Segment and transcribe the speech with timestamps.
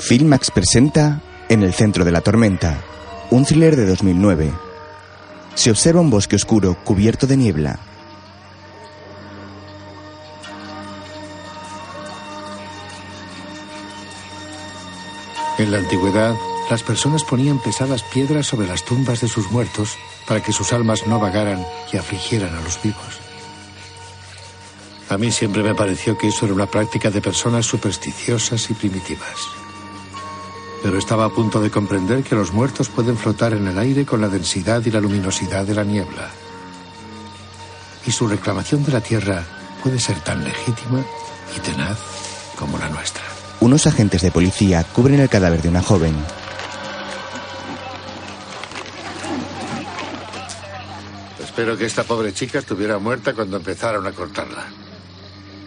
[0.00, 2.82] Filmax presenta En el centro de la tormenta,
[3.30, 4.50] un thriller de 2009.
[5.54, 7.78] Se observa un bosque oscuro cubierto de niebla.
[15.58, 16.34] En la antigüedad,
[16.70, 21.06] las personas ponían pesadas piedras sobre las tumbas de sus muertos para que sus almas
[21.06, 23.20] no vagaran y afligieran a los vivos.
[25.10, 29.59] A mí siempre me pareció que eso era una práctica de personas supersticiosas y primitivas.
[30.82, 34.20] Pero estaba a punto de comprender que los muertos pueden flotar en el aire con
[34.20, 36.30] la densidad y la luminosidad de la niebla.
[38.06, 39.44] Y su reclamación de la tierra
[39.82, 41.04] puede ser tan legítima
[41.56, 41.98] y tenaz
[42.56, 43.24] como la nuestra.
[43.60, 46.14] Unos agentes de policía cubren el cadáver de una joven.
[51.38, 54.64] Espero que esta pobre chica estuviera muerta cuando empezaron a cortarla.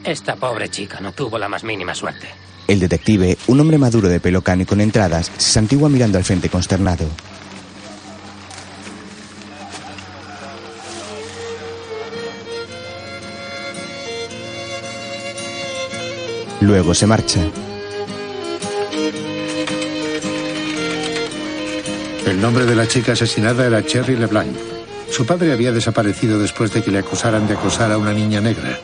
[0.04, 2.43] Esta pobre chica no tuvo la más mínima suerte.
[2.67, 6.24] El detective, un hombre maduro de pelo cano y con entradas, se santigua mirando al
[6.24, 7.05] frente consternado.
[16.62, 17.41] Luego se marcha.
[22.26, 24.55] El nombre de la chica asesinada era Cherry LeBlanc.
[25.12, 28.79] Su padre había desaparecido después de que le acusaran de acosar a una niña negra.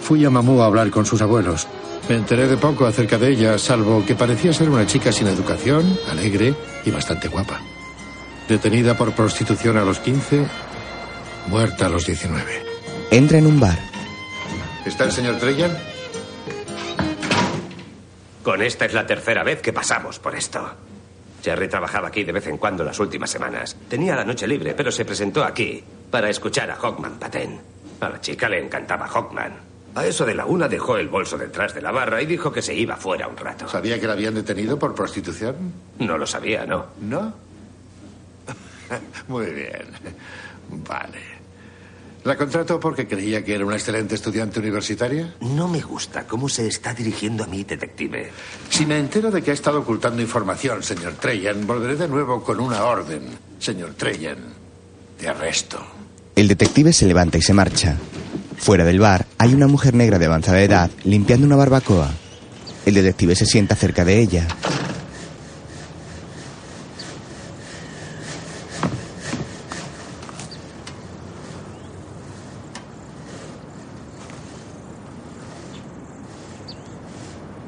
[0.00, 1.66] Fui a Mamú a hablar con sus abuelos.
[2.10, 5.96] Me enteré de poco acerca de ella, salvo que parecía ser una chica sin educación,
[6.08, 6.52] alegre
[6.84, 7.60] y bastante guapa.
[8.48, 10.44] Detenida por prostitución a los 15,
[11.46, 12.64] muerta a los 19.
[13.12, 13.78] Entra en un bar.
[14.84, 15.70] ¿Está el señor Treyan?
[18.42, 20.68] Con esta es la tercera vez que pasamos por esto.
[21.44, 23.76] Jerry trabajaba aquí de vez en cuando las últimas semanas.
[23.88, 27.60] Tenía la noche libre, pero se presentó aquí para escuchar a Hawkman Paten.
[28.00, 29.69] A la chica le encantaba Hawkman.
[29.94, 32.62] A eso de la una dejó el bolso detrás de la barra y dijo que
[32.62, 33.68] se iba fuera un rato.
[33.68, 35.56] ¿Sabía que la habían detenido por prostitución?
[35.98, 36.86] No lo sabía, ¿no?
[37.00, 37.34] ¿No?
[39.28, 39.86] Muy bien.
[40.88, 41.40] Vale.
[42.22, 45.34] ¿La contrató porque creía que era una excelente estudiante universitaria?
[45.40, 48.30] No me gusta cómo se está dirigiendo a mí, detective.
[48.68, 52.60] Si me entero de que ha estado ocultando información, señor Treyan, volveré de nuevo con
[52.60, 53.22] una orden,
[53.58, 54.38] señor Treyan,
[55.18, 55.82] de arresto.
[56.36, 57.96] El detective se levanta y se marcha.
[58.60, 62.10] Fuera del bar hay una mujer negra de avanzada edad limpiando una barbacoa.
[62.84, 64.46] El detective se sienta cerca de ella.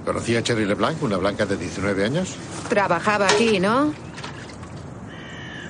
[0.04, 2.34] ¿Conocía a Cherry LeBlanc, una blanca de 19 años?
[2.68, 3.94] Trabajaba aquí, ¿no?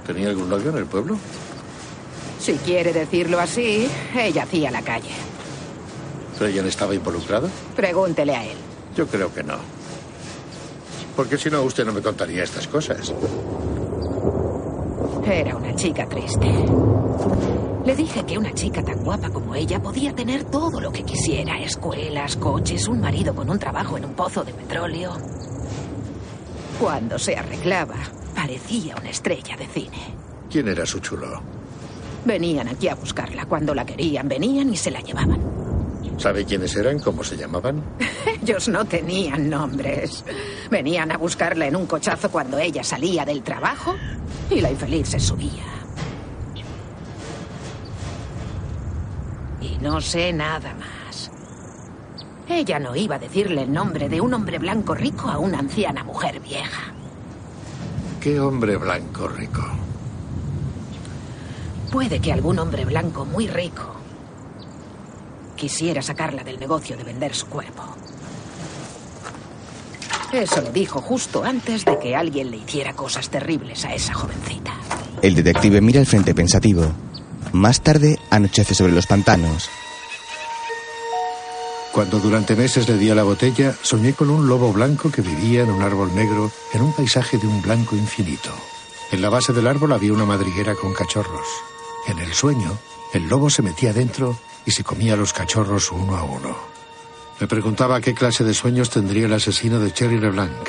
[0.04, 1.16] ¿Tenía algún novio en el pueblo?
[2.42, 5.12] Si quiere decirlo así, ella hacía la calle.
[6.36, 7.48] ¿Treyan estaba involucrado?
[7.76, 8.56] Pregúntele a él.
[8.96, 9.58] Yo creo que no.
[11.14, 13.14] Porque si no, usted no me contaría estas cosas.
[15.24, 16.52] Era una chica triste.
[17.86, 21.60] Le dije que una chica tan guapa como ella podía tener todo lo que quisiera.
[21.60, 25.12] Escuelas, coches, un marido con un trabajo en un pozo de petróleo.
[26.80, 27.98] Cuando se arreglaba,
[28.34, 30.16] parecía una estrella de cine.
[30.50, 31.61] ¿Quién era su chulo?
[32.24, 33.46] Venían aquí a buscarla.
[33.46, 35.40] Cuando la querían, venían y se la llevaban.
[36.18, 36.98] ¿Sabe quiénes eran?
[36.98, 37.82] ¿Cómo se llamaban?
[38.42, 40.24] Ellos no tenían nombres.
[40.70, 43.94] Venían a buscarla en un cochazo cuando ella salía del trabajo
[44.50, 45.64] y la infeliz se subía.
[49.60, 51.30] Y no sé nada más.
[52.48, 56.04] Ella no iba a decirle el nombre de un hombre blanco rico a una anciana
[56.04, 56.92] mujer vieja.
[58.20, 59.81] ¿Qué hombre blanco rico?
[61.92, 63.94] Puede que algún hombre blanco muy rico
[65.54, 67.82] quisiera sacarla del negocio de vender su cuerpo.
[70.32, 74.72] Eso lo dijo justo antes de que alguien le hiciera cosas terribles a esa jovencita.
[75.20, 76.90] El detective mira al frente pensativo.
[77.52, 79.68] Más tarde anochece sobre los pantanos.
[81.92, 85.64] Cuando durante meses le di a la botella, soñé con un lobo blanco que vivía
[85.64, 88.48] en un árbol negro en un paisaje de un blanco infinito.
[89.10, 91.46] En la base del árbol había una madriguera con cachorros.
[92.06, 92.76] En el sueño,
[93.12, 96.56] el lobo se metía dentro y se comía los cachorros uno a uno.
[97.40, 100.68] Me preguntaba qué clase de sueños tendría el asesino de Cherry LeBlanc.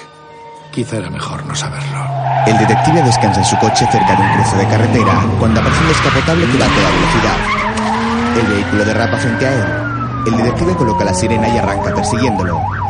[0.71, 2.06] Quizá era mejor no saberlo.
[2.47, 5.88] El detective descansa en su coche cerca de un cruce de carretera cuando aparece un
[5.88, 8.39] descapotable que va a toda velocidad.
[8.39, 10.27] El vehículo derrapa frente a él.
[10.27, 12.82] El detective coloca la sirena y arranca persiguiéndolo.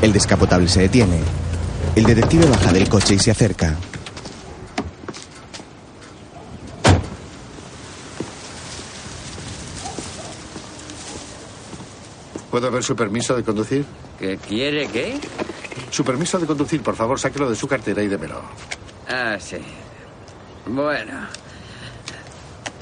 [0.00, 1.18] El descapotable se detiene.
[1.96, 3.74] El detective baja del coche y se acerca.
[12.50, 13.84] ¿Puedo ver su permiso de conducir?
[14.18, 15.18] ¿Qué quiere qué?
[15.90, 18.40] Su permiso de conducir, por favor, sáquelo de su cartera y démelo.
[19.08, 19.58] Ah, sí.
[20.66, 21.26] Bueno.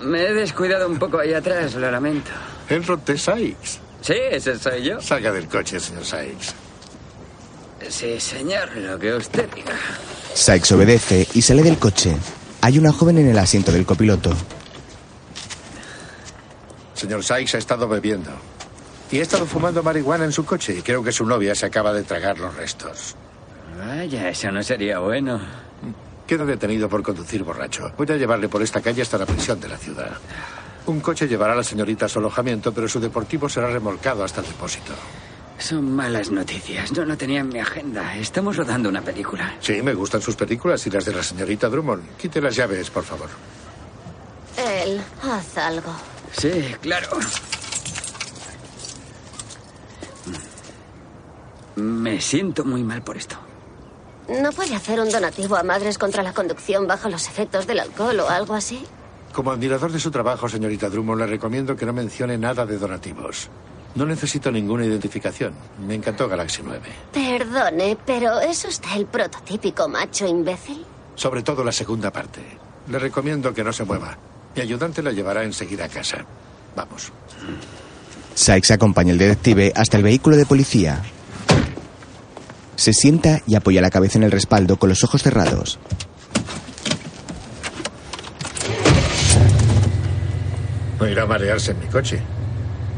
[0.02, 2.30] Me he descuidado un poco ahí atrás, lo lamento.
[2.68, 3.16] Enrod T.
[3.16, 3.80] Sykes.
[4.02, 5.00] Sí, ese soy yo.
[5.00, 6.65] Salga del coche, señor Sykes.
[7.88, 9.74] Sí, señor, lo que usted diga.
[10.34, 12.16] Sykes obedece y sale del coche.
[12.60, 14.30] Hay una joven en el asiento del copiloto.
[16.94, 18.30] Señor Sykes ha estado bebiendo.
[19.10, 21.92] Y ha estado fumando marihuana en su coche y creo que su novia se acaba
[21.92, 23.14] de tragar los restos.
[23.78, 25.40] Vaya, eso no sería bueno.
[26.26, 27.92] Queda detenido por conducir borracho.
[27.96, 30.10] Voy a llevarle por esta calle hasta la prisión de la ciudad.
[30.86, 34.40] Un coche llevará a la señorita a su alojamiento, pero su deportivo será remolcado hasta
[34.40, 34.92] el depósito.
[35.58, 36.92] Son malas noticias.
[36.92, 38.16] No lo tenía en mi agenda.
[38.16, 39.54] Estamos rodando una película.
[39.60, 42.16] Sí, me gustan sus películas y las de la señorita Drummond.
[42.16, 43.28] Quite las llaves, por favor.
[44.56, 45.92] Él, haz algo.
[46.32, 46.50] Sí,
[46.80, 47.08] claro.
[51.76, 53.36] Me siento muy mal por esto.
[54.28, 58.18] ¿No puede hacer un donativo a Madres contra la conducción bajo los efectos del alcohol
[58.20, 58.84] o algo así?
[59.32, 63.48] Como admirador de su trabajo, señorita Drummond, le recomiendo que no mencione nada de donativos.
[63.96, 65.54] No necesito ninguna identificación.
[65.86, 66.80] Me encantó Galaxy 9.
[67.12, 70.84] Perdone, pero ¿es usted el prototípico macho imbécil?
[71.14, 72.42] Sobre todo la segunda parte.
[72.88, 74.16] Le recomiendo que no se mueva.
[74.54, 76.18] Mi ayudante la llevará enseguida a casa.
[76.76, 77.10] Vamos.
[78.34, 81.02] Sykes acompaña al detective hasta el vehículo de policía.
[82.76, 85.78] Se sienta y apoya la cabeza en el respaldo con los ojos cerrados.
[91.00, 92.20] No irá a marearse en mi coche.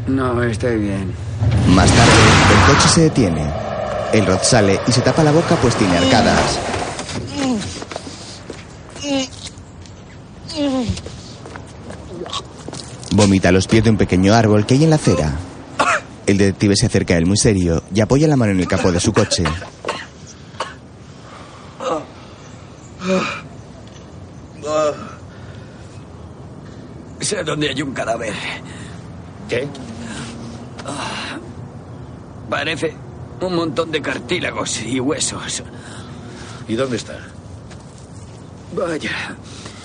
[0.08, 1.12] No, estoy bien.
[1.69, 2.12] Más tarde,
[2.50, 3.44] el coche se detiene.
[4.12, 6.58] El Rod sale y se tapa la boca pues tiene arcadas.
[13.12, 15.32] Vomita a los pies de un pequeño árbol que hay en la acera.
[16.26, 18.90] El detective se acerca a él muy serio y apoya la mano en el capó
[18.90, 19.44] de su coche.
[27.20, 28.32] Sé dónde hay un cadáver.
[29.49, 29.69] ¿Qué?
[32.50, 32.94] Parece
[33.40, 35.62] un montón de cartílagos y huesos.
[36.67, 37.19] ¿Y dónde está?
[38.75, 39.37] Vaya.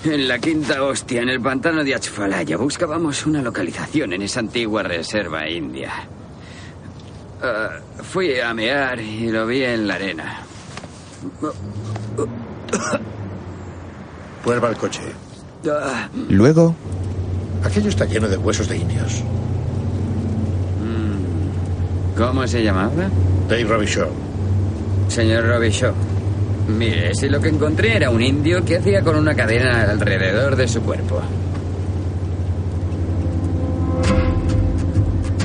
[0.04, 4.82] En la quinta hostia, en el pantano de Achfalaya, buscábamos una localización en esa antigua
[4.82, 5.92] reserva india.
[7.42, 10.40] Ah, fui a mear y lo vi en la arena.
[14.44, 15.00] Vuelva al coche.
[15.70, 16.74] Ah, Luego,
[17.64, 19.22] Aquello está lleno de huesos de indios.
[22.16, 23.08] ¿Cómo se llamaba?
[23.48, 24.08] Dave Robichaud.
[25.08, 25.94] Señor Robichaud.
[26.68, 30.66] Mire, si lo que encontré era un indio que hacía con una cadena alrededor de
[30.66, 31.20] su cuerpo.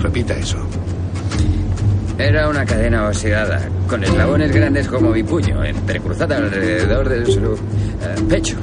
[0.02, 0.58] Repita eso.
[2.18, 8.22] Era una cadena oxidada, con eslabones grandes como mi puño, entrecruzada alrededor de su eh,
[8.28, 8.58] pecho.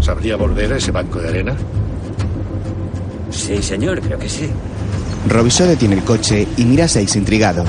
[0.00, 1.54] ¿Sabría volver a ese banco de arena?
[3.30, 4.50] Sí, señor, creo que sí.
[5.28, 7.64] Robisó detiene el coche y mira a Sykes intrigado.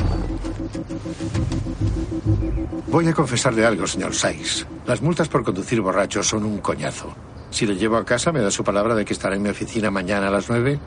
[2.87, 4.65] Voy a confesarle algo, señor Sykes.
[4.85, 7.13] Las multas por conducir borracho son un coñazo.
[7.49, 9.91] Si le llevo a casa, ¿me da su palabra de que estará en mi oficina
[9.91, 10.79] mañana a las nueve?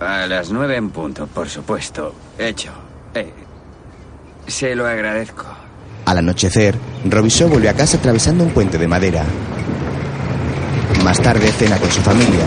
[0.00, 2.14] A las nueve en punto, por supuesto.
[2.38, 2.70] Hecho.
[3.14, 3.32] Eh,
[4.46, 5.44] se lo agradezco.
[6.06, 6.74] Al anochecer,
[7.04, 9.24] Robisó vuelve a casa atravesando un puente de madera.
[11.04, 12.46] Más tarde cena con su familia.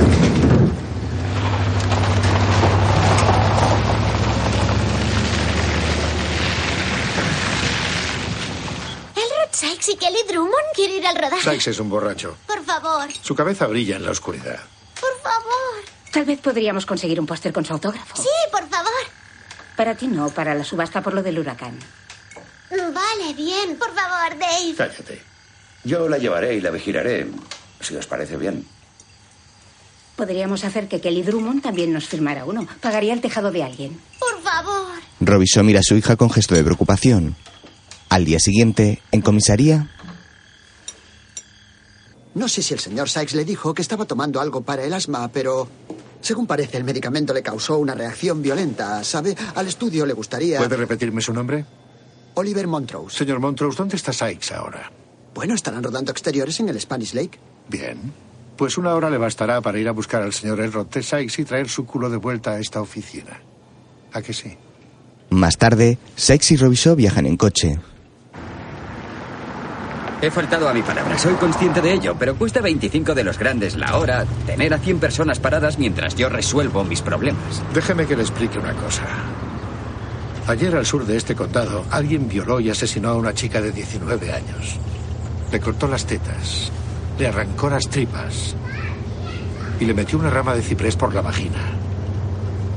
[9.16, 11.42] ¿Elrod Sykes y Kelly Drummond quiere ir al rodaje?
[11.50, 12.38] Sykes es un borracho.
[12.48, 14.60] Por favor, Su cabeza brilla en la oscuridad.
[15.00, 15.84] por favor.
[16.12, 18.16] Tal vez podríamos conseguir un póster con su autógrafo.
[18.22, 18.92] Sí, por favor.
[19.76, 21.78] Para ti no, para la subasta por lo del huracán.
[22.70, 23.78] Vale, bien.
[23.78, 24.74] Por favor, Dave.
[24.78, 25.22] Cállate.
[25.84, 27.28] Yo la llevaré y la vigilaré,
[27.82, 28.66] si os parece bien.
[30.16, 32.68] Podríamos hacer que Kelly Drummond también nos firmara uno.
[32.82, 34.00] Pagaría el tejado de alguien.
[34.20, 34.92] Por favor.
[35.20, 37.36] Robisó mira a su hija con gesto de preocupación.
[38.10, 39.90] Al día siguiente, en comisaría,
[42.36, 45.28] No sé si el señor Sykes le dijo que estaba tomando algo para el asma,
[45.28, 45.68] pero
[46.22, 49.04] según parece el medicamento le causó una reacción violenta.
[49.04, 49.36] ¿Sabe?
[49.56, 50.58] Al estudio le gustaría...
[50.58, 51.66] ¿Puede repetirme su nombre?
[52.36, 53.18] Oliver Montrose.
[53.18, 54.92] Señor Montrose, ¿dónde está Sykes ahora?
[55.36, 57.40] Bueno, estarán rodando exteriores en el Spanish Lake.
[57.70, 57.98] Bien.
[58.58, 61.02] Pues una hora le bastará para ir a buscar al señor Elrod T.
[61.02, 63.40] Sykes y traer su culo de vuelta a esta oficina.
[64.14, 64.56] ¿A que sí?
[65.30, 67.80] más tarde, Sykes y Robisó viajan en coche.
[70.24, 73.76] He faltado a mi palabra, soy consciente de ello, pero cuesta 25 de los grandes
[73.76, 77.62] la hora tener a 100 personas paradas mientras yo resuelvo mis problemas.
[77.74, 79.04] Déjeme que le explique una cosa.
[80.48, 84.32] Ayer al sur de este condado, alguien violó y asesinó a una chica de 19
[84.32, 84.78] años.
[85.52, 86.72] Le cortó las tetas,
[87.20, 88.56] le arrancó las tripas
[89.78, 91.60] y le metió una rama de ciprés por la vagina.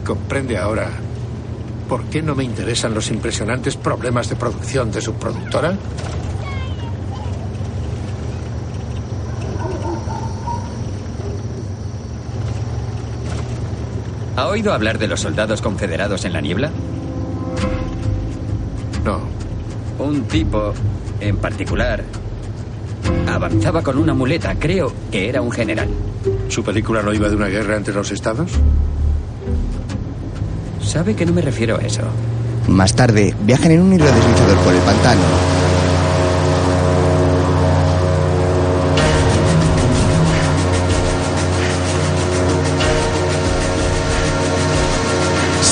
[0.05, 0.91] ¿Comprende ahora
[1.89, 5.79] por qué no me interesan los impresionantes problemas de producción de su productora?
[14.37, 16.71] ¿Ha oído hablar de los soldados confederados en la niebla?
[19.05, 19.21] No.
[19.99, 20.75] Un tipo
[21.21, 22.05] en particular
[23.27, 25.89] avanzaba con una muleta, creo que era un general.
[26.49, 28.51] ¿Su película no iba de una guerra entre los estados?
[30.83, 32.03] Sabe que no me refiero a eso.
[32.69, 35.56] Más tarde, viajan en un hilo deslizador por el pantano.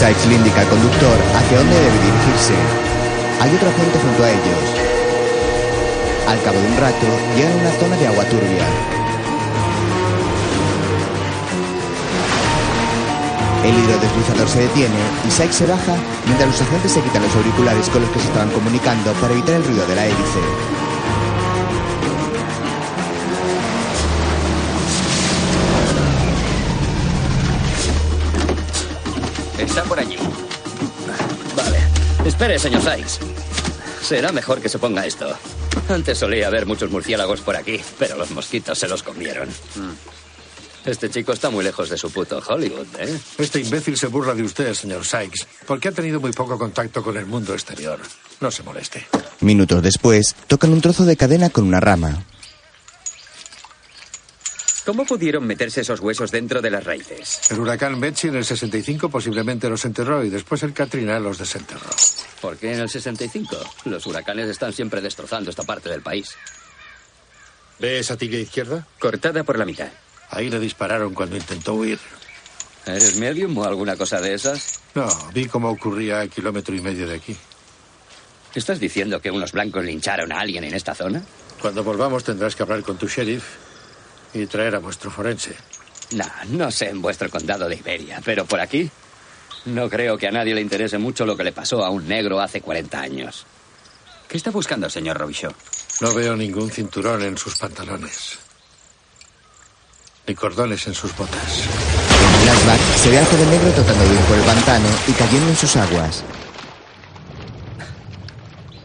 [0.05, 2.53] Sykes le indica al conductor hacia dónde debe dirigirse.
[3.41, 4.65] Hay otra gente junto a ellos.
[6.29, 8.67] Al cabo de un rato, llegan a una zona de agua turbia.
[13.65, 15.97] El hidrodeslizador se detiene y Sykes se baja
[16.27, 19.55] mientras los agentes se quitan los auriculares con los que se estaban comunicando para evitar
[19.55, 20.94] el ruido de la hélice.
[29.75, 30.17] Está por allí.
[31.57, 31.79] Vale.
[32.25, 33.19] Espere, señor Sykes.
[34.03, 35.27] Será mejor que se ponga esto.
[35.89, 39.49] Antes solía haber muchos murciélagos por aquí, pero los mosquitos se los comieron.
[40.85, 43.19] Este chico está muy lejos de su puto Hollywood, ¿eh?
[43.37, 47.17] Este imbécil se burla de usted, señor Sykes, porque ha tenido muy poco contacto con
[47.17, 47.99] el mundo exterior.
[48.41, 49.05] No se moleste.
[49.41, 52.23] Minutos después, tocan un trozo de cadena con una rama.
[54.85, 57.51] ¿Cómo pudieron meterse esos huesos dentro de las raíces?
[57.51, 61.89] El huracán Betsy en el 65 posiblemente los enterró y después el Katrina los desenterró.
[62.43, 63.57] ¿Por qué en el 65?
[63.87, 66.37] Los huracanes están siempre destrozando esta parte del país.
[67.79, 68.87] ¿Ve esa tibia izquierda?
[68.99, 69.89] Cortada por la mitad.
[70.29, 71.99] Ahí le dispararon cuando intentó huir.
[72.85, 74.81] ¿Eres medium o alguna cosa de esas?
[74.95, 77.35] No, vi cómo ocurría a kilómetro y medio de aquí.
[78.55, 81.23] ¿Estás diciendo que unos blancos lincharon a alguien en esta zona?
[81.63, 83.45] Cuando volvamos tendrás que hablar con tu sheriff
[84.35, 85.57] y traer a vuestro forense.
[86.13, 88.91] No, no sé en vuestro condado de Iberia, pero por aquí
[89.67, 92.41] no creo que a nadie le interese mucho lo que le pasó a un negro
[92.41, 93.47] hace 40 años.
[94.29, 95.55] ¿Qué está buscando, señor Robichaud?
[96.01, 98.39] No veo ningún cinturón en sus pantalones.
[100.27, 101.59] Ni cordones en sus botas.
[101.59, 105.57] En flashback, se ve al joven negro de ir por el pantano y cayendo en
[105.57, 106.25] sus aguas.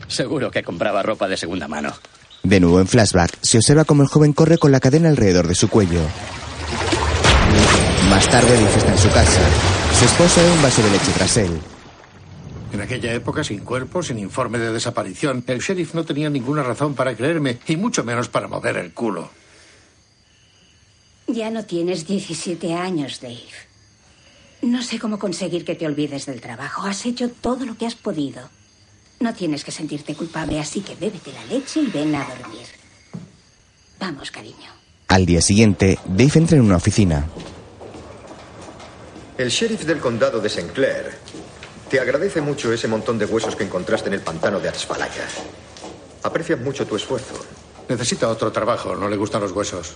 [0.08, 1.94] Seguro que compraba ropa de segunda mano.
[2.44, 5.56] De nuevo en flashback, se observa como el joven corre con la cadena alrededor de
[5.56, 6.02] su cuello.
[8.10, 9.42] Más tarde, Dave está en su casa.
[10.00, 11.60] Su esposa ve un vaso de leche tras él.
[12.72, 16.94] En aquella época, sin cuerpo, sin informe de desaparición, el sheriff no tenía ninguna razón
[16.94, 19.30] para creerme, y mucho menos para mover el culo.
[21.28, 23.44] Ya no tienes 17 años, Dave.
[24.62, 26.84] No sé cómo conseguir que te olvides del trabajo.
[26.84, 28.50] Has hecho todo lo que has podido.
[29.20, 32.66] No tienes que sentirte culpable, así que bébete la leche y ven a dormir.
[34.00, 34.72] Vamos, cariño.
[35.10, 37.28] Al día siguiente, Dave entra en una oficina.
[39.38, 40.72] El sheriff del condado de St.
[40.72, 41.18] Clair
[41.90, 45.28] te agradece mucho ese montón de huesos que encontraste en el pantano de Atzfalaya.
[46.24, 47.36] Aprecia mucho tu esfuerzo.
[47.90, 49.96] Necesita otro trabajo, no le gustan los huesos.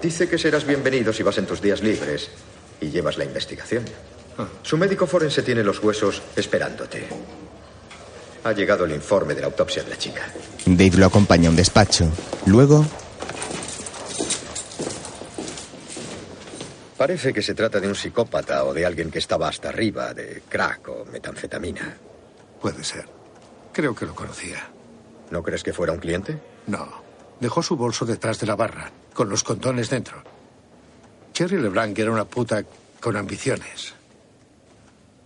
[0.00, 2.30] Dice que serás bienvenido si vas en tus días libres
[2.80, 3.84] y llevas la investigación.
[4.38, 4.48] Ah.
[4.62, 7.06] Su médico forense tiene los huesos esperándote.
[8.44, 10.22] Ha llegado el informe de la autopsia de la chica.
[10.66, 12.08] Dave lo acompaña a un despacho.
[12.46, 12.84] Luego,
[17.02, 20.40] Parece que se trata de un psicópata o de alguien que estaba hasta arriba de
[20.48, 21.96] crack o metanfetamina.
[22.60, 23.06] Puede ser.
[23.72, 24.70] Creo que lo conocía.
[25.32, 26.38] ¿No crees que fuera un cliente?
[26.68, 26.86] No.
[27.40, 30.22] Dejó su bolso detrás de la barra, con los condones dentro.
[31.32, 32.62] Cherry LeBlanc era una puta
[33.00, 33.94] con ambiciones.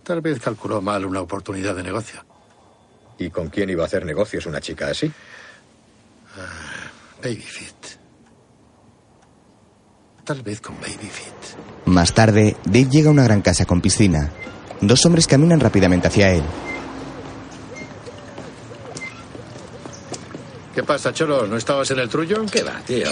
[0.01, 2.25] Tal vez calculó mal una oportunidad de negocio.
[3.19, 5.11] ¿Y con quién iba a hacer negocios una chica así?
[7.21, 7.73] Babyfit.
[10.23, 11.33] Tal vez con Babyfit.
[11.85, 14.29] más tarde, Dave llega a una gran casa con piscina.
[14.81, 16.43] Dos hombres caminan rápidamente hacia él.
[20.75, 21.47] ¿Qué pasa, Cholo?
[21.47, 22.45] ¿No estabas en el trullo?
[22.51, 23.07] ¿Qué va, tío?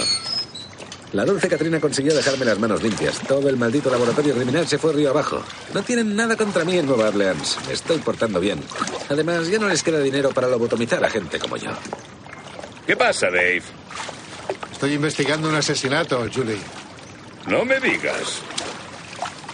[1.15, 3.19] La dulce Catrina consiguió dejarme las manos limpias.
[3.25, 5.41] Todo el maldito laboratorio criminal se fue río abajo.
[5.73, 7.57] No tienen nada contra mí en Nueva Orleans.
[7.67, 8.61] Me estoy portando bien.
[9.07, 11.71] Además, ya no les queda dinero para lobotomizar a gente como yo.
[12.85, 13.61] ¿Qué pasa, Dave?
[14.73, 16.59] Estoy investigando un asesinato, Julie.
[17.47, 18.41] No me digas.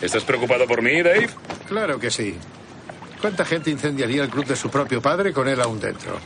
[0.01, 1.29] ¿Estás preocupado por mí, Dave?
[1.67, 2.39] Claro que sí.
[3.21, 6.19] ¿Cuánta gente incendiaría el club de su propio padre con él aún dentro?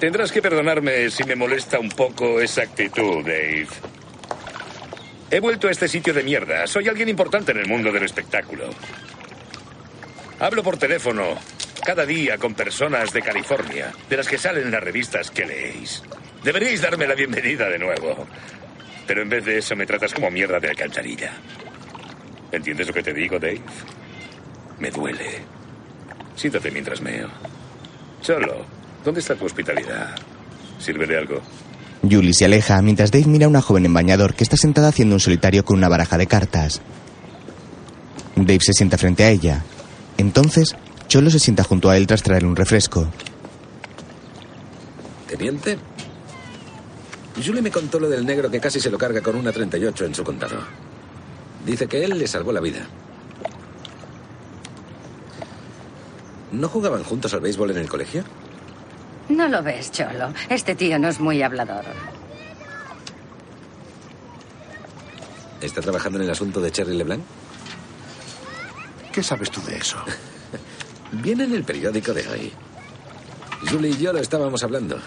[0.00, 3.68] Tendrás que perdonarme si me molesta un poco esa actitud, Dave.
[5.30, 6.66] He vuelto a este sitio de mierda.
[6.66, 8.64] Soy alguien importante en el mundo del espectáculo.
[10.38, 11.36] Hablo por teléfono
[11.84, 16.02] cada día con personas de California, de las que salen en las revistas que leéis.
[16.42, 18.26] Deberíais darme la bienvenida de nuevo.
[19.06, 21.32] Pero en vez de eso me tratas como mierda de alcantarilla.
[22.50, 23.60] ¿Entiendes lo que te digo, Dave?
[24.78, 25.42] Me duele.
[26.36, 27.28] Siéntate mientras meo.
[28.22, 30.16] Solo, ¿dónde está tu hospitalidad?
[30.78, 31.40] ¿Sirve de algo?
[32.02, 35.16] Julie se aleja mientras Dave mira a una joven en bañador que está sentada haciendo
[35.16, 36.80] un solitario con una baraja de cartas.
[38.36, 39.62] Dave se sienta frente a ella.
[40.16, 40.74] Entonces,
[41.08, 43.08] Cholo se sienta junto a él tras traerle un refresco.
[45.28, 45.78] Teniente.
[47.44, 50.14] Julie me contó lo del negro que casi se lo carga con una 38 en
[50.14, 50.58] su condado.
[51.64, 52.86] Dice que él le salvó la vida.
[56.52, 58.24] ¿No jugaban juntos al béisbol en el colegio?
[59.30, 60.32] No lo ves, Cholo.
[60.48, 61.84] Este tío no es muy hablador.
[65.60, 67.22] ¿Está trabajando en el asunto de Cherry LeBlanc?
[69.12, 69.98] ¿Qué sabes tú de eso?
[71.12, 72.52] Viene en el periódico de hoy.
[73.70, 74.98] Julie y yo lo estábamos hablando.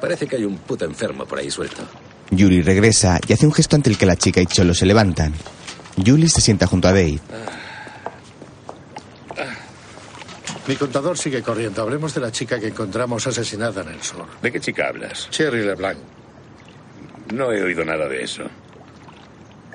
[0.00, 1.82] Parece que hay un puto enfermo por ahí suelto.
[2.30, 5.32] Julie regresa y hace un gesto ante el que la chica y Cholo se levantan.
[6.04, 7.20] Julie se sienta junto a Dave.
[10.68, 11.80] Mi contador sigue corriendo.
[11.80, 14.26] Hablemos de la chica que encontramos asesinada en el sur.
[14.42, 15.30] ¿De qué chica hablas?
[15.30, 15.96] Cherry LeBlanc.
[17.32, 18.44] No he oído nada de eso.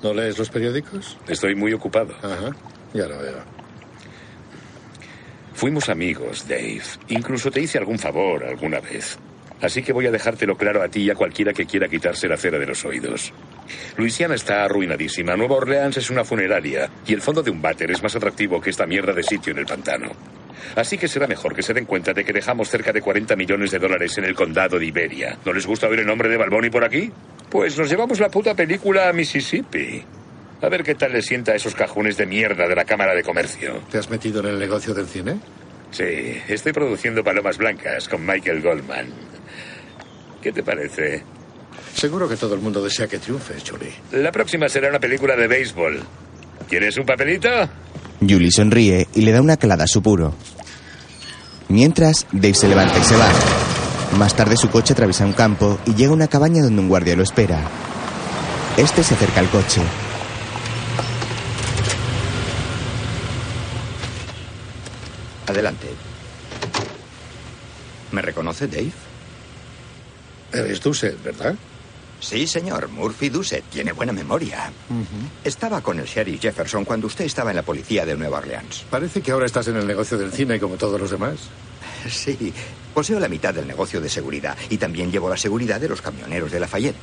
[0.03, 1.17] ¿No lees los periódicos?
[1.27, 2.13] Estoy muy ocupado.
[2.21, 2.55] Ajá,
[2.93, 3.43] ya lo veo.
[5.55, 6.83] Fuimos amigos, Dave.
[7.07, 9.17] Incluso te hice algún favor alguna vez.
[9.61, 12.37] Así que voy a dejártelo claro a ti y a cualquiera que quiera quitarse la
[12.37, 13.33] cera de los oídos.
[13.97, 15.35] Luisiana está arruinadísima.
[15.35, 16.87] Nueva Orleans es una funeraria.
[17.07, 19.59] Y el fondo de un váter es más atractivo que esta mierda de sitio en
[19.59, 20.11] el pantano.
[20.75, 23.71] Así que será mejor que se den cuenta de que dejamos cerca de 40 millones
[23.71, 25.37] de dólares en el condado de Iberia.
[25.45, 27.11] ¿No les gusta oír el nombre de Balboni por aquí?
[27.49, 30.03] Pues nos llevamos la puta película a Mississippi.
[30.61, 33.21] A ver qué tal le sienta a esos cajones de mierda de la Cámara de
[33.23, 33.81] Comercio.
[33.91, 35.37] ¿Te has metido en el negocio del cine?
[35.91, 39.07] Sí, estoy produciendo Palomas Blancas con Michael Goldman.
[40.41, 41.23] ¿Qué te parece?
[41.93, 43.93] Seguro que todo el mundo desea que triunfes, Julie.
[44.13, 46.01] La próxima será una película de béisbol.
[46.67, 47.49] ¿Quieres un papelito?
[48.29, 50.33] Julie sonríe y le da una calada a su puro.
[51.69, 53.29] Mientras, Dave se levanta y se va.
[54.17, 57.15] Más tarde su coche atraviesa un campo y llega a una cabaña donde un guardia
[57.15, 57.61] lo espera.
[58.77, 59.81] Este se acerca al coche.
[65.47, 65.87] Adelante.
[68.11, 68.91] ¿Me reconoce, Dave?
[70.51, 71.55] Eres Dusset, ¿verdad?
[72.23, 72.87] Sí, señor.
[72.87, 73.65] Murphy Dusset.
[73.65, 74.71] Tiene buena memoria.
[75.43, 78.85] Estaba con el sheriff Jefferson cuando usted estaba en la policía de Nueva Orleans.
[78.89, 81.35] Parece que ahora estás en el negocio del cine como todos los demás.
[82.09, 82.53] Sí.
[82.93, 86.51] Poseo la mitad del negocio de seguridad y también llevo la seguridad de los camioneros
[86.51, 86.95] de Lafayette.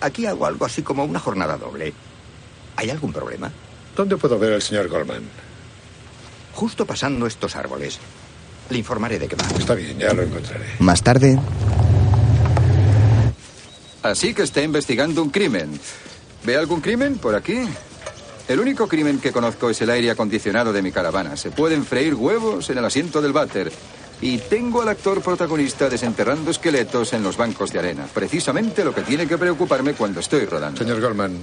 [0.00, 1.92] Aquí hago algo así como una jornada doble.
[2.76, 3.50] ¿Hay algún problema?
[3.96, 5.22] ¿Dónde puedo ver al señor Goldman?
[6.54, 7.98] Justo pasando estos árboles.
[8.70, 9.44] Le informaré de qué va.
[9.58, 10.66] Está bien, ya lo encontraré.
[10.80, 11.38] Más tarde,
[14.10, 15.78] Así que está investigando un crimen.
[16.44, 17.60] ¿Ve algún crimen por aquí?
[18.48, 21.36] El único crimen que conozco es el aire acondicionado de mi caravana.
[21.36, 23.70] Se pueden freír huevos en el asiento del váter.
[24.20, 28.08] Y tengo al actor protagonista desenterrando esqueletos en los bancos de arena.
[28.12, 30.78] Precisamente lo que tiene que preocuparme cuando estoy rodando.
[30.78, 31.36] Señor Goldman,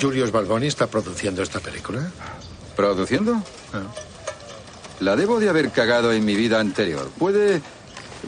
[0.00, 2.10] ¿Julius Balboni está produciendo esta película?
[2.76, 3.42] ¿Produciendo?
[3.72, 3.82] Ah.
[5.00, 7.08] La debo de haber cagado en mi vida anterior.
[7.18, 7.62] Puede.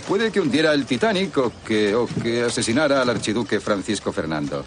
[0.07, 4.65] Puede que hundiera el Titanic o que, o que asesinara al archiduque Francisco Fernando.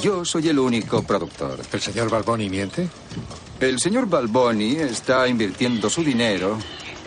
[0.00, 1.60] Yo soy el único productor.
[1.72, 2.88] ¿El señor Balboni miente?
[3.60, 6.58] El señor Balboni está invirtiendo su dinero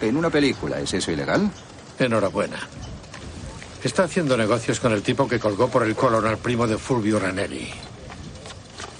[0.01, 0.79] en una película.
[0.79, 1.51] ¿Es eso ilegal?
[1.99, 2.57] Enhorabuena.
[3.83, 7.69] Está haciendo negocios con el tipo que colgó por el colonel primo de Fulvio Ranelli.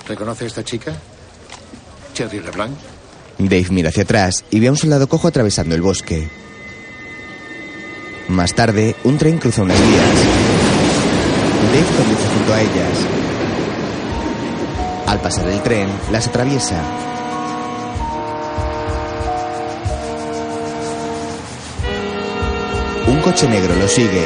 [0.07, 0.95] ¿Reconoce a esta chica?
[2.13, 2.75] Cherry LeBlanc.
[3.37, 6.29] Dave mira hacia atrás y ve a un soldado cojo atravesando el bosque.
[8.27, 10.03] Más tarde, un tren cruza unas vías.
[11.71, 13.07] Dave conduce junto a ellas.
[15.07, 16.81] Al pasar el tren, las atraviesa.
[23.07, 24.25] Un coche negro lo sigue.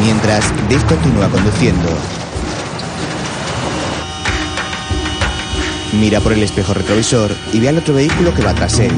[0.00, 1.88] Mientras, Dave continúa conduciendo.
[6.00, 8.92] Mira por el espejo retrovisor y ve al otro vehículo que va tras él.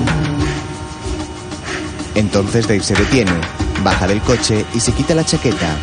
[2.14, 3.32] Entonces Dave se detiene,
[3.84, 5.76] baja del coche y se quita la chaqueta.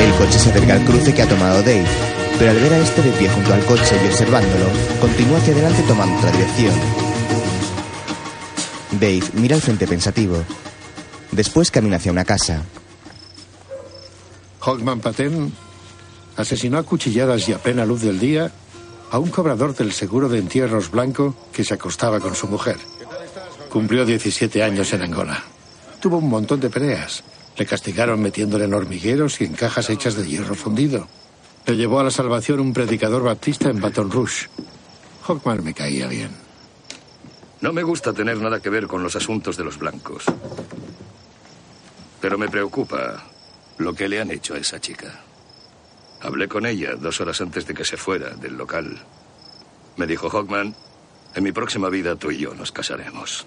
[0.00, 1.86] El coche se acerca al cruce que ha tomado Dave,
[2.38, 4.66] pero al ver a este de pie junto al coche y observándolo,
[5.00, 6.74] continúa hacia adelante tomando otra dirección.
[8.92, 10.44] Dave mira al frente pensativo.
[11.32, 12.62] Después camina hacia una casa.
[14.60, 15.52] Hogman Paten
[16.36, 18.52] asesinó a cuchilladas y a plena luz del día
[19.10, 22.76] a un cobrador del seguro de entierros blanco que se acostaba con su mujer.
[23.70, 25.42] Cumplió 17 años en Angola.
[26.00, 27.24] Tuvo un montón de peleas.
[27.56, 31.08] Le castigaron metiéndole en hormigueros y en cajas hechas de hierro fundido.
[31.66, 34.48] Le llevó a la salvación un predicador baptista en Baton Rouge.
[35.26, 36.30] Hawkman me caía bien.
[37.62, 40.24] No me gusta tener nada que ver con los asuntos de los blancos.
[42.22, 43.20] Pero me preocupa
[43.78, 45.20] lo que le han hecho a esa chica.
[46.20, 48.96] Hablé con ella dos horas antes de que se fuera del local.
[49.96, 50.72] Me dijo, Hawkman,
[51.34, 53.44] en mi próxima vida tú y yo nos casaremos.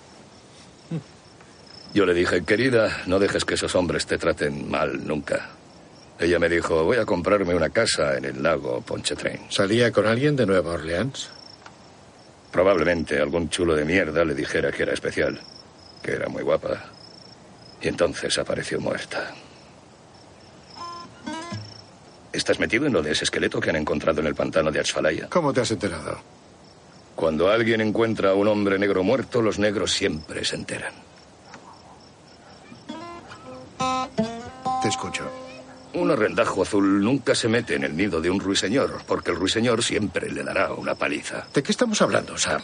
[1.93, 5.51] Yo le dije, querida, no dejes que esos hombres te traten mal nunca.
[6.19, 9.39] Ella me dijo, voy a comprarme una casa en el lago Pontchartrain.
[9.49, 11.29] ¿Salía con alguien de Nueva Orleans?
[12.51, 15.39] Probablemente algún chulo de mierda le dijera que era especial,
[16.03, 16.94] que era muy guapa.
[17.85, 19.31] Y entonces apareció muerta.
[22.33, 25.29] ¿Estás metido en lo de ese esqueleto que han encontrado en el pantano de Asfalaya?
[25.29, 26.17] ¿Cómo te has enterado?
[27.15, 30.95] Cuando alguien encuentra a un hombre negro muerto, los negros siempre se enteran.
[34.81, 35.31] Te escucho.
[35.93, 39.83] Un arrendajo azul nunca se mete en el nido de un ruiseñor, porque el ruiseñor
[39.83, 41.45] siempre le dará una paliza.
[41.53, 42.63] ¿De qué estamos hablando, Sam?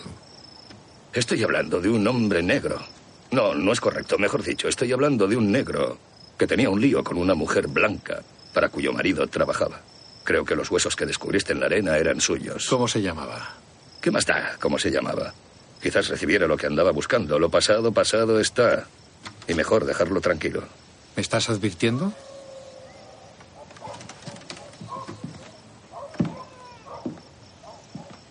[1.14, 2.82] Estoy hablando de un hombre negro.
[3.32, 4.18] No, no es correcto.
[4.18, 5.98] Mejor dicho, estoy hablando de un negro
[6.38, 8.22] que tenía un lío con una mujer blanca
[8.54, 9.82] para cuyo marido trabajaba.
[10.24, 12.68] Creo que los huesos que descubriste en la arena eran suyos.
[12.70, 13.56] ¿Cómo se llamaba?
[14.02, 14.58] ¿Qué más da?
[14.60, 15.34] ¿Cómo se llamaba?
[15.82, 17.40] Quizás recibiera lo que andaba buscando.
[17.40, 18.88] Lo pasado, pasado está.
[19.48, 20.64] Y mejor dejarlo tranquilo.
[21.16, 22.14] ¿Me estás advirtiendo?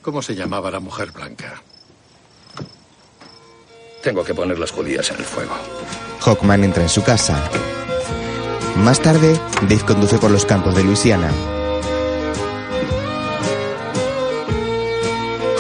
[0.03, 1.63] ¿Cómo se llamaba la mujer blanca?
[4.03, 5.55] Tengo que poner las judías en el fuego.
[6.21, 7.51] Hawkman entra en su casa.
[8.77, 11.31] Más tarde, Dave conduce por los campos de Luisiana.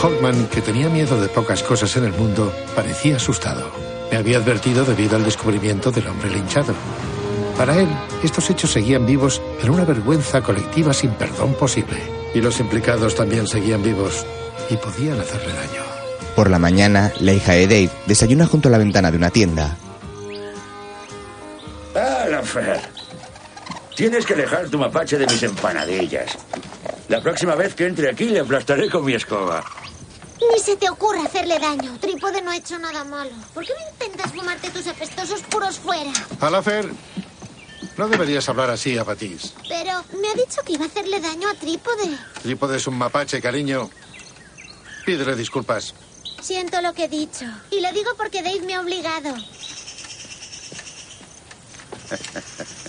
[0.00, 3.70] Hawkman, que tenía miedo de pocas cosas en el mundo, parecía asustado.
[4.10, 6.72] Me había advertido debido al descubrimiento del hombre linchado.
[7.58, 7.88] Para él,
[8.24, 11.98] estos hechos seguían vivos en una vergüenza colectiva sin perdón posible.
[12.34, 14.24] Y los implicados también seguían vivos
[14.70, 15.89] y podían hacerle daño.
[16.40, 19.76] Por la mañana, la hija de Dave desayuna junto a la ventana de una tienda.
[21.94, 22.80] Ah, la Fer.
[23.94, 26.38] Tienes que dejar tu mapache de mis empanadillas.
[27.10, 29.62] La próxima vez que entre aquí le aplastaré con mi escoba.
[30.40, 31.98] Ni se te ocurra hacerle daño.
[32.00, 33.32] Trípode no ha hecho nada malo.
[33.52, 36.10] ¿Por qué no intentas fumarte tus apestosos puros fuera?
[36.40, 36.88] Alafer,
[37.98, 39.52] no deberías hablar así a Patís.
[39.68, 42.16] Pero me ha dicho que iba a hacerle daño a Trípode.
[42.42, 43.90] Trípode es un mapache, cariño.
[45.04, 45.94] Pídele disculpas.
[46.40, 47.44] Siento lo que he dicho.
[47.70, 49.34] Y lo digo porque Dave me ha obligado.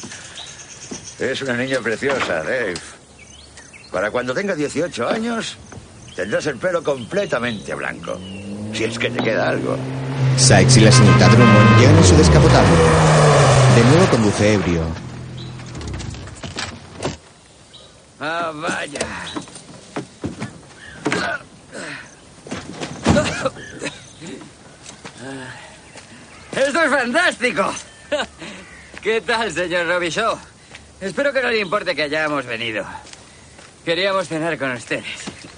[1.19, 2.73] Es una niña preciosa, Dave.
[3.91, 5.55] Para cuando tenga 18 años,
[6.15, 8.19] tendrás el pelo completamente blanco.
[8.73, 9.77] Si es que te queda algo.
[10.37, 12.75] Sykes y la señorita Drummond llegan en su descapotable.
[13.75, 14.81] De nuevo conduce ebrio.
[18.19, 19.07] Ah, vaya.
[26.53, 27.73] ¡Esto es fantástico!
[29.01, 30.37] ¿Qué tal, señor Robichaud?
[30.99, 32.85] Espero que no le importe que hayamos venido.
[33.83, 35.05] Queríamos cenar con ustedes.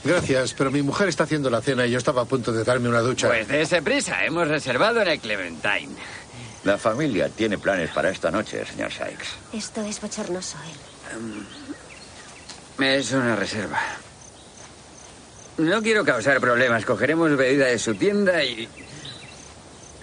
[0.03, 2.87] Gracias, pero mi mujer está haciendo la cena y yo estaba a punto de darme
[2.89, 3.27] una ducha.
[3.27, 5.95] Pues dése prisa, hemos reservado en el Clementine.
[6.63, 9.27] La familia tiene planes para esta noche, señor Sykes.
[9.53, 10.57] Esto es bochornoso,
[12.79, 12.85] él.
[12.85, 13.81] Es una reserva.
[15.57, 16.85] No quiero causar problemas.
[16.85, 18.67] Cogeremos bebida de su tienda y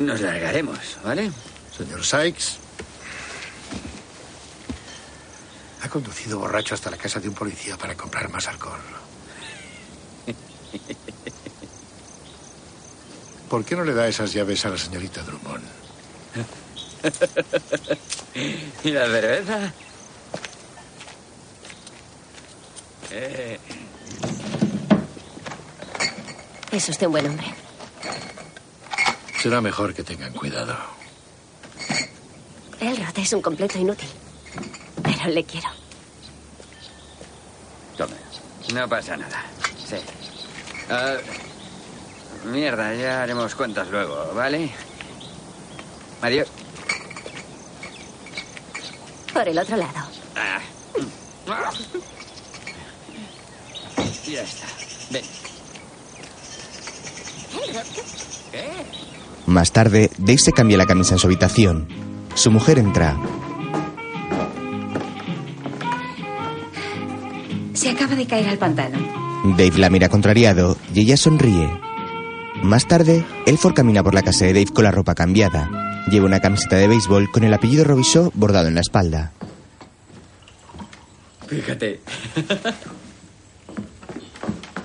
[0.01, 1.31] nos largaremos, ¿vale?
[1.77, 2.57] Señor Sykes.
[5.83, 8.81] Ha conducido borracho hasta la casa de un policía para comprar más alcohol.
[13.49, 15.65] ¿Por qué no le da esas llaves a la señorita Drummond?
[18.85, 19.73] ¿Y la cerveza?
[23.11, 23.59] Eh,
[26.71, 27.47] Es usted un buen hombre.
[29.40, 30.76] Será mejor que tengan cuidado.
[32.79, 34.09] Elrod es un completo inútil.
[35.03, 35.68] Pero le quiero.
[37.96, 38.16] Tome.
[38.74, 39.42] No pasa nada.
[39.88, 39.96] Sí.
[40.90, 41.16] Ah,
[42.44, 44.70] mierda, ya haremos cuentas luego, ¿vale?
[46.20, 46.48] Adiós.
[49.33, 50.00] Por el otro lado.
[50.37, 50.61] Ah.
[54.26, 54.66] Ya está.
[55.11, 55.24] Ven.
[58.53, 59.10] ¿qué?
[59.46, 61.88] Más tarde, Dave se cambia la camisa en su habitación.
[62.35, 63.16] Su mujer entra.
[67.74, 68.98] Se acaba de caer al pantano.
[69.57, 71.70] Dave la mira contrariado y ella sonríe.
[72.62, 76.05] Más tarde, Elford camina por la casa de Dave con la ropa cambiada.
[76.11, 79.33] Lleva una camiseta de béisbol con el apellido Robichaud bordado en la espalda.
[81.46, 82.00] Fíjate.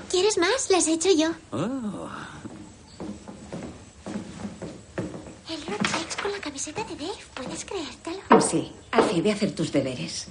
[0.09, 0.69] ¿Quieres más?
[0.69, 1.31] Las he hecho yo.
[1.51, 2.07] Oh.
[5.63, 7.13] Sykes con la camiseta de Dave.
[7.33, 8.41] ¿Puedes creértelo?
[8.41, 10.27] Sí, Alfie, ve a hacer tus deberes.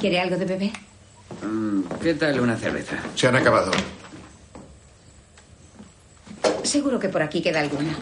[0.00, 0.72] ¿Quiere algo de bebé?
[1.42, 2.96] Mm, ¿Qué tal una cerveza?
[3.14, 3.70] Se han acabado.
[6.62, 7.96] Seguro que por aquí queda alguna.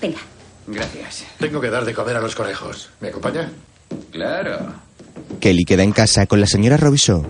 [0.00, 0.18] Venga.
[0.66, 1.24] Gracias.
[1.38, 2.90] Tengo que dar de comer a los conejos.
[3.00, 3.50] ¿Me acompaña?
[4.10, 4.74] Claro.
[5.40, 7.24] Kelly queda en casa con la señora Robichaud.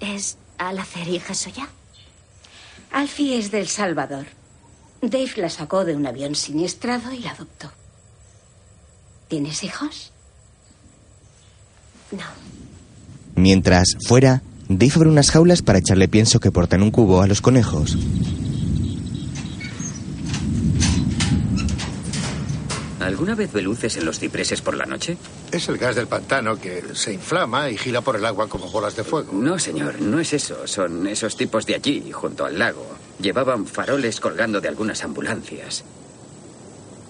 [0.00, 1.68] ¿Es Alacer y Jesoya?
[2.92, 4.26] Alfie es del Salvador.
[5.00, 7.72] Dave la sacó de un avión siniestrado y la adoptó.
[9.28, 10.12] ¿Tienes hijos?
[12.12, 12.24] No.
[13.34, 17.26] Mientras, fuera, Dave abre unas jaulas para echarle pienso que porta en un cubo a
[17.26, 17.96] los conejos.
[23.02, 25.16] ¿Alguna vez ve luces en los cipreses por la noche?
[25.50, 28.94] Es el gas del pantano que se inflama y gira por el agua como bolas
[28.94, 29.32] de fuego.
[29.32, 30.66] No, señor, no es eso.
[30.68, 32.86] Son esos tipos de allí, junto al lago.
[33.20, 35.84] Llevaban faroles colgando de algunas ambulancias.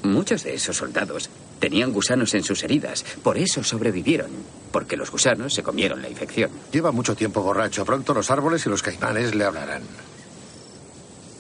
[0.03, 1.29] Muchos de esos soldados
[1.61, 3.05] tenían gusanos en sus heridas.
[3.23, 4.31] Por eso sobrevivieron.
[4.73, 6.51] Porque los gusanos se comieron la infección.
[6.73, 7.85] Lleva mucho tiempo borracho.
[7.85, 9.83] Pronto los árboles y los caimanes le hablarán.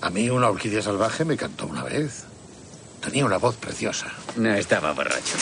[0.03, 2.27] A mí una orquídea salvaje me cantó una vez.
[3.03, 4.07] Tenía una voz preciosa.
[4.37, 5.37] No estaba borracho.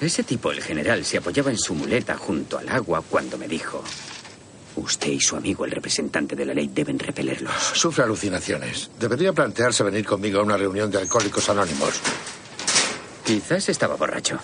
[0.00, 3.82] Ese tipo, el general, se apoyaba en su muleta junto al agua cuando me dijo:
[4.76, 7.54] Usted y su amigo, el representante de la ley, deben repelerlos.
[7.72, 8.90] Sufre alucinaciones.
[8.98, 11.94] Debería plantearse venir conmigo a una reunión de alcohólicos anónimos.
[13.24, 14.38] Quizás estaba borracho.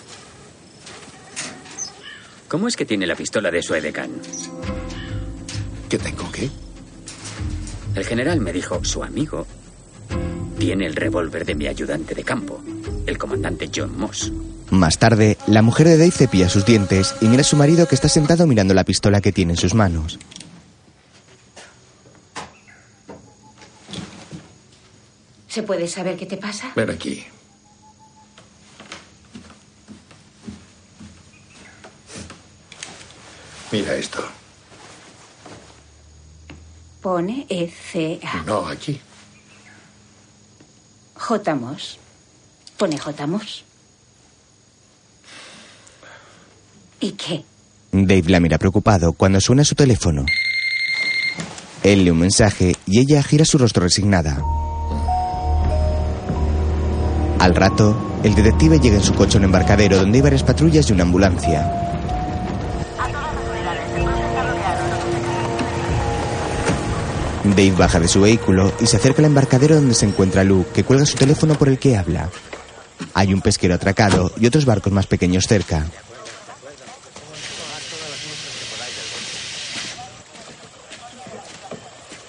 [2.47, 4.11] ¿Cómo es que tiene la pistola de su edecán?
[5.87, 6.49] ¿Qué tengo qué?
[7.93, 9.45] El general me dijo: Su amigo
[10.57, 12.61] tiene el revólver de mi ayudante de campo,
[13.05, 14.31] el comandante John Moss.
[14.69, 17.95] Más tarde, la mujer de Dave cepilla sus dientes y mira a su marido que
[17.95, 20.17] está sentado mirando la pistola que tiene en sus manos.
[25.47, 26.71] ¿Se puede saber qué te pasa?
[26.75, 27.25] Ven aquí.
[33.71, 34.23] Mira esto.
[37.01, 38.43] Pone E E-C-A.
[38.43, 39.01] No, aquí.
[41.21, 41.55] J.
[41.55, 41.97] Moss.
[42.77, 43.27] Pone J.
[43.27, 43.63] Moss.
[46.99, 47.43] ¿Y qué?
[47.91, 50.25] Dave la mira preocupado cuando suena su teléfono.
[51.83, 54.41] Él lee un mensaje y ella gira su rostro resignada.
[57.39, 60.89] Al rato, el detective llega en su coche a un embarcadero donde hay varias patrullas
[60.89, 61.90] y una ambulancia.
[67.43, 70.83] Dave baja de su vehículo y se acerca al embarcadero donde se encuentra Luke, que
[70.83, 72.29] cuelga su teléfono por el que habla.
[73.13, 75.85] Hay un pesquero atracado y otros barcos más pequeños cerca.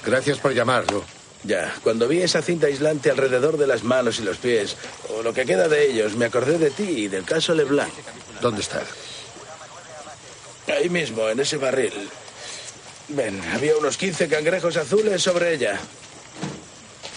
[0.05, 1.05] Gracias por llamarlo.
[1.45, 4.77] Ya, cuando vi esa cinta aislante alrededor de las manos y los pies,
[5.17, 7.93] o lo que queda de ellos, me acordé de ti y del caso LeBlanc.
[8.41, 8.83] ¿Dónde está?
[10.69, 11.93] Ahí mismo, en ese barril.
[13.15, 15.79] Ven, había unos 15 cangrejos azules sobre ella.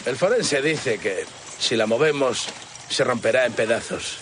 [0.06, 1.26] El forense dice que
[1.58, 2.48] si la movemos,
[2.90, 4.18] se romperá en pedazos.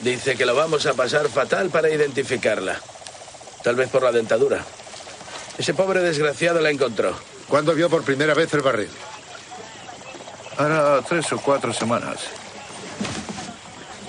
[0.00, 2.78] Dice que lo vamos a pasar fatal para identificarla.
[3.62, 4.62] Tal vez por la dentadura.
[5.56, 7.18] Ese pobre desgraciado la encontró.
[7.48, 8.90] ¿Cuándo vio por primera vez el barril?
[10.58, 12.18] Hará tres o cuatro semanas.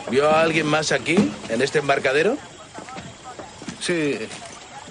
[0.10, 2.38] ¿Vio a alguien más aquí, en este embarcadero?
[3.80, 4.20] Sí,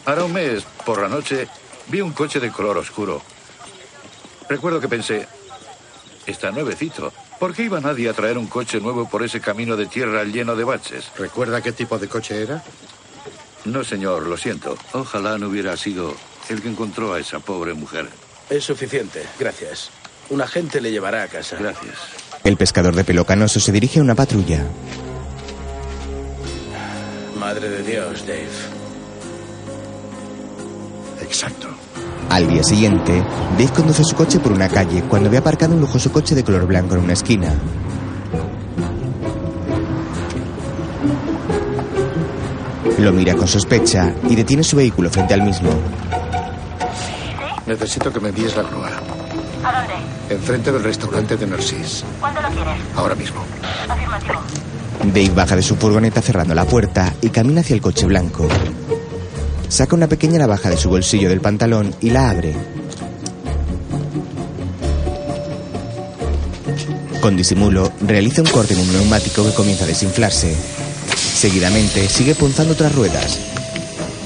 [0.06, 1.48] hará un mes, por la noche,
[1.88, 3.20] vi un coche de color oscuro.
[4.48, 5.26] Recuerdo que pensé,
[6.26, 7.12] está nuevecito.
[7.38, 10.56] ¿Por qué iba nadie a traer un coche nuevo por ese camino de tierra lleno
[10.56, 11.10] de baches?
[11.18, 12.62] ¿Recuerda qué tipo de coche era?
[13.64, 14.78] No, señor, lo siento.
[14.92, 16.14] Ojalá no hubiera sido
[16.48, 18.08] el que encontró a esa pobre mujer.
[18.48, 19.90] Es suficiente, gracias.
[20.30, 21.56] Un agente le llevará a casa.
[21.58, 21.94] Gracias.
[22.44, 24.64] El pescador de pelo canoso se dirige a una patrulla.
[27.38, 28.75] Madre de Dios, Dave.
[31.26, 31.68] Exacto.
[32.30, 36.10] Al día siguiente, Dave conduce su coche por una calle cuando ve aparcado un lujoso
[36.12, 37.54] coche de color blanco en una esquina.
[42.98, 45.70] Lo mira con sospecha y detiene su vehículo frente al mismo.
[47.66, 48.88] Necesito que me envíes la grúa.
[48.88, 49.94] ¿A dónde?
[50.30, 52.04] Enfrente del restaurante de Narcís.
[52.20, 52.74] ¿Cuándo lo quieres?
[52.96, 53.40] Ahora mismo.
[53.88, 54.40] Afirmativo.
[55.04, 58.48] Dave baja de su furgoneta cerrando la puerta y camina hacia el coche blanco.
[59.68, 62.54] Saca una pequeña navaja de su bolsillo del pantalón y la abre.
[67.20, 70.54] Con disimulo, realiza un corte en un neumático que comienza a desinflarse.
[71.16, 73.38] Seguidamente, sigue punzando otras ruedas.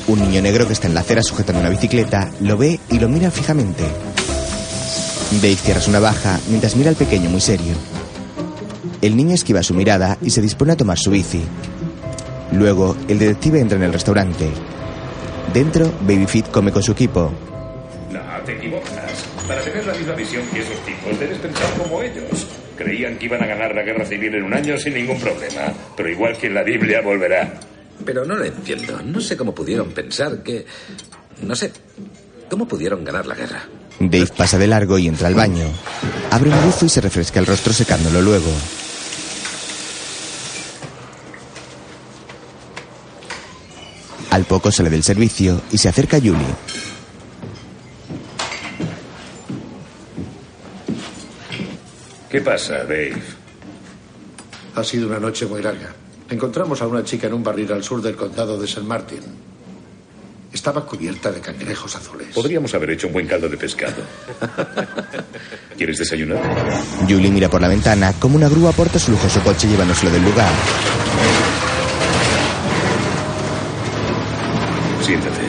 [0.07, 3.09] Un niño negro que está en la acera sujetando una bicicleta lo ve y lo
[3.09, 3.85] mira fijamente.
[5.41, 7.75] Dave cierra su navaja mientras mira al pequeño muy serio.
[9.01, 11.43] El niño esquiva su mirada y se dispone a tomar su bici.
[12.53, 14.51] Luego, el detective entra en el restaurante.
[15.53, 17.33] Dentro, Babyfit come con su equipo.
[18.11, 19.27] No, te equivocas.
[19.49, 22.47] Para tener la misma visión que esos tipos, debes pensar como ellos.
[22.77, 25.73] Creían que iban a ganar la guerra civil en un año sin ningún problema.
[25.97, 27.55] Pero igual que en la Biblia volverá.
[28.05, 29.01] Pero no lo entiendo.
[29.03, 30.65] No sé cómo pudieron pensar que...
[31.43, 31.73] No sé.
[32.49, 33.63] ¿Cómo pudieron ganar la guerra?
[33.99, 35.67] Dave pasa de largo y entra al baño.
[36.31, 38.51] Abre un grifo y se refresca el rostro secándolo luego.
[44.31, 46.55] Al poco sale del servicio y se acerca a Julie.
[52.31, 53.21] ¿Qué pasa, Dave?
[54.77, 55.93] Ha sido una noche muy larga.
[56.31, 59.21] Encontramos a una chica en un barril al sur del condado de San Martín.
[60.53, 62.29] Estaba cubierta de cangrejos azules.
[62.33, 64.03] Podríamos haber hecho un buen caldo de pescado.
[65.77, 66.41] ¿Quieres desayunar?
[67.09, 70.53] Julie mira por la ventana como una grúa porta su lujoso coche llevándoselo del lugar.
[75.11, 75.43] Siéntate.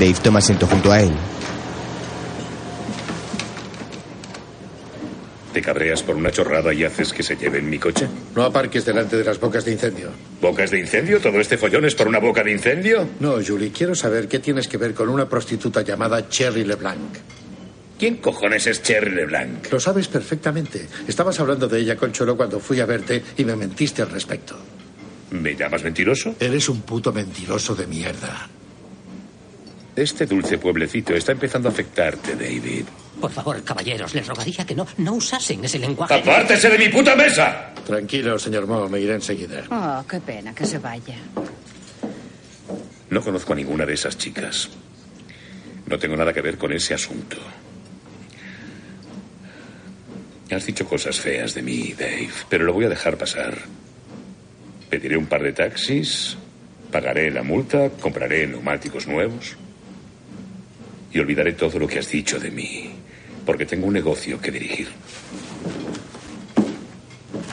[0.00, 1.12] Dave toma asiento junto a él.
[5.52, 8.08] ¿Te cabreas por una chorrada y haces que se lleven mi coche?
[8.34, 10.10] No aparques delante de las bocas de incendio.
[10.42, 11.20] ¿Bocas de incendio?
[11.20, 13.08] ¿Todo este follón es por una boca de incendio?
[13.20, 17.18] No, Julie, quiero saber qué tienes que ver con una prostituta llamada Cherry LeBlanc.
[18.00, 19.70] ¿Quién cojones es Cherry LeBlanc?
[19.70, 20.88] Lo sabes perfectamente.
[21.06, 24.56] Estabas hablando de ella con Cholo cuando fui a verte y me mentiste al respecto.
[25.30, 26.34] ¿Me llamas mentiroso?
[26.40, 28.48] Eres un puto mentiroso de mierda.
[29.98, 32.84] Este dulce pueblecito está empezando a afectarte, David.
[33.20, 36.14] Por favor, caballeros, les rogaría que no, no usasen ese lenguaje.
[36.14, 37.74] ¡Apártese de mi puta mesa!
[37.84, 39.64] Tranquilo, señor Mo, me iré enseguida.
[39.68, 41.16] Oh, qué pena que se vaya.
[43.10, 44.70] No conozco a ninguna de esas chicas.
[45.86, 47.36] No tengo nada que ver con ese asunto.
[50.52, 53.58] Has dicho cosas feas de mí, Dave, pero lo voy a dejar pasar.
[54.88, 56.36] Pediré un par de taxis,
[56.92, 59.56] pagaré la multa, compraré neumáticos nuevos
[61.12, 62.90] y olvidaré todo lo que has dicho de mí,
[63.46, 64.88] porque tengo un negocio que dirigir.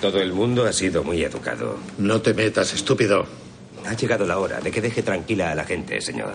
[0.02, 1.78] Todo el mundo ha sido muy educado.
[1.98, 3.26] No te metas, estúpido.
[3.88, 6.34] Ha llegado la hora de que deje tranquila a la gente, señor.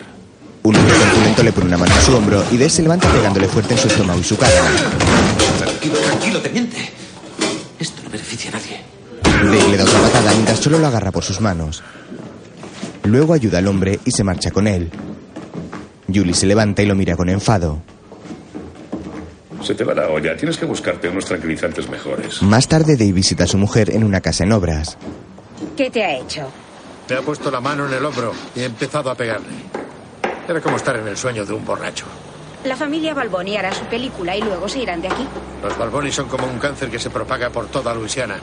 [0.62, 3.74] Un hombre le pone una mano a su hombro y Dave se levanta pegándole fuerte
[3.74, 4.52] en su estómago y su cara.
[5.59, 6.76] Tranquilo, tranquilo, teniente.
[7.78, 8.80] Esto no beneficia a nadie.
[9.22, 11.83] Dave le da otra patada mientras solo lo agarra por sus manos.
[13.04, 14.90] Luego ayuda al hombre y se marcha con él.
[16.14, 17.81] Julie se levanta y lo mira con enfado.
[19.62, 20.37] Se te va la olla.
[20.37, 22.42] Tienes que buscarte unos tranquilizantes mejores.
[22.42, 24.96] Más tarde, Dave visita a su mujer en una casa en obras.
[25.77, 26.51] ¿Qué te ha hecho?
[27.09, 29.49] Me ha puesto la mano en el hombro y he empezado a pegarle.
[30.49, 32.07] Era como estar en el sueño de un borracho.
[32.64, 35.27] La familia Balboni hará su película y luego se irán de aquí.
[35.62, 38.37] Los Balboni son como un cáncer que se propaga por toda Luisiana.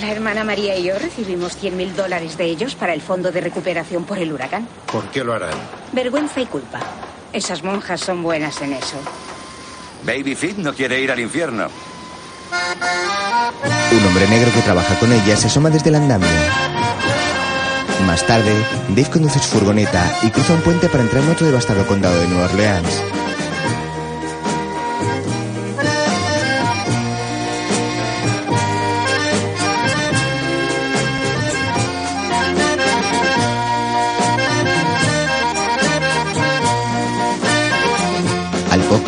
[0.00, 3.40] La hermana María y yo recibimos 100 mil dólares de ellos para el fondo de
[3.40, 4.66] recuperación por el huracán.
[4.90, 5.54] ¿Por qué lo harán?
[5.92, 6.80] Vergüenza y culpa.
[7.32, 8.96] Esas monjas son buenas en eso.
[10.04, 11.68] Babyfit no quiere ir al infierno.
[13.92, 16.28] Un hombre negro que trabaja con ella se asoma desde el andamio.
[18.06, 18.52] Más tarde,
[18.88, 22.26] Dave conduce su furgoneta y cruza un puente para entrar en otro devastado condado de
[22.26, 23.02] Nueva Orleans.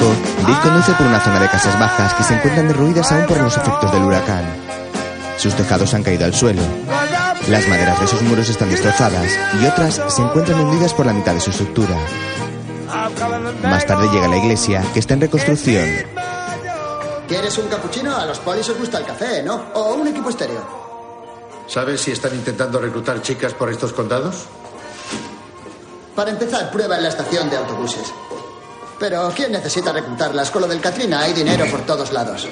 [0.02, 3.40] Poco, Dave conduce por una zona de casas bajas que se encuentran derruidas aún por
[3.40, 4.44] los efectos del huracán.
[5.38, 6.62] Sus tejados han caído al suelo.
[7.48, 9.30] Las maderas de sus muros están destrozadas
[9.60, 11.96] y otras se encuentran hundidas por la mitad de su estructura.
[13.62, 15.88] Más tarde llega a la iglesia, que está en reconstrucción.
[17.28, 18.16] ¿Quieres un capuchino?
[18.16, 19.66] A los polis os gusta el café, ¿no?
[19.74, 20.66] O un equipo estéreo.
[21.68, 24.46] ¿Sabes si están intentando reclutar chicas por estos condados?
[26.16, 28.12] Para empezar, prueba en la estación de autobuses.
[29.02, 30.48] Pero ¿quién necesita reclutarlas?
[30.52, 32.46] Con lo del Katrina hay dinero por todos lados.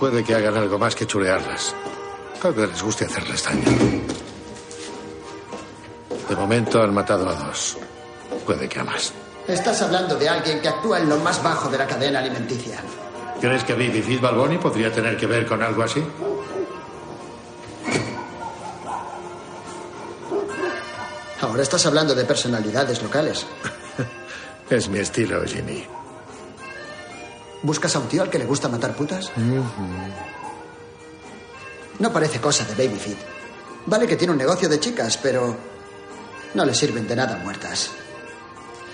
[0.00, 1.74] Puede que hagan algo más que chulearlas.
[2.40, 3.62] Tal vez les guste hacerles daño.
[6.30, 7.76] De momento han matado a dos.
[8.46, 9.12] Puede que a más.
[9.46, 12.78] Estás hablando de alguien que actúa en lo más bajo de la cadena alimenticia.
[13.38, 16.02] ¿Crees que Vivi Fitz Balboni podría tener que ver con algo así?
[21.42, 23.44] Ahora estás hablando de personalidades locales.
[24.72, 25.84] Es mi estilo, Ginny.
[27.62, 29.30] ¿Buscas a un tío al que le gusta matar putas?
[31.98, 33.18] No parece cosa de Babyfit.
[33.84, 35.54] Vale que tiene un negocio de chicas, pero
[36.54, 37.90] no le sirven de nada muertas.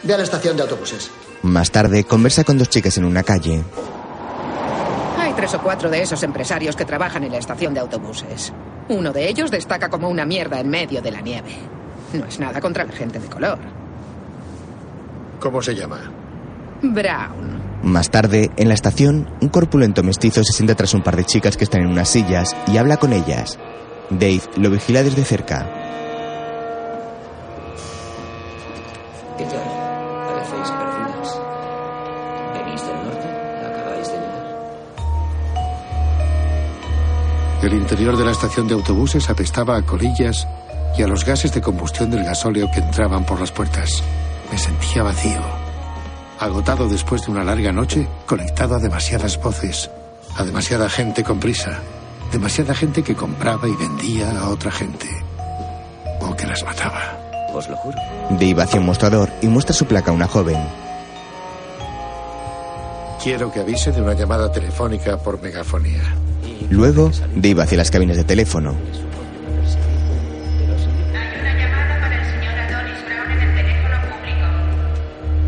[0.03, 1.13] Ve a la estación de autobuses.
[1.43, 3.63] Más tarde, conversa con dos chicas en una calle.
[5.17, 8.53] Hay tres o cuatro de esos empresarios que trabajan en la estación de autobuses.
[8.89, 11.57] Uno de ellos destaca como una mierda en medio de la nieve.
[12.15, 13.78] No es nada contra la gente de color.
[15.41, 16.01] ¿Cómo se llama?
[16.83, 17.59] Brown.
[17.83, 21.57] Más tarde, en la estación, un corpulento mestizo se sienta tras un par de chicas
[21.57, 23.59] que están en unas sillas y habla con ellas.
[24.11, 25.67] Dave lo vigila desde cerca.
[29.37, 29.63] ¿Qué tal?
[30.27, 31.41] Parecéis perdidas.
[32.55, 33.29] ¿Venís del norte?
[33.67, 34.45] ¿Acabáis de llegar?
[37.63, 40.49] El interior de la estación de autobuses apestaba a colillas
[40.97, 44.03] y a los gases de combustión del gasóleo que entraban por las puertas.
[44.51, 45.41] Me sentía vacío,
[46.39, 49.91] agotado después de una larga noche, conectado a demasiadas voces,
[50.37, 51.81] a demasiada gente con prisa,
[52.33, 55.09] demasiada gente que compraba y vendía a otra gente,
[56.21, 57.19] o que las mataba.
[57.53, 57.99] Os lo juro.
[58.31, 60.59] Dave hacia un mostrador y muestra su placa a una joven.
[63.23, 66.03] Quiero que avise de una llamada telefónica por megafonía.
[66.71, 68.75] Luego, Dave hacia las cabinas de teléfono.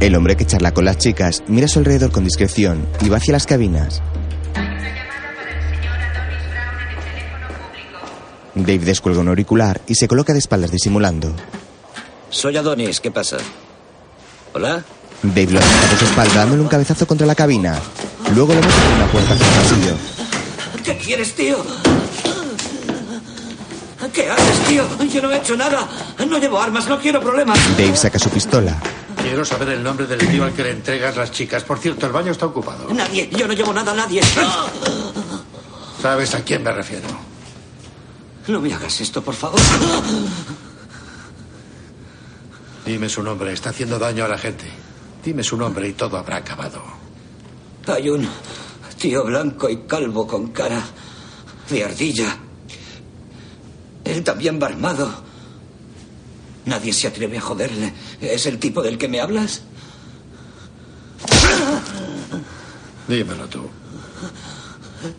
[0.01, 3.19] El hombre que charla con las chicas mira a su alrededor con discreción y va
[3.19, 4.01] hacia las cabinas.
[8.55, 11.35] Dave descuelga un auricular y se coloca de espaldas disimulando.
[12.31, 13.37] Soy Adonis, ¿qué pasa?
[14.55, 14.83] ¿Hola?
[15.23, 17.79] Dave lo acerca por su espalda dándole un cabezazo contra la cabina.
[18.35, 19.97] Luego lo mete por una puerta hacia el pasillo.
[20.83, 21.59] ¿Qué quieres, tío?
[24.15, 24.85] ¿Qué haces, tío?
[25.13, 25.87] Yo no he hecho nada.
[26.27, 27.59] No llevo armas, no quiero problemas.
[27.77, 28.81] Dave saca su pistola.
[29.23, 31.63] Quiero saber el nombre del tío al que le entregas las chicas.
[31.65, 32.93] Por cierto, el baño está ocupado.
[32.93, 34.21] Nadie, yo no llevo nada a nadie.
[36.03, 37.09] ¿Sabes a quién me refiero?
[38.49, 39.61] No me hagas esto, por favor.
[42.85, 44.65] Dime su nombre, está haciendo daño a la gente.
[45.23, 46.83] Dime su nombre y todo habrá acabado.
[47.87, 48.29] Hay un
[48.99, 50.83] tío blanco y calvo con cara
[51.69, 52.37] de ardilla.
[54.05, 55.30] Él también va armado.
[56.67, 57.93] Nadie se atreve a joderle.
[58.21, 59.63] ¿Es el tipo del que me hablas?
[63.09, 63.69] Dímelo tú.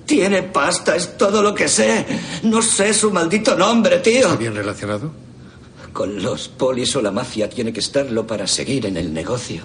[0.05, 2.05] Tiene pasta, es todo lo que sé.
[2.43, 4.21] No sé su maldito nombre, tío.
[4.21, 5.11] ¿Está bien relacionado?
[5.91, 9.63] Con los polis o la mafia tiene que estarlo para seguir en el negocio.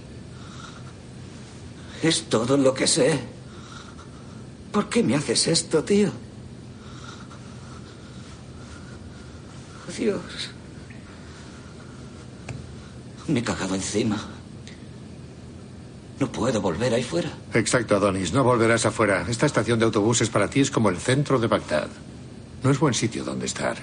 [2.03, 3.19] Es todo lo que sé.
[4.73, 6.11] ¿Por qué me haces esto, tío?
[9.97, 10.51] Dios.
[13.29, 14.17] Me he cagado encima.
[16.19, 17.31] No puedo volver ahí fuera.
[17.53, 18.33] Exacto, Adonis.
[18.33, 19.27] No volverás afuera.
[19.29, 21.89] Esta estación de autobuses para ti es como el centro de Bagdad.
[22.63, 23.77] No es buen sitio donde estar.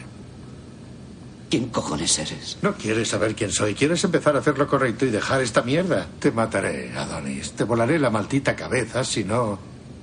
[1.50, 2.58] ¿Quién cojones eres?
[2.64, 3.76] No quieres saber quién soy.
[3.76, 6.08] Quieres empezar a hacer lo correcto y dejar esta mierda.
[6.20, 7.52] Te mataré, Adonis.
[7.52, 9.60] Te volaré la maldita cabeza si no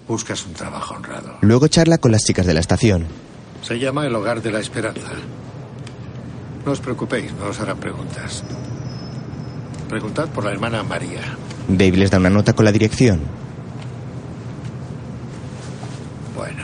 [0.07, 1.39] buscas un trabajo honrado.
[1.41, 3.07] Luego charla con las chicas de la estación.
[3.63, 5.11] Se llama el Hogar de la Esperanza.
[6.65, 8.45] No os preocupéis, no os harán preguntas.
[9.91, 11.21] Preguntad por la hermana María.
[11.67, 13.23] Dave les da una nota con la dirección.
[16.37, 16.63] Bueno.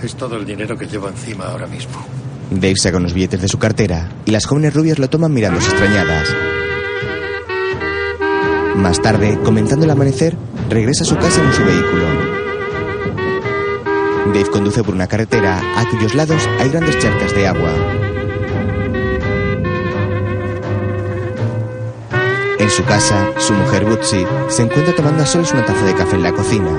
[0.00, 2.06] Es todo el dinero que llevo encima ahora mismo.
[2.52, 6.28] Dave saca unos billetes de su cartera y las jóvenes rubias lo toman mirándose extrañadas.
[8.76, 10.36] Más tarde, comenzando el amanecer,
[10.70, 12.04] regresa a su casa en su vehículo.
[14.26, 18.11] Dave conduce por una carretera a cuyos lados hay grandes charcas de agua.
[22.62, 26.14] En su casa, su mujer Bootsy se encuentra tomando a solas una taza de café
[26.14, 26.70] en la cocina.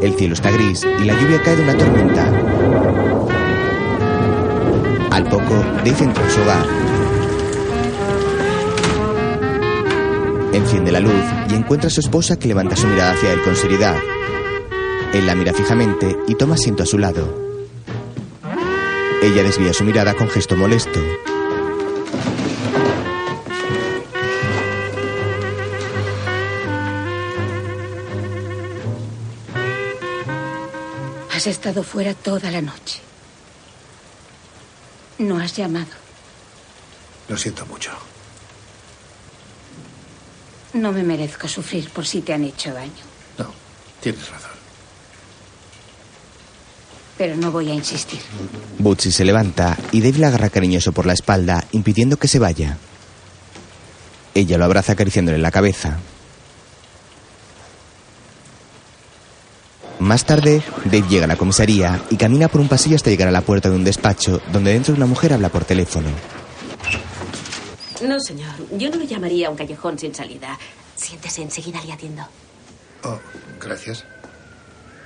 [0.00, 2.28] El cielo está gris y la lluvia cae de una tormenta.
[5.10, 6.64] Al poco, Dave entra en su hogar.
[10.52, 13.56] Enciende la luz y encuentra a su esposa que levanta su mirada hacia él con
[13.56, 13.96] seriedad.
[15.12, 17.34] Él la mira fijamente y toma asiento a su lado.
[19.24, 21.00] Ella desvía su mirada con gesto molesto.
[31.40, 33.00] Has estado fuera toda la noche.
[35.20, 35.88] No has llamado.
[37.30, 37.92] Lo siento mucho.
[40.74, 42.92] No me merezco sufrir por si te han hecho daño.
[43.38, 43.54] No,
[44.02, 44.50] tienes razón.
[47.16, 48.20] Pero no voy a insistir.
[48.78, 52.76] Bootsy se levanta y Dave la agarra cariñoso por la espalda, impidiendo que se vaya.
[54.34, 56.00] Ella lo abraza acariciándole la cabeza.
[60.10, 63.30] Más tarde, Dave llega a la comisaría y camina por un pasillo hasta llegar a
[63.30, 66.08] la puerta de un despacho, donde dentro una mujer habla por teléfono.
[68.02, 68.50] No, señor.
[68.72, 70.58] Yo no lo llamaría un callejón sin salida.
[70.96, 72.24] Siéntese, enseguida le atiendo.
[73.04, 73.20] Oh,
[73.60, 74.04] gracias.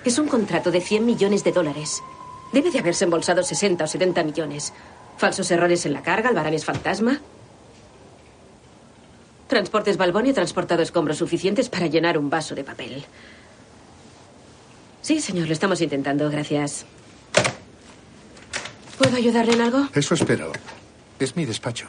[0.06, 2.00] Es un contrato de 100 millones de dólares.
[2.54, 4.72] Debe de haberse embolsado 60 o 70 millones.
[5.18, 7.20] Falsos errores en la carga, albaranes fantasma.
[9.48, 13.04] Transportes Balboni ha transportado escombros suficientes para llenar un vaso de papel.
[15.04, 16.86] Sí, señor, lo estamos intentando, gracias.
[18.96, 19.86] ¿Puedo ayudarle en algo?
[19.94, 20.50] Eso espero.
[21.18, 21.88] Es mi despacho.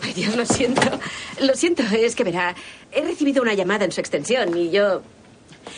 [0.00, 0.80] Ay, Dios, lo siento.
[1.40, 2.54] Lo siento, es que verá,
[2.92, 5.02] he recibido una llamada en su extensión y yo...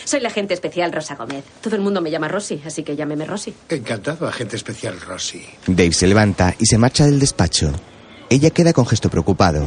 [0.05, 1.45] Soy la agente especial Rosa Gómez.
[1.63, 3.55] Todo el mundo me llama Rosy, así que llámeme Rosy.
[3.71, 5.47] Encantado, agente especial Rossi.
[5.67, 7.73] Dave se levanta y se marcha del despacho.
[8.29, 9.67] Ella queda con gesto preocupado.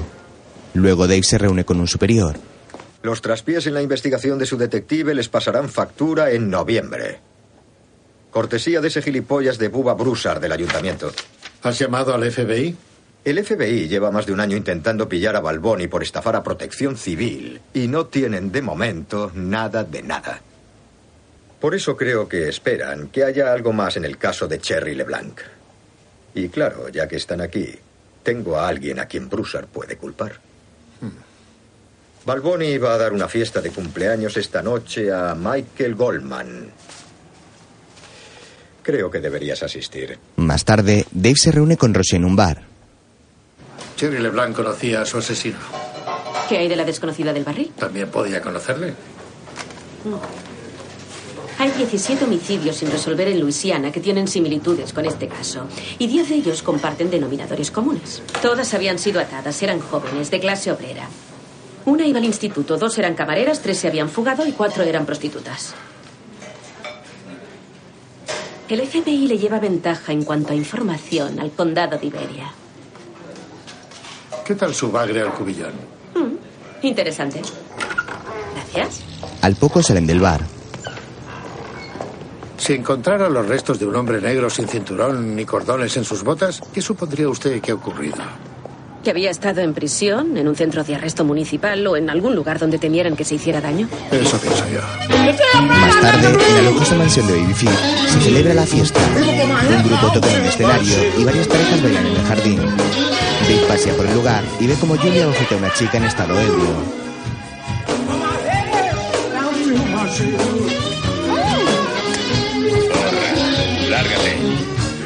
[0.75, 2.37] Luego Dave se reúne con un superior.
[3.01, 7.19] Los traspiés en la investigación de su detective les pasarán factura en noviembre.
[8.31, 11.11] Cortesía de ese gilipollas de Buba Broussard del ayuntamiento.
[11.63, 12.75] ¿Has llamado al FBI?
[13.23, 16.97] El FBI lleva más de un año intentando pillar a Balboni por estafar a protección
[16.97, 20.41] civil y no tienen de momento nada de nada.
[21.59, 25.41] Por eso creo que esperan que haya algo más en el caso de Cherry LeBlanc.
[26.33, 27.75] Y claro, ya que están aquí,
[28.23, 30.48] tengo a alguien a quien Broussard puede culpar.
[32.25, 36.69] Balboni va a dar una fiesta de cumpleaños esta noche a Michael Goldman.
[38.83, 40.17] Creo que deberías asistir.
[40.37, 42.63] Más tarde, Dave se reúne con Rosie en un bar.
[43.97, 45.57] Jerry LeBlanc conocía a su asesino.
[46.47, 47.71] ¿Qué hay de la desconocida del barril?
[47.77, 48.93] ¿También podía conocerle?
[51.59, 55.67] Hay 17 homicidios sin resolver en Luisiana que tienen similitudes con este caso.
[55.99, 58.23] Y 10 de ellos comparten denominadores comunes.
[58.41, 61.07] Todas habían sido atadas, eran jóvenes, de clase obrera.
[61.89, 65.73] Una iba al instituto, dos eran camareras, tres se habían fugado y cuatro eran prostitutas.
[68.69, 72.51] El FBI le lleva ventaja en cuanto a información al condado de Iberia.
[74.45, 75.73] ¿Qué tal su bagre al cubillón?
[76.13, 77.41] Mm, interesante.
[78.53, 79.01] Gracias.
[79.41, 80.41] Al poco salen del bar.
[82.57, 86.61] Si encontrara los restos de un hombre negro sin cinturón ni cordones en sus botas,
[86.71, 88.17] ¿qué supondría usted que ha ocurrido?
[89.03, 92.59] Que había estado en prisión, en un centro de arresto municipal o en algún lugar
[92.59, 93.87] donde temieran que se hiciera daño.
[94.11, 94.81] Eso pienso yo.
[95.61, 97.77] Más tarde, en la lujosa mansión de Babyfield,
[98.09, 98.99] se celebra la fiesta.
[99.15, 102.59] Un grupo toca en el escenario y varias parejas bailan en el jardín.
[102.59, 106.39] Dave pasea por el lugar y ve como Julia bofetea a una chica en estado
[106.39, 107.09] ebrio.
[113.89, 114.37] Lárgate.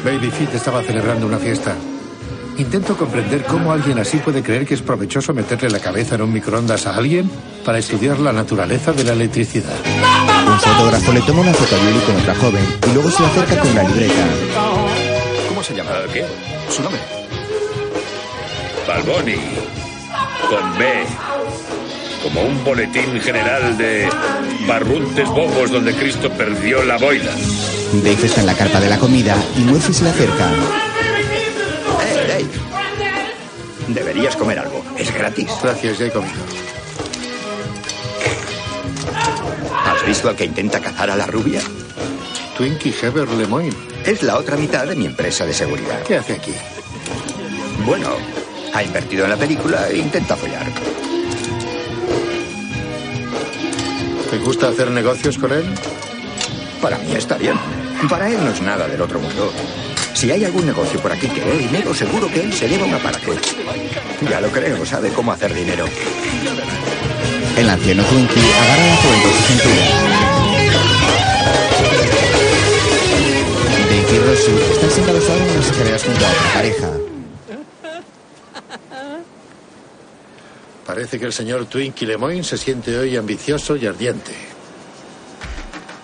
[0.04, 1.76] Baby Fit estaba celebrando una fiesta.
[2.56, 6.32] Intento comprender cómo alguien así puede creer que es provechoso meterle la cabeza en un
[6.32, 7.28] microondas a alguien
[7.64, 9.74] para estudiar la naturaleza de la electricidad.
[10.46, 13.28] Un fotógrafo le toma una foto a Julie con otra joven y luego se le
[13.28, 14.26] acerca con una libreta.
[15.48, 15.90] ¿Cómo se llama?
[16.12, 16.24] ¿Qué?
[16.70, 17.00] Su nombre.
[18.86, 19.36] Balboni.
[20.48, 20.86] Con B.
[22.22, 24.08] Como un boletín general de
[24.68, 27.30] barruntes bobos donde Cristo perdió la boina.
[27.94, 30.83] Dave está en la carpa de la comida y Murphy se le acerca.
[33.88, 34.82] Deberías comer algo.
[34.96, 35.50] Es gratis.
[35.62, 36.34] Gracias, ya he comido.
[39.84, 41.60] ¿Has visto al que intenta cazar a la rubia?
[42.56, 43.74] Twinkie Heber Lemoyne.
[44.04, 46.02] Es la otra mitad de mi empresa de seguridad.
[46.02, 46.52] ¿Qué hace aquí?
[47.84, 48.08] Bueno,
[48.72, 50.66] ha invertido en la película e intenta follar.
[54.30, 55.64] ¿Te gusta hacer negocios con él?
[56.80, 57.56] Para mí está bien.
[58.08, 59.52] Para él no es nada del otro mundo.
[60.14, 62.98] Si hay algún negocio por aquí que dé dinero, seguro que él se lleva una
[62.98, 63.26] parte.
[64.30, 65.86] Ya lo creo, sabe cómo hacer dinero.
[67.58, 69.84] El anciano Twinkie agarra la joven por su cintura.
[73.88, 76.90] Dave y Rosie están sentados ahora en las escaleras junto a otra pareja.
[80.86, 84.53] Parece que el señor Twinkie Lemoyne se siente hoy ambicioso y ardiente.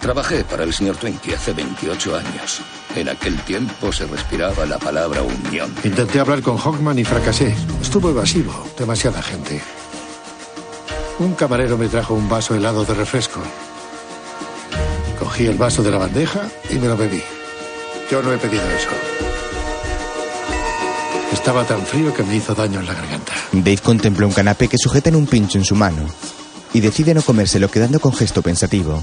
[0.01, 2.63] Trabajé para el señor Twinkie hace 28 años.
[2.97, 5.75] En aquel tiempo se respiraba la palabra unión.
[5.85, 7.55] Intenté hablar con Hawkman y fracasé.
[7.83, 8.67] Estuvo evasivo.
[8.79, 9.61] Demasiada gente.
[11.19, 13.41] Un camarero me trajo un vaso helado de refresco.
[15.19, 17.23] Cogí el vaso de la bandeja y me lo bebí.
[18.11, 18.89] Yo no he pedido eso.
[21.31, 23.33] Estaba tan frío que me hizo daño en la garganta.
[23.53, 26.07] Dave contempla un canapé que sujeta en un pincho en su mano
[26.73, 29.03] y decide no comérselo quedando con gesto pensativo.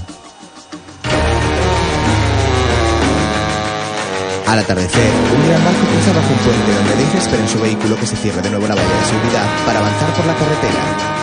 [4.48, 7.96] Al atardecer, un gran barco cruza bajo un puente donde Dave espera en su vehículo
[7.96, 11.18] que se cierre de nuevo la valla de seguridad para avanzar por la carretera.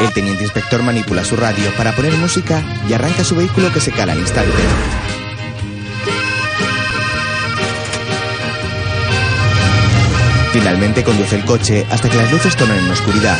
[0.00, 3.92] El teniente inspector manipula su radio para poner música y arranca su vehículo que se
[3.92, 4.52] cala al instante.
[10.54, 13.36] Finalmente conduce el coche hasta que las luces tornan en oscuridad.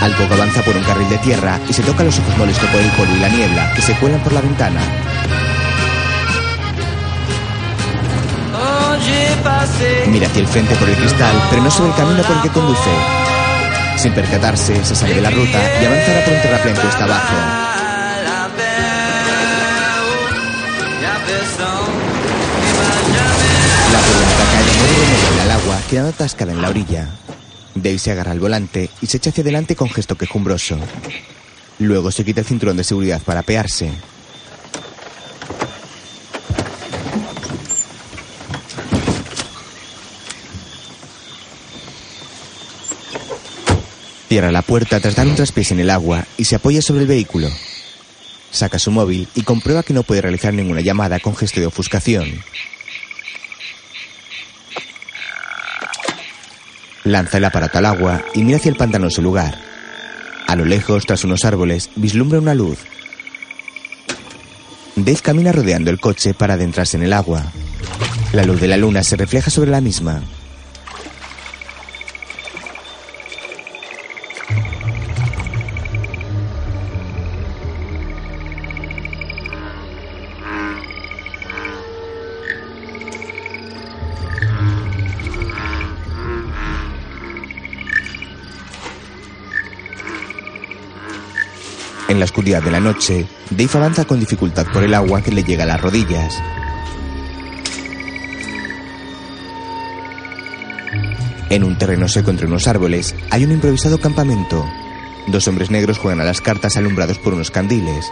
[0.00, 2.80] Al poco avanza por un carril de tierra y se toca los ojos molesto por
[2.80, 4.80] el polvo y la niebla que se cuelan por la ventana.
[10.08, 12.48] Mira hacia el frente por el cristal, pero no sabe el camino por el que
[12.48, 12.90] conduce.
[13.96, 17.34] Sin percatarse, se sale de la ruta y avanzará por un terraplén cuesta abajo.
[23.92, 27.08] La furgoneta cae de nuevo al agua, quedando atascada en la orilla.
[27.82, 30.78] Dave se agarra al volante y se echa hacia adelante con gesto quejumbroso.
[31.78, 33.90] Luego se quita el cinturón de seguridad para apearse.
[44.28, 47.08] Cierra la puerta tras dar un traspiés en el agua y se apoya sobre el
[47.08, 47.48] vehículo.
[48.50, 52.42] Saca su móvil y comprueba que no puede realizar ninguna llamada con gesto de ofuscación.
[57.08, 59.58] Lanza el aparato al agua y mira hacia el pantanoso lugar.
[60.46, 62.78] A lo lejos, tras unos árboles, vislumbra una luz.
[64.94, 67.44] Dave camina rodeando el coche para adentrarse en el agua.
[68.32, 70.22] La luz de la luna se refleja sobre la misma.
[92.18, 95.44] En la oscuridad de la noche, Dave avanza con dificultad por el agua que le
[95.44, 96.42] llega a las rodillas.
[101.48, 104.66] En un terreno seco entre unos árboles hay un improvisado campamento.
[105.28, 108.10] Dos hombres negros juegan a las cartas alumbrados por unos candiles.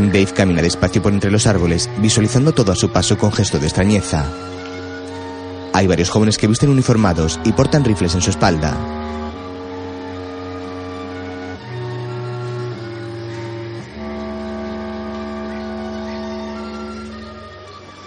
[0.00, 3.66] Dave camina despacio por entre los árboles, visualizando todo a su paso con gesto de
[3.66, 4.55] extrañeza.
[5.76, 8.74] Hay varios jóvenes que visten uniformados y portan rifles en su espalda.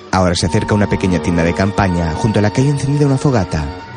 [0.10, 3.20] Ahora se acerca una pequeña tienda de campaña junto a la que hay encendida una
[3.20, 3.89] fogata.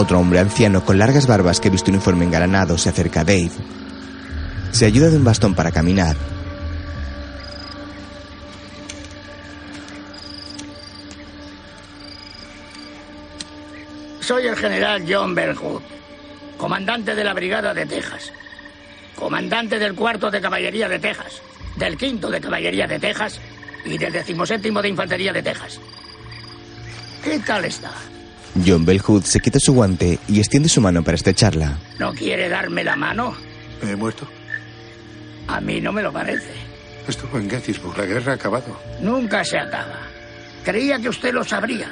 [0.00, 3.50] Otro hombre anciano con largas barbas que viste un uniforme engalanado se acerca a Dave.
[4.70, 6.14] Se ayuda de un bastón para caminar.
[14.20, 15.82] Soy el general John Bellwood,
[16.56, 18.30] comandante de la Brigada de Texas,
[19.16, 21.42] comandante del cuarto de Caballería de Texas,
[21.74, 23.40] del quinto de Caballería de Texas
[23.84, 25.80] y del decimoséptimo de Infantería de Texas.
[27.24, 27.90] ¿Qué tal está?
[28.66, 31.78] John Bellwood se quita su guante y extiende su mano para estrecharla.
[31.98, 33.34] ¿No quiere darme la mano?
[33.82, 34.28] ¿Me he muerto?
[35.46, 36.52] A mí no me lo parece.
[37.06, 37.96] Estuvo en Gettysburg.
[37.96, 38.78] La guerra ha acabado.
[39.00, 39.98] Nunca se acaba.
[40.64, 41.88] Creía que usted lo sabría.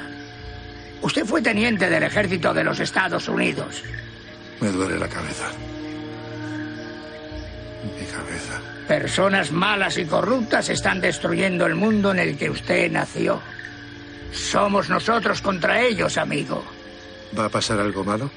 [1.01, 3.83] Usted fue teniente del ejército de los Estados Unidos.
[4.59, 5.49] Me duele la cabeza.
[7.99, 8.61] Mi cabeza.
[8.87, 13.41] Personas malas y corruptas están destruyendo el mundo en el que usted nació.
[14.31, 16.63] Somos nosotros contra ellos, amigo.
[17.37, 18.29] ¿Va a pasar algo malo?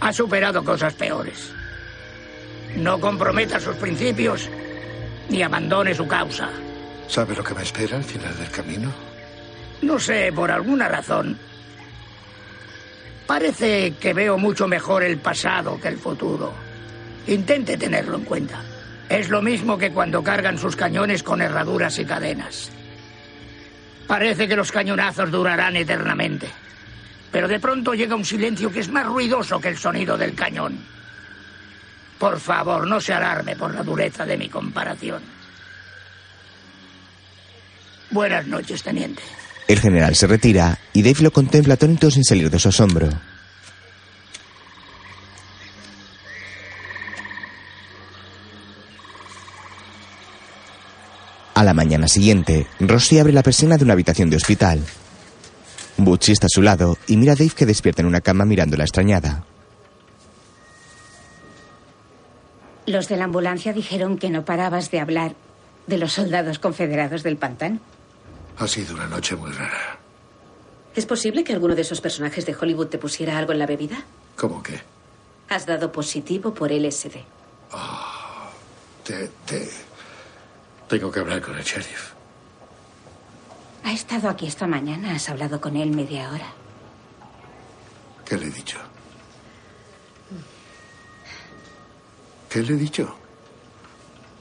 [0.00, 1.52] Ha superado cosas peores.
[2.76, 4.48] No comprometa sus principios
[5.28, 6.50] ni abandone su causa.
[7.08, 8.92] ¿Sabe lo que me espera al final del camino?
[9.82, 11.38] No sé, por alguna razón.
[13.26, 16.52] Parece que veo mucho mejor el pasado que el futuro.
[17.26, 18.60] Intente tenerlo en cuenta.
[19.08, 22.70] Es lo mismo que cuando cargan sus cañones con herraduras y cadenas.
[24.10, 26.48] Parece que los cañonazos durarán eternamente.
[27.30, 30.76] Pero de pronto llega un silencio que es más ruidoso que el sonido del cañón.
[32.18, 35.22] Por favor, no se alarme por la dureza de mi comparación.
[38.10, 39.22] Buenas noches, teniente.
[39.68, 43.10] El general se retira y Dave lo contempla atónito sin salir de su asombro.
[51.60, 54.82] A la mañana siguiente, Rossi abre la persiana de una habitación de hospital.
[55.98, 58.84] Butchie está a su lado y mira a Dave que despierta en una cama mirándola
[58.84, 59.44] extrañada.
[62.86, 65.34] Los de la ambulancia dijeron que no parabas de hablar
[65.86, 67.78] de los soldados confederados del pantano.
[68.56, 69.98] Ha sido una noche muy rara.
[70.96, 74.02] ¿Es posible que alguno de esos personajes de Hollywood te pusiera algo en la bebida?
[74.34, 74.80] ¿Cómo que?
[75.50, 77.16] Has dado positivo por LSD.
[79.04, 79.89] Te, te...
[80.90, 82.14] Tengo que hablar con el sheriff.
[83.84, 85.14] Ha estado aquí esta mañana.
[85.14, 86.52] Has hablado con él media hora.
[88.24, 88.76] ¿Qué le he dicho?
[92.48, 93.14] ¿Qué le he dicho?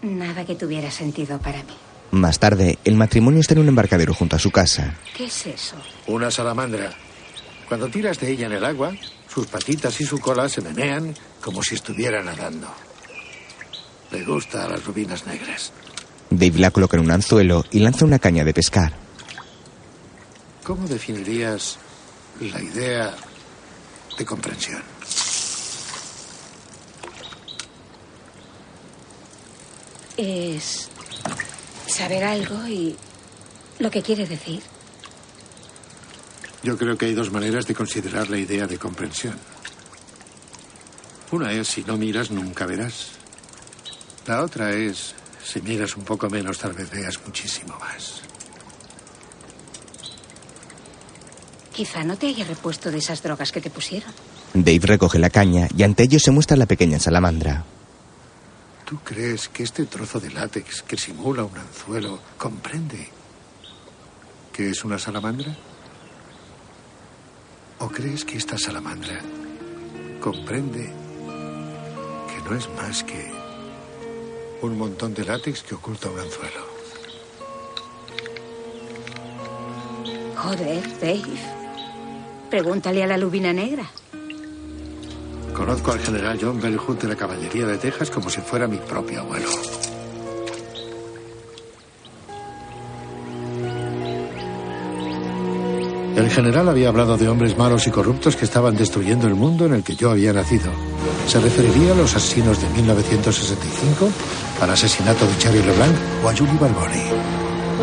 [0.01, 1.77] Nada que tuviera sentido para mí.
[2.11, 4.95] Más tarde, el matrimonio está en un embarcadero junto a su casa.
[5.15, 5.75] ¿Qué es eso?
[6.07, 6.91] Una salamandra.
[7.67, 8.93] Cuando tiras de ella en el agua,
[9.31, 12.67] sus patitas y su cola se menean como si estuviera nadando.
[14.09, 15.71] Le gusta a las rubinas negras.
[16.29, 18.93] Dave la coloca en un anzuelo y lanza una caña de pescar.
[20.63, 21.77] ¿Cómo definirías
[22.39, 23.15] la idea
[24.17, 24.81] de comprensión?
[30.17, 30.89] Es
[31.87, 32.95] saber algo y
[33.79, 34.61] lo que quiere decir.
[36.61, 39.37] Yo creo que hay dos maneras de considerar la idea de comprensión.
[41.31, 43.11] Una es si no miras nunca verás.
[44.25, 45.15] La otra es
[45.49, 48.21] si miras un poco menos tal vez veas muchísimo más.
[51.73, 54.11] Quizá no te haya repuesto de esas drogas que te pusieron.
[54.53, 57.63] Dave recoge la caña y ante ellos se muestra la pequeña salamandra.
[58.85, 63.09] ¿Tú crees que este trozo de látex que simula un anzuelo comprende
[64.53, 65.55] que es una salamandra?
[67.79, 69.19] ¿O crees que esta salamandra
[70.19, 70.91] comprende
[72.27, 73.38] que no es más que
[74.61, 76.61] un montón de látex que oculta un anzuelo?
[80.35, 81.39] Joder, Dave.
[82.49, 83.89] Pregúntale a la lubina negra.
[85.53, 88.77] Conozco al general John Bell Hood de la Caballería de Texas como si fuera mi
[88.77, 89.49] propio abuelo.
[96.15, 99.73] El general había hablado de hombres malos y corruptos que estaban destruyendo el mundo en
[99.73, 100.69] el que yo había nacido.
[101.27, 104.09] ¿Se referiría a los asesinos de 1965,
[104.61, 107.03] al asesinato de Cherry LeBlanc o a Julie Barboni?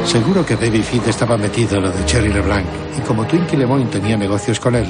[0.04, 2.66] Seguro que Baby Fit estaba metido en lo de Cherry LeBlanc
[2.96, 4.86] y como Twinkie Lemoyne tenía negocios con él,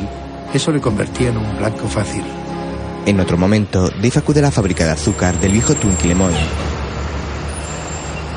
[0.53, 2.23] eso le convertía en un blanco fácil.
[3.07, 6.47] En otro momento, Dave acude a la fábrica de azúcar del viejo Twinkie Lemoyne.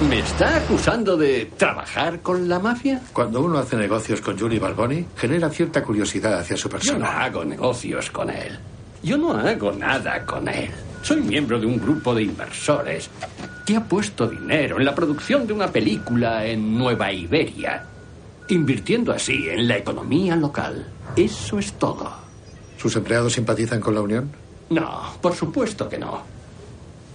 [0.07, 3.01] ¿Me está acusando de trabajar con la mafia?
[3.11, 7.23] Cuando uno hace negocios con Julie Barboni, genera cierta curiosidad hacia su Yo no persona.
[7.25, 8.57] hago negocios con él.
[9.01, 10.69] Yo no hago nada con él.
[11.01, 13.09] Soy miembro de un grupo de inversores
[13.65, 17.85] que ha puesto dinero en la producción de una película en Nueva Iberia,
[18.49, 20.85] invirtiendo así en la economía local.
[21.15, 22.11] Eso es todo.
[22.77, 24.31] ¿Sus empleados simpatizan con la Unión?
[24.69, 26.21] No, por supuesto que no.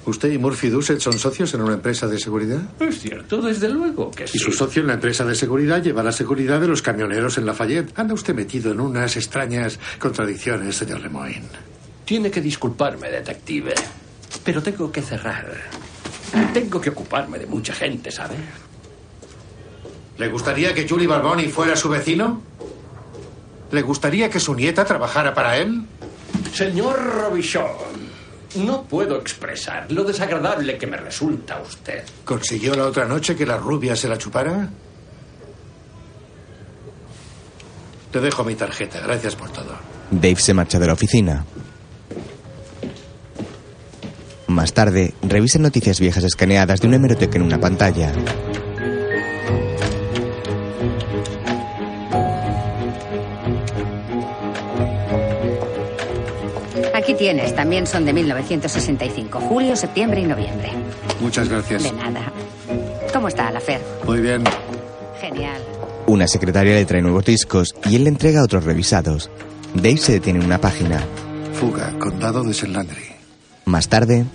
[0.07, 2.61] ¿Usted y Murphy Dussett son socios en una empresa de seguridad?
[2.79, 4.37] Es cierto, desde luego que sí.
[4.37, 7.47] Y su socio en la empresa de seguridad lleva la seguridad de los camioneros en
[7.47, 7.99] Lafayette.
[7.99, 11.74] Anda usted metido en unas extrañas contradicciones, señor Lemoyne.
[12.05, 13.75] Tiene que disculparme, detective.
[14.45, 15.47] Pero tengo que cerrar.
[16.53, 18.35] Tengo que ocuparme de mucha gente, ¿sabe?
[20.19, 22.43] ¿Le gustaría que Julie Barboni fuera su vecino?
[23.71, 25.85] ¿Le gustaría que su nieta trabajara para él?
[26.53, 27.67] Señor Robichon,
[28.57, 32.05] no puedo expresar lo desagradable que me resulta usted.
[32.25, 34.69] ¿Consiguió la otra noche que la rubia se la chupara?
[38.13, 39.01] Te dejo mi tarjeta.
[39.01, 39.75] Gracias por todo.
[40.11, 41.45] Dave se marcha de la oficina.
[44.55, 48.13] Más tarde, revisa noticias viejas escaneadas de una hemeroteca en una pantalla.
[56.95, 59.41] Aquí tienes, también son de 1965.
[59.41, 60.71] Julio, septiembre y noviembre.
[61.21, 61.83] Muchas gracias.
[61.83, 62.33] De nada.
[63.13, 63.81] ¿Cómo está la Fer?
[64.07, 64.45] Muy bien.
[65.21, 65.61] Genial.
[66.07, 69.33] Una secretaria le trae nuevos discos y él le entrega otros revisados.
[69.75, 71.03] Dave se detiene en una página.
[71.55, 72.69] Fuga, condado de St.
[72.69, 73.03] Landry.
[73.65, 74.27] Más tarde,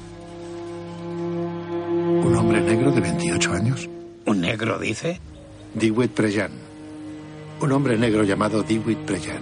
[2.29, 3.89] de 28 años.
[4.25, 5.19] ¿Un negro dice?
[5.73, 6.51] Dewitt Prejan.
[7.59, 9.41] Un hombre negro llamado Dewitt Prejan.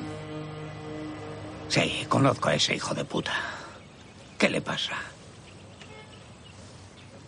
[1.70, 3.34] Sí, conozco a ese hijo de puta.
[4.38, 4.94] ¿Qué le pasa?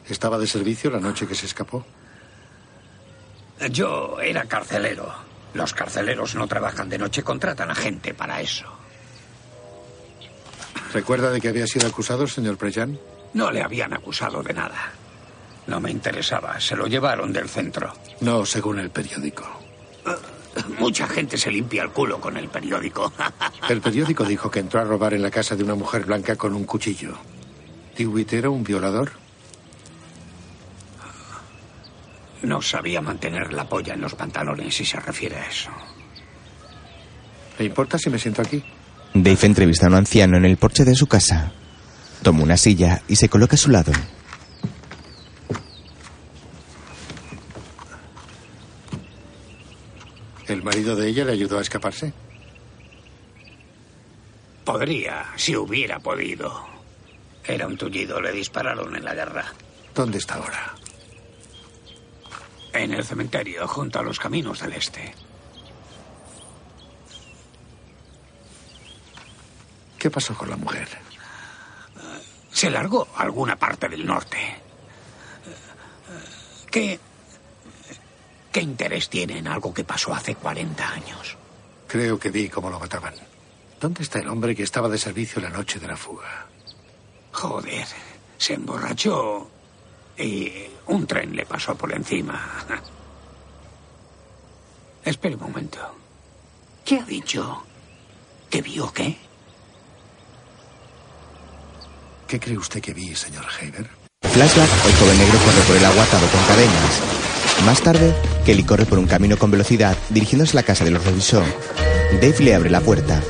[0.08, 1.86] ¿Estaba de servicio la noche que se escapó?
[3.72, 5.14] Yo era carcelero.
[5.54, 8.66] Los carceleros no trabajan de noche, contratan a gente para eso.
[10.94, 13.00] ¿Recuerda de que había sido acusado, señor Prejan?
[13.34, 14.94] No le habían acusado de nada.
[15.70, 16.60] No me interesaba.
[16.60, 17.94] Se lo llevaron del centro.
[18.22, 19.48] No, según el periódico.
[20.80, 23.14] Mucha gente se limpia el culo con el periódico.
[23.70, 26.56] El periódico dijo que entró a robar en la casa de una mujer blanca con
[26.56, 27.16] un cuchillo.
[27.96, 29.12] ¿Dewitt era un violador?
[32.42, 35.70] No sabía mantener la polla en los pantalones si se refiere a eso.
[37.60, 38.64] ¿Le importa si me siento aquí?
[39.14, 41.52] Dave entrevista a un anciano en el porche de su casa.
[42.24, 43.92] Toma una silla y se coloca a su lado.
[50.50, 52.12] ¿El marido de ella le ayudó a escaparse?
[54.66, 56.66] Podría, si hubiera podido.
[57.44, 59.46] Era un tullido, le dispararon en la guerra.
[59.94, 60.74] ¿Dónde está ahora?
[62.74, 65.14] En el cementerio, junto a los caminos del este.
[70.00, 70.88] ¿Qué pasó con la mujer?
[72.52, 74.38] Se largó a alguna parte del norte.
[76.72, 77.00] ¿Qué,
[78.52, 81.38] ¿Qué interés tiene en algo que pasó hace 40 años?
[81.88, 83.14] Creo que vi cómo lo mataban.
[83.80, 86.48] ¿Dónde está el hombre que estaba de servicio la noche de la fuga?
[87.32, 87.88] Joder,
[88.38, 89.50] se emborrachó
[90.18, 90.52] y
[90.88, 92.66] un tren le pasó por encima.
[95.06, 95.80] Espere un momento.
[96.84, 97.64] ¿Qué ha dicho?
[98.50, 99.18] ¿Qué vio qué?
[102.28, 103.90] ¿Qué cree usted que vi, señor Haber?
[104.22, 107.29] Flashback, el joven negro corre por el agua atado con cadenas.
[107.66, 111.06] Más tarde, Kelly corre por un camino con velocidad dirigiéndose a la casa de los
[111.06, 111.44] Robinson.
[112.22, 113.22] Dave le abre la puerta.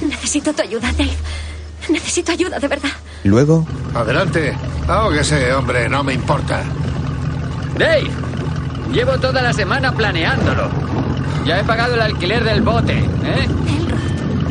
[0.00, 1.16] Necesito tu ayuda, Dave.
[1.88, 2.90] Necesito ayuda, de verdad.
[3.24, 4.56] Luego, Adelante.
[4.86, 6.62] Ahóguese, hombre, no me importa.
[7.76, 8.08] Dave,
[8.92, 10.68] llevo toda la semana planeándolo.
[11.44, 13.48] Ya he pagado el alquiler del bote, ¿eh?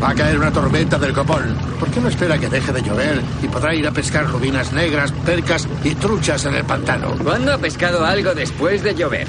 [0.01, 1.57] Va a caer una tormenta del copón.
[1.79, 5.11] ¿Por qué no espera que deje de llover y podrá ir a pescar rubinas negras,
[5.25, 7.15] percas y truchas en el pantano?
[7.23, 9.27] ¿Cuándo ha pescado algo después de llover?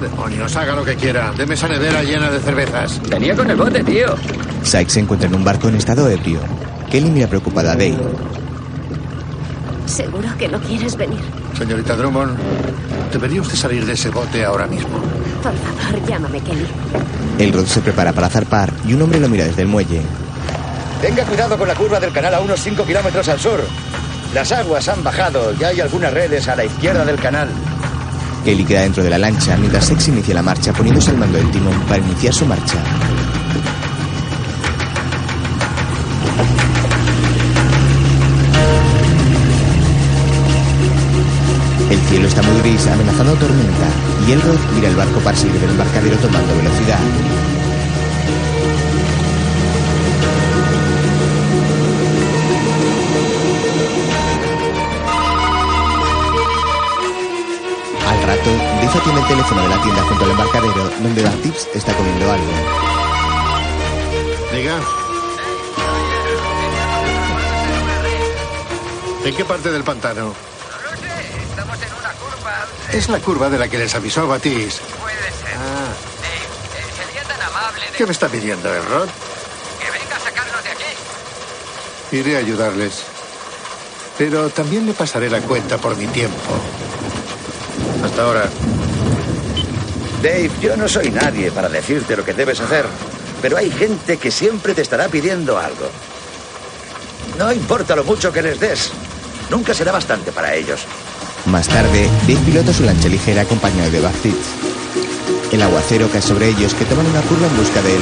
[0.00, 1.32] Demonios, haga lo que quiera.
[1.36, 3.00] Deme esa nevera llena de cervezas.
[3.08, 4.14] Venía con el bote, tío.
[4.62, 6.40] Sykes se encuentra en un barco en estado ebrio.
[6.90, 7.98] Kelly mira preocupada a Dave.
[9.86, 11.20] Seguro que no quieres venir.
[11.56, 12.36] Señorita Drummond,
[13.12, 15.00] debería usted salir de ese bote ahora mismo.
[15.42, 16.66] Por favor, llámame Kelly.
[17.38, 20.02] El Rod se prepara para zarpar y un hombre lo mira desde el muelle.
[21.00, 23.60] Tenga cuidado con la curva del canal a unos 5 kilómetros al sur.
[24.32, 27.48] Las aguas han bajado y hay algunas redes a la izquierda del canal.
[28.44, 31.50] Kelly queda dentro de la lancha mientras Sykes inicia la marcha poniéndose al mando del
[31.50, 32.76] timón para iniciar su marcha.
[42.12, 43.88] Cielo está muy gris, amenazando tormenta,
[44.28, 46.98] y Elrod mira el barco seguir del embarcadero tomando velocidad.
[58.10, 58.50] Al rato,
[58.82, 62.52] Dave atiende el teléfono de la tienda junto al embarcadero, donde Tips está comiendo algo.
[64.52, 64.78] Diga.
[69.24, 70.34] ¿En qué parte del pantano?
[71.52, 72.66] Estamos en una curva.
[72.92, 74.80] Es la curva de la que les avisó Batis.
[75.00, 75.56] Puede ser.
[75.56, 75.92] Ah.
[76.24, 79.08] Eh, sería tan amable de ¿Qué me está pidiendo, Errod?
[79.80, 82.16] que venga a sacarnos de aquí.
[82.16, 83.02] Iré a ayudarles.
[84.18, 86.36] Pero también le pasaré la cuenta por mi tiempo.
[88.04, 88.48] Hasta ahora.
[90.22, 92.84] Dave, yo no soy nadie para decirte lo que debes hacer,
[93.40, 95.90] pero hay gente que siempre te estará pidiendo algo.
[97.38, 98.92] No importa lo mucho que les des,
[99.50, 100.86] nunca será bastante para ellos.
[101.46, 104.54] Más tarde, Dave pilota su lancha ligera acompañado de Tips.
[105.50, 107.92] El aguacero cae sobre ellos que toman una curva en busca de.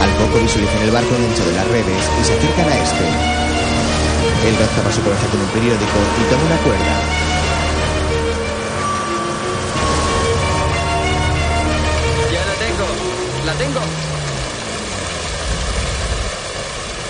[0.00, 3.04] Al poco visualizan el barco enganchado en las redes y se acercan a este.
[4.48, 7.23] Elrod tapa su cabeza con un periódico y toma una cuerda.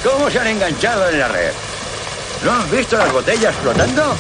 [0.05, 1.51] ¿Cómo se han enganchado en la red?
[2.45, 4.15] ¿No han visto las botellas flotando?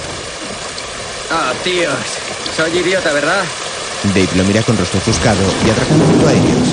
[1.30, 1.93] Ah, tíos.
[2.57, 3.45] Soy idiota, ¿verdad?
[4.14, 6.68] Dave lo mira con rostro ofuscado y atracando junto a ellos.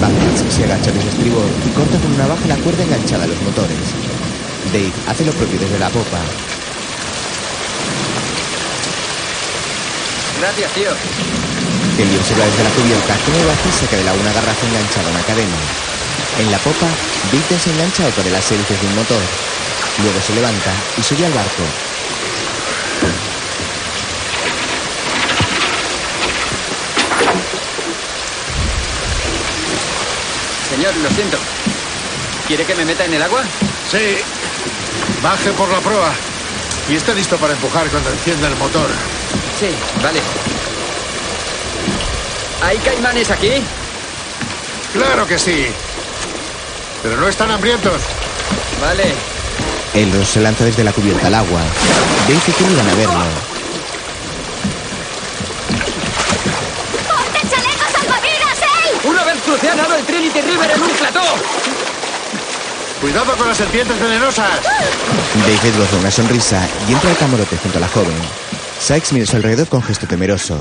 [0.00, 3.40] Baptiste se agacha desde estribor y corta con una baja la cuerda enganchada a los
[3.42, 3.92] motores.
[4.72, 6.20] Dave hace lo propio desde la popa.
[10.40, 10.90] Gracias, tío.
[11.96, 15.22] Kelly observa desde la cubierta cómo Baptiste saca del agua una garrafa enganchada a una
[15.22, 15.95] cadena.
[16.38, 16.86] En la popa,
[17.32, 19.22] Dave desengancha otra de las hélices de un motor.
[20.02, 21.62] Luego se levanta y sube al barco.
[30.68, 31.38] Señor, lo siento.
[32.46, 33.42] ¿Quiere que me meta en el agua?
[33.90, 34.18] Sí.
[35.22, 36.12] Baje por la proa.
[36.90, 38.90] Y esté listo para empujar cuando encienda el motor.
[39.58, 39.70] Sí,
[40.02, 40.20] vale.
[42.60, 43.52] ¿Hay caimanes aquí?
[44.92, 45.66] Claro que sí.
[47.06, 48.02] Pero no están hambrientos.
[48.80, 49.14] Vale.
[49.94, 51.60] Elros se lanza desde la cubierta al agua.
[52.26, 53.24] Y Kelly van a verlo.
[57.06, 59.08] ¡Ponte chalecos salvavidas, eh!
[59.08, 61.22] Una vez crucé a nado el Trinity River en un plató.
[63.00, 64.62] Cuidado con las serpientes venenosas.
[64.64, 68.16] Dave esboza una sonrisa y entra al camarote junto a la joven.
[68.80, 70.58] Sykes mira a su alrededor con gesto temeroso.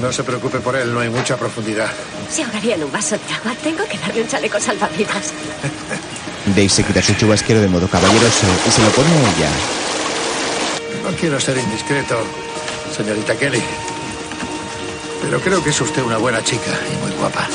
[0.00, 1.90] No se preocupe por él, no hay mucha profundidad.
[2.30, 3.54] Se ahogaría en un vaso de agua.
[3.62, 5.32] Tengo que darle un chaleco salvavidas.
[6.46, 9.50] Dave se quita su chubasquero de modo caballeroso y se lo pone a ella.
[11.04, 12.18] No quiero ser indiscreto,
[12.94, 13.62] señorita Kelly.
[15.22, 17.46] Pero creo que es usted una buena chica y muy guapa.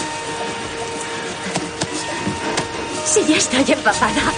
[3.06, 4.34] Si ya estoy empapada.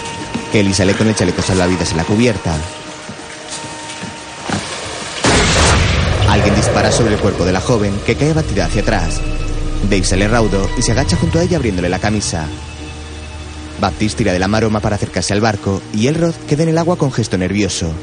[0.51, 2.57] Kelly sale con el chaleco salvavidas en la cubierta.
[6.41, 9.21] Alguien dispara sobre el cuerpo de la joven que cae abatida hacia atrás.
[9.83, 12.47] Dave sale raudo y se agacha junto a ella abriéndole la camisa.
[13.79, 16.97] Baptiste tira de la maroma para acercarse al barco y Elrod queda en el agua
[16.97, 17.93] con gesto nervioso.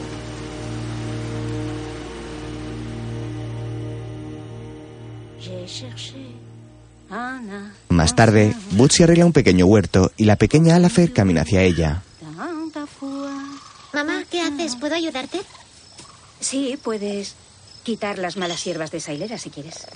[7.88, 12.04] Más tarde, Bootsy arregla un pequeño huerto y la pequeña Alafer camina hacia ella.
[13.92, 14.76] Mamá, ¿qué haces?
[14.76, 15.40] ¿Puedo ayudarte?
[16.38, 17.34] Sí, puedes
[17.88, 19.86] quitar las malas hierbas de esa hilera si quieres.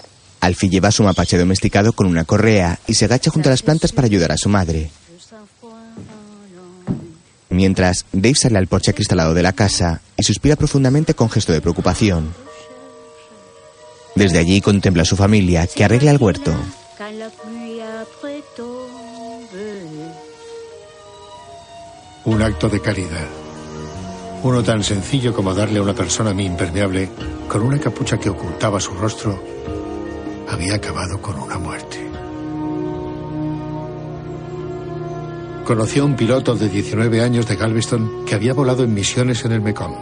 [0.40, 3.60] Alfie lleva a su mapache domesticado con una correa y se agacha junto a las
[3.60, 4.90] plantas para ayudar a su madre.
[7.50, 11.60] Mientras, Dave sale al porche acristalado de la casa y suspira profundamente con gesto de
[11.60, 12.32] preocupación.
[14.14, 16.54] Desde allí contempla a su familia, que arregla el huerto.
[22.24, 23.41] Un acto de caridad.
[24.42, 27.08] Uno tan sencillo como darle a una persona mi impermeable
[27.48, 29.40] con una capucha que ocultaba su rostro
[30.48, 31.98] había acabado con una muerte.
[35.64, 39.52] Conoció a un piloto de 19 años de Galveston que había volado en misiones en
[39.52, 39.94] el Mekong.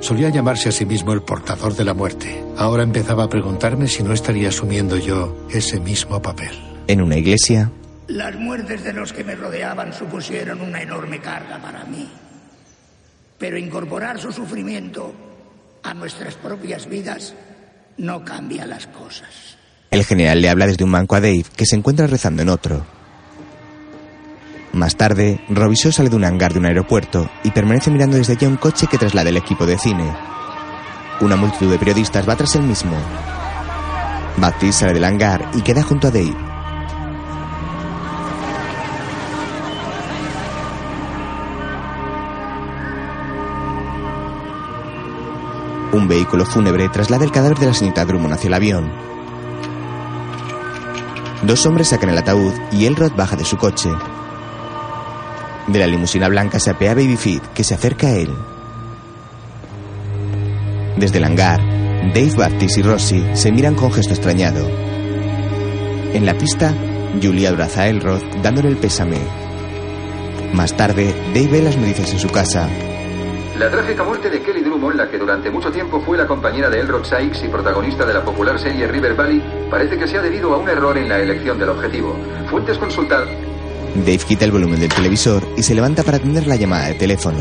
[0.00, 2.44] Solía llamarse a sí mismo el portador de la muerte.
[2.56, 6.50] Ahora empezaba a preguntarme si no estaría asumiendo yo ese mismo papel.
[6.88, 7.70] En una iglesia,
[8.08, 12.08] Las muertes de los que me rodeaban supusieron una enorme carga para mí.
[13.38, 15.14] Pero incorporar su sufrimiento
[15.82, 17.34] a nuestras propias vidas
[17.96, 19.56] no cambia las cosas.
[19.90, 22.84] el general le habla desde un banco a Dave, que se encuentra rezando en otro.
[24.72, 28.46] Más tarde, Robinson sale de un hangar de un aeropuerto y permanece mirando desde allí
[28.46, 30.14] un coche que traslada el equipo de cine.
[31.20, 32.96] Una multitud de periodistas va tras el mismo.
[34.36, 36.47] Baptiste sale del hangar y queda junto a Dave.
[45.90, 48.92] Un vehículo fúnebre traslada el cadáver de la señorita Drummond hacia el avión.
[51.42, 53.88] Dos hombres sacan el ataúd y Elrod baja de su coche.
[55.66, 58.34] De la limusina blanca se apea Babyfeet, que se acerca a él.
[60.98, 61.60] Desde el hangar,
[62.14, 64.68] Dave, Baptiste y Rossi se miran con gesto extrañado.
[66.12, 66.74] En la pista,
[67.22, 69.18] Julie abraza a Elrod dándole el pésame.
[70.52, 72.68] Más tarde, Dave ve las noticias en su casa.
[73.58, 76.78] La trágica muerte de Kelly Drummond, la que durante mucho tiempo fue la compañera de
[76.78, 80.54] Elrod Sykes y protagonista de la popular serie River Valley, parece que se ha debido
[80.54, 82.16] a un error en la elección del objetivo.
[82.48, 83.28] Fuentes consultadas.
[83.96, 87.38] Dave quita el volumen del televisor y se levanta para atender la llamada de teléfono.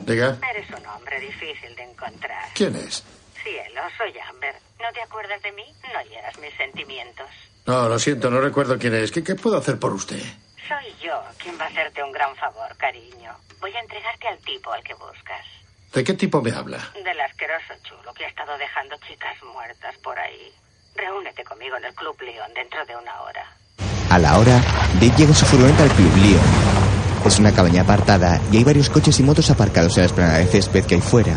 [0.00, 2.44] Diga, Eres un hombre difícil de encontrar.
[2.54, 3.02] ¿quién es?
[3.42, 4.54] Cielo, soy Amber.
[4.78, 5.64] ¿No te acuerdas de mí?
[5.84, 7.26] No hieras mis sentimientos.
[7.64, 9.10] No, lo siento, no recuerdo quién es.
[9.10, 10.20] ¿Qué, qué puedo hacer por usted?
[10.68, 13.32] Soy yo quien va a hacerte un gran favor, cariño.
[13.60, 15.44] Voy a entregarte al tipo al que buscas.
[15.94, 16.78] ¿De qué tipo me habla?
[16.92, 20.52] Del asqueroso chulo que ha estado dejando chicas muertas por ahí.
[20.94, 23.46] Reúnete conmigo en el Club León dentro de una hora.
[24.10, 24.60] A la hora,
[24.94, 26.76] Dave llega en su furgoneta al Club Leon.
[27.24, 30.46] Es una cabaña apartada y hay varios coches y motos aparcados en la esplanada de
[30.46, 31.34] césped que hay fuera.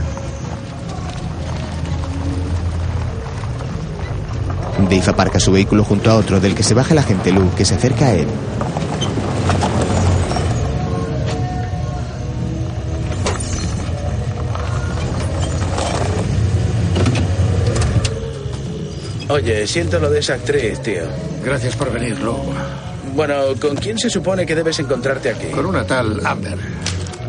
[4.85, 7.65] Dave aparca su vehículo junto a otro del que se baja el agente Lou, que
[7.65, 8.27] se acerca a él.
[19.29, 21.03] Oye, siento lo de esa actriz, tío.
[21.43, 22.37] Gracias por venir, Lou.
[23.15, 25.47] Bueno, ¿con quién se supone que debes encontrarte aquí?
[25.47, 26.57] Con una tal Amber.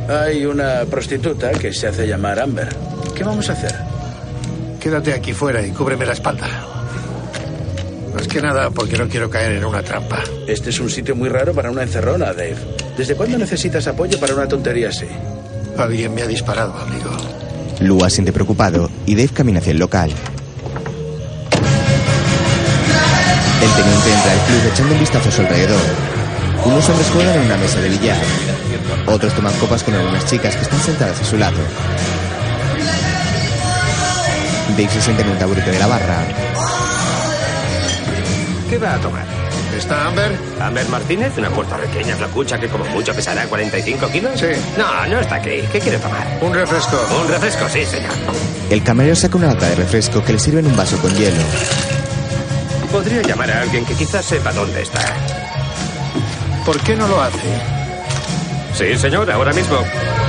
[0.08, 2.68] Hay una prostituta que se hace llamar Amber.
[3.14, 3.74] ¿Qué vamos a hacer?
[4.80, 6.79] Quédate aquí fuera y cúbreme la espalda.
[8.14, 10.22] Más que nada porque no quiero caer en una trampa.
[10.46, 12.56] Este es un sitio muy raro para una encerrona, Dave.
[12.96, 15.06] ¿Desde cuándo necesitas apoyo para una tontería así?
[15.78, 17.10] Alguien me ha disparado, amigo.
[17.80, 20.10] Lou asiente preocupado y Dave camina hacia el local.
[23.62, 25.80] El teniente entra al club echando un vistazo a su alrededor.
[26.64, 28.18] Unos hombres juegan en una mesa de billar.
[29.06, 31.58] Otros toman copas con algunas chicas que están sentadas a su lado.
[34.70, 36.24] Dave se sienta en un taburete de la barra.
[38.70, 39.24] ¿Qué va a tomar?
[39.76, 40.30] ¿Está Amber?
[40.60, 41.36] ¿Amber Martínez?
[41.36, 44.38] ¿Una puertorriqueña flacucha que como mucho pesará 45 kilos?
[44.38, 44.46] Sí.
[44.78, 45.60] No, no está aquí.
[45.72, 46.38] ¿Qué quiere tomar?
[46.40, 46.96] Un refresco.
[47.20, 48.12] Un refresco, sí, señor.
[48.70, 51.42] El camarero saca una lata de refresco que le sirve en un vaso con hielo.
[52.92, 55.00] Podría llamar a alguien que quizás sepa dónde está.
[56.64, 57.38] ¿Por qué no lo hace?
[58.72, 59.78] Sí, señor, ahora mismo.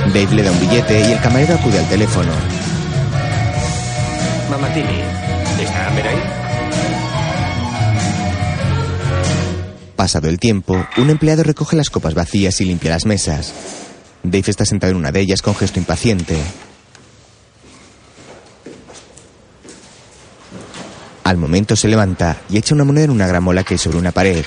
[0.06, 2.32] Dave le da un billete y el camarero acude al teléfono.
[4.50, 5.00] Mamatini,
[5.60, 6.41] ¿está Amber ahí?
[10.02, 13.54] Pasado el tiempo, un empleado recoge las copas vacías y limpia las mesas.
[14.24, 16.42] Dave está sentado en una de ellas con gesto impaciente.
[21.22, 24.10] Al momento se levanta y echa una moneda en una gramola que hay sobre una
[24.10, 24.44] pared.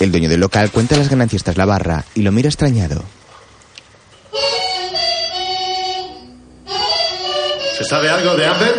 [0.00, 3.02] El dueño del local cuenta las ganancias tras la barra y lo mira extrañado.
[7.78, 8.74] ¿Se sabe algo de Amber?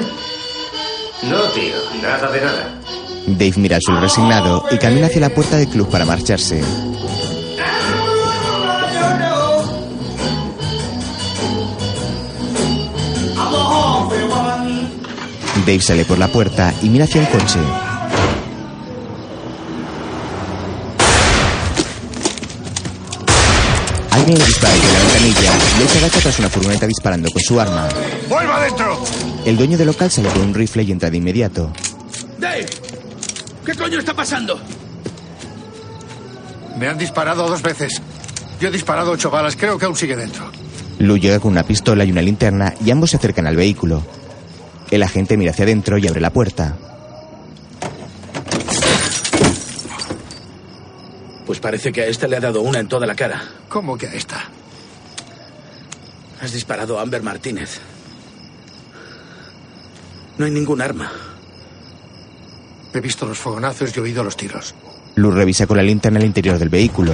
[1.24, 2.83] No, tío, nada de nada.
[3.28, 6.62] Dave mira al resignado y camina hacia la puerta del club para marcharse.
[15.66, 17.60] Dave sale por la puerta y mira hacia un coche.
[24.12, 27.42] Alguien le dispara desde la ventanilla y él se agacha tras una furgoneta disparando con
[27.42, 27.88] su arma.
[28.28, 29.02] ¡Vuelva adentro!
[29.46, 31.72] El dueño del local sale con un rifle y entra de inmediato.
[32.38, 32.66] ¡Dave!
[33.66, 34.60] ¿Qué coño está pasando?
[36.78, 38.02] Me han disparado dos veces.
[38.60, 39.56] Yo he disparado ocho balas.
[39.56, 40.52] Creo que aún sigue dentro.
[41.00, 44.04] Lou llega con una pistola y una linterna y ambos se acercan al vehículo.
[44.92, 46.76] El agente mira hacia adentro y abre la puerta.
[51.46, 53.42] Pues parece que a este le ha dado una en toda la cara.
[53.70, 54.44] ¿Cómo que a esta?
[56.42, 57.80] Has disparado a Amber Martínez.
[60.38, 61.12] No hay ningún arma.
[62.94, 64.76] He visto los fogonazos y he oído los tiros.
[65.16, 67.14] Lou revisa con la linterna el interior del vehículo.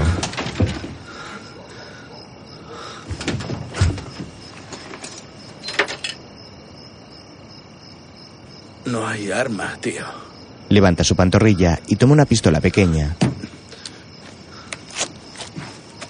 [8.85, 10.05] No hay arma, tío.
[10.69, 13.15] Levanta su pantorrilla y toma una pistola pequeña.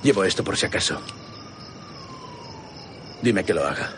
[0.02, 1.00] Llevo esto por si acaso.
[3.22, 3.92] Dime que lo haga.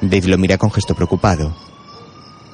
[0.00, 1.71] Dave lo mira con gesto preocupado.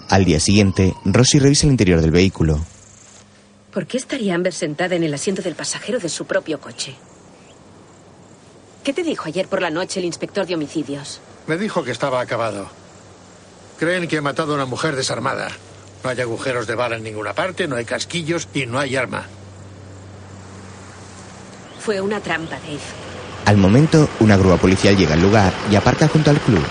[0.08, 2.64] Al día siguiente, Rossi revisa el interior del vehículo.
[3.72, 6.94] ¿Por qué estaría Amber sentada en el asiento del pasajero de su propio coche?
[8.82, 11.20] ¿Qué te dijo ayer por la noche el inspector de homicidios?
[11.46, 12.68] Me dijo que estaba acabado.
[13.78, 15.48] Creen que he matado a una mujer desarmada.
[16.02, 19.26] No hay agujeros de bala en ninguna parte, no hay casquillos y no hay arma.
[21.80, 22.80] Fue una trampa, Dave.
[23.44, 26.64] Al momento, una grúa policial llega al lugar y aparca junto al club.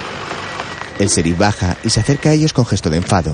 [0.99, 3.31] El sheriff baja y se acerca a ellos con gesto de enfado.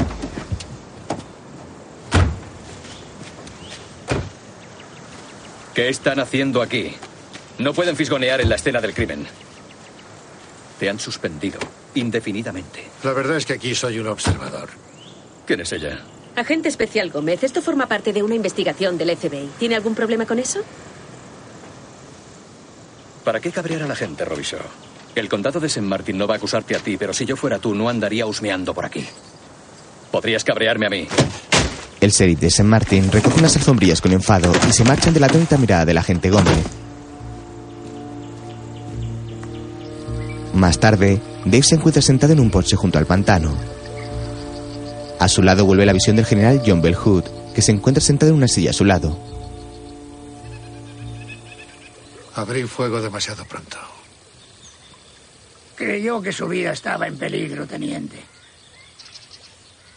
[5.73, 6.93] ¿Qué están haciendo aquí?
[7.57, 9.25] No pueden fisgonear en la escena del crimen.
[10.79, 11.59] Te han suspendido
[11.95, 12.87] indefinidamente.
[13.03, 14.69] La verdad es que aquí soy un observador.
[15.45, 15.99] ¿Quién es ella?
[16.35, 19.49] Agente especial Gómez, esto forma parte de una investigación del FBI.
[19.59, 20.61] ¿Tiene algún problema con eso?
[23.23, 24.57] ¿Para qué cabrear a la gente, Robiso?
[25.15, 25.85] El condado de St.
[25.85, 28.73] Martin no va a acusarte a ti, pero si yo fuera tú, no andaría husmeando
[28.73, 29.05] por aquí.
[30.11, 31.07] Podrías cabrearme a mí.
[32.01, 32.63] El sheriff de St.
[32.63, 36.29] Martin recoge unas alfombrillas con enfado y se marchan de la atónita mirada del agente
[36.29, 36.65] Gómez.
[40.53, 43.55] Más tarde, Dave se encuentra sentado en un porche junto al pantano.
[45.19, 48.31] A su lado vuelve la visión del general John Bell Hood, que se encuentra sentado
[48.31, 49.17] en una silla a su lado.
[52.35, 53.92] Abrí fuego demasiado pronto.
[55.75, 58.19] Creyó que su vida estaba en peligro, teniente.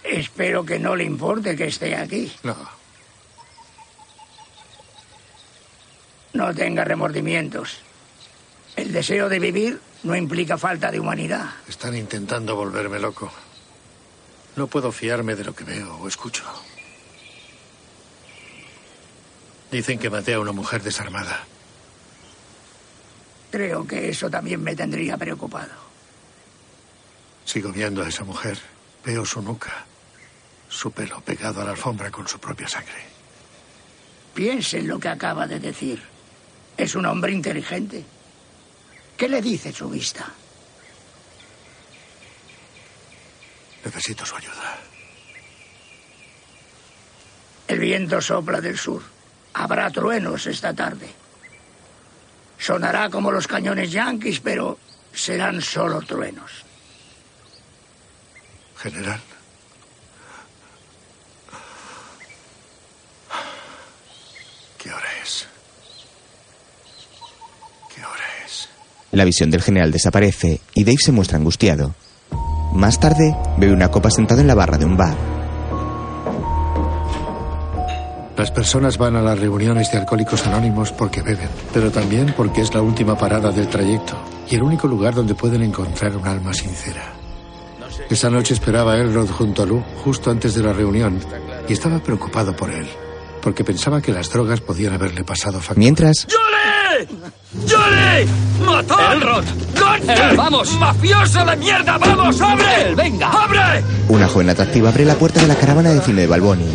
[0.03, 2.33] Espero que no le importe que esté aquí.
[2.43, 2.57] No.
[6.33, 7.79] No tenga remordimientos.
[8.77, 11.47] El deseo de vivir no implica falta de humanidad.
[11.69, 13.33] Están intentando volverme loco.
[14.55, 16.45] No puedo fiarme de lo que veo o escucho.
[19.71, 21.45] Dicen que maté a una mujer desarmada.
[23.51, 25.73] Creo que eso también me tendría preocupado.
[27.45, 28.59] Sigo viendo a esa mujer.
[29.05, 29.87] Veo su nuca,
[30.69, 33.05] su pelo pegado a la alfombra con su propia sangre.
[34.35, 36.03] Piense en lo que acaba de decir.
[36.77, 38.05] Es un hombre inteligente.
[39.17, 40.27] ¿Qué le dice su vista?
[43.85, 44.79] Necesito su ayuda.
[47.69, 49.03] El viento sopla del sur.
[49.55, 51.09] Habrá truenos esta tarde.
[52.59, 54.79] Sonará como los cañones yanquis, pero
[55.13, 56.65] serán solo truenos.
[58.77, 59.21] General.
[64.79, 65.47] ¿Qué hora es?
[67.95, 68.69] ¿Qué hora es?
[69.13, 71.95] La visión del general desaparece y Dave se muestra angustiado.
[72.73, 75.36] Más tarde, bebe una copa sentado en la barra de un bar.
[78.37, 82.75] Las personas van a las reuniones de alcohólicos anónimos porque beben, pero también porque es
[82.75, 84.15] la última parada del trayecto
[84.49, 87.15] y el único lugar donde pueden encontrar un alma sincera.
[88.11, 91.19] Esa noche esperaba a Elrod junto a Lu justo antes de la reunión
[91.67, 92.87] y estaba preocupado por él,
[93.41, 95.79] porque pensaba que las drogas podían haberle pasado factura.
[95.79, 97.07] Mientras, ¡Johnny!
[97.69, 98.65] ¡Johnny!
[98.65, 99.13] ¡Matón!
[99.13, 99.45] ¡Elrod!
[99.75, 100.31] ¡Godfrey!
[100.31, 100.73] ¡El, vamos!
[100.79, 101.99] ¡Mafioso de mierda!
[101.99, 102.83] ¡Vamos, abre!
[102.89, 103.31] ¡El, venga!
[103.31, 103.83] ¡Abre!
[104.09, 106.67] una joven atractiva abre la puerta de la caravana de cine de Balboni.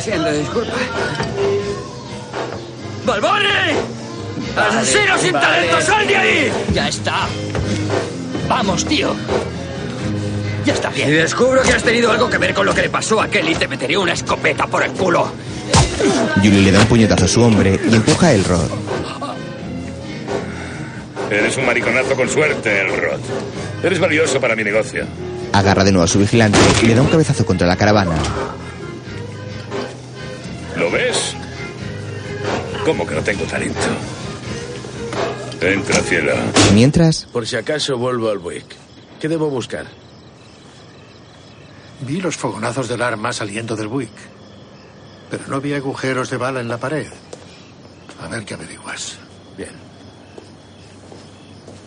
[0.00, 0.72] Siento, disculpa.
[3.04, 3.44] ¡Balboni!
[4.56, 5.46] ¡Asesino sin vale.
[5.46, 5.80] talento!
[5.80, 6.52] ¡Sal de ahí!
[6.72, 7.26] Ya está.
[8.48, 9.14] Vamos, tío.
[10.64, 11.10] Ya está Si bien.
[11.12, 13.68] descubro que has tenido algo que ver con lo que le pasó a Kelly, te
[13.68, 15.30] meteré una escopeta por el culo.
[16.36, 18.68] Julie le da un puñetazo a su hombre y empuja a Elrod.
[21.30, 23.20] Eres un mariconazo con suerte, Elrod.
[23.82, 25.04] Eres valioso para mi negocio.
[25.52, 28.12] Agarra de nuevo a su vigilante y le da un cabezazo contra la caravana.
[30.78, 31.34] ¿Lo ves?
[32.84, 33.80] ¿Cómo que no tengo talento?
[35.60, 36.32] Entra, cielo.
[36.74, 38.66] Mientras, Por si acaso vuelvo al Buick.
[39.20, 39.86] ¿Qué debo buscar?
[42.02, 44.12] Vi los fogonazos del arma saliendo del Buick,
[45.30, 47.06] pero no vi agujeros de bala en la pared.
[48.22, 49.16] A ver qué averiguas.
[49.56, 49.70] Bien.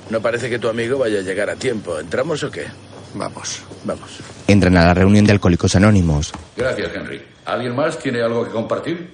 [0.10, 2.00] No parece que tu amigo vaya a llegar a tiempo.
[2.00, 2.66] ¿Entramos o qué?
[3.14, 3.62] Vamos.
[3.84, 4.10] Vamos.
[4.48, 6.32] entran a la reunión de alcohólicos anónimos.
[6.58, 7.22] Gracias, Henry.
[7.50, 9.10] ¿Alguien más tiene algo que compartir?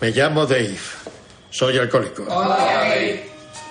[0.00, 0.76] Me llamo Dave.
[1.50, 2.26] Soy alcohólico.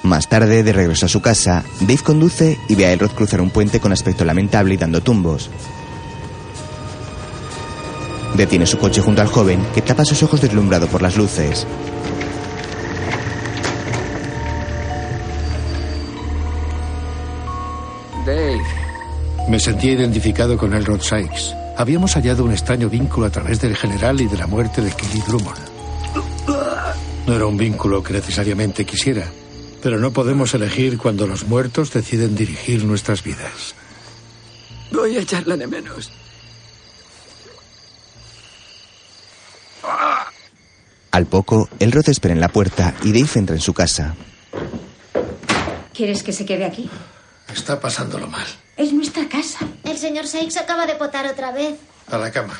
[0.03, 3.49] Más tarde, de regreso a su casa, Dave conduce y ve a Elrod cruzar un
[3.49, 5.49] puente con aspecto lamentable y dando tumbos.
[8.35, 11.67] Detiene su coche junto al joven, que tapa sus ojos deslumbrado por las luces.
[18.25, 18.63] Dave.
[19.49, 21.64] Me sentía identificado con Elrod Sykes.
[21.77, 25.21] Habíamos hallado un extraño vínculo a través del general y de la muerte de Kelly
[25.27, 25.57] Drummond.
[27.27, 29.25] No era un vínculo que necesariamente quisiera,
[29.83, 33.75] pero no podemos elegir cuando los muertos deciden dirigir nuestras vidas.
[34.91, 36.11] Voy a echarla de menos.
[41.11, 44.15] Al poco, Elrod espera en la puerta y Dave entra en su casa.
[45.93, 46.89] ¿Quieres que se quede aquí?
[47.53, 48.45] Está pasándolo mal.
[48.77, 49.59] Es nuestra casa.
[49.83, 51.79] El señor Sykes acaba de potar otra vez.
[52.07, 52.59] A la cama.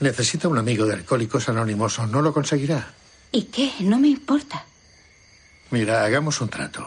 [0.00, 2.94] Necesita un amigo de Alcohólicos Anónimos o no lo conseguirá.
[3.32, 3.72] ¿Y qué?
[3.80, 4.64] No me importa.
[5.70, 6.86] Mira, hagamos un trato.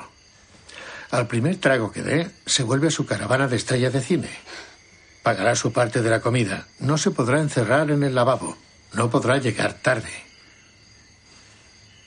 [1.12, 4.30] Al primer trago que dé, se vuelve a su caravana de estrella de cine.
[5.24, 6.68] Pagará su parte de la comida.
[6.80, 8.58] No se podrá encerrar en el lavabo.
[8.94, 10.12] No podrá llegar tarde.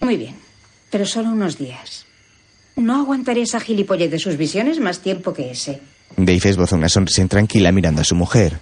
[0.01, 0.41] Muy bien,
[0.91, 2.07] pero solo unos días.
[2.83, 5.81] No aguantaré esa gilipollez de sus visiones más tiempo que ese.
[6.17, 8.59] Dave esboza una sonrisa intranquila mirando a su mujer.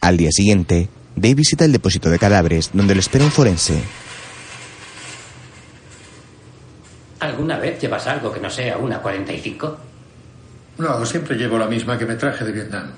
[0.00, 3.80] Al día siguiente, Dave visita el depósito de cadáveres, donde lo espera un forense.
[7.20, 9.78] ¿Alguna vez llevas algo que no sea una 45?
[10.78, 12.90] No, siempre llevo la misma que me traje de Vietnam.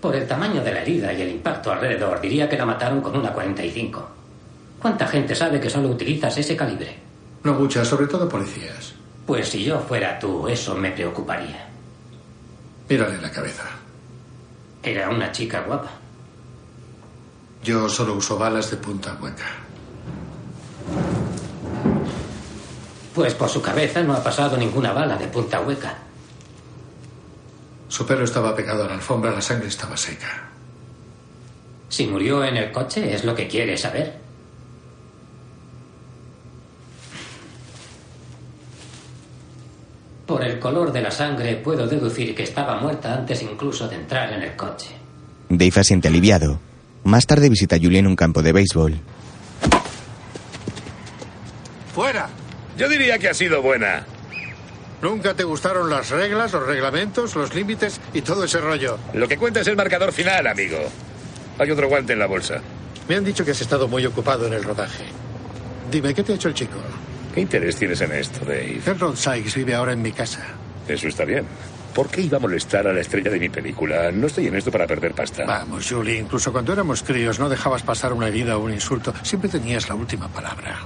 [0.00, 3.14] Por el tamaño de la herida y el impacto alrededor, diría que la mataron con
[3.14, 4.08] una 45.
[4.80, 7.05] ¿Cuánta gente sabe que solo utilizas ese calibre?
[7.46, 8.92] No muchas, sobre todo policías.
[9.24, 11.68] Pues si yo fuera tú, eso me preocuparía.
[12.88, 13.62] Mírale la cabeza.
[14.82, 15.90] Era una chica guapa.
[17.62, 19.44] Yo solo uso balas de punta hueca.
[23.14, 25.98] Pues por su cabeza no ha pasado ninguna bala de punta hueca.
[27.86, 30.48] Su pelo estaba pegado a la alfombra, la sangre estaba seca.
[31.90, 34.25] Si murió en el coche, es lo que quiere saber.
[40.26, 44.32] Por el color de la sangre puedo deducir que estaba muerta antes incluso de entrar
[44.32, 44.88] en el coche.
[45.48, 46.58] Dave asiente aliviado.
[47.04, 48.98] Más tarde visita a Julie en un campo de béisbol.
[51.94, 52.28] ¡Fuera!
[52.76, 54.04] Yo diría que ha sido buena.
[55.00, 58.98] ¿Nunca te gustaron las reglas, los reglamentos, los límites y todo ese rollo?
[59.14, 60.78] Lo que cuenta es el marcador final, amigo.
[61.58, 62.60] Hay otro guante en la bolsa.
[63.08, 65.04] Me han dicho que has estado muy ocupado en el rodaje.
[65.90, 66.78] Dime, ¿qué te ha hecho el chico?
[67.36, 68.80] ¿Qué interés tienes en esto, Dave?
[68.86, 70.40] Elrond Sykes vive ahora en mi casa.
[70.88, 71.44] Eso está bien.
[71.94, 74.10] ¿Por qué iba a molestar a la estrella de mi película?
[74.10, 75.44] No estoy en esto para perder pasta.
[75.44, 79.12] Vamos, Julie, incluso cuando éramos críos no dejabas pasar una herida o un insulto.
[79.22, 80.78] Siempre tenías la última palabra.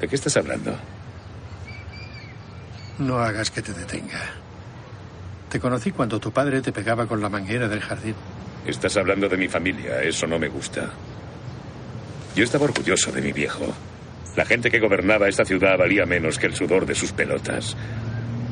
[0.00, 0.76] ¿De qué estás hablando?
[2.98, 4.22] No hagas que te detenga.
[5.48, 8.16] Te conocí cuando tu padre te pegaba con la manguera del jardín.
[8.66, 10.02] Estás hablando de mi familia.
[10.02, 10.90] Eso no me gusta.
[12.34, 13.72] Yo estaba orgulloso de mi viejo.
[14.36, 17.74] La gente que gobernaba esta ciudad valía menos que el sudor de sus pelotas.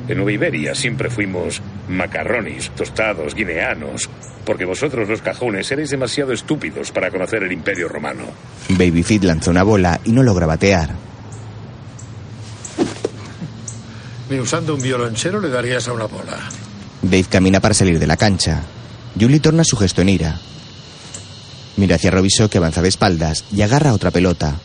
[0.07, 4.09] En Nueva Iberia siempre fuimos macarronis, tostados, guineanos,
[4.45, 8.23] porque vosotros los cajones erais demasiado estúpidos para conocer el imperio romano.
[8.69, 10.89] Babyfeet lanza una bola y no logra batear.
[14.29, 16.37] Ni usando un violonchero le darías a una bola.
[17.01, 18.63] Dave camina para salir de la cancha.
[19.19, 20.39] Julie torna su gesto en ira.
[21.77, 24.55] Mira hacia Robiso que avanza de espaldas y agarra otra pelota.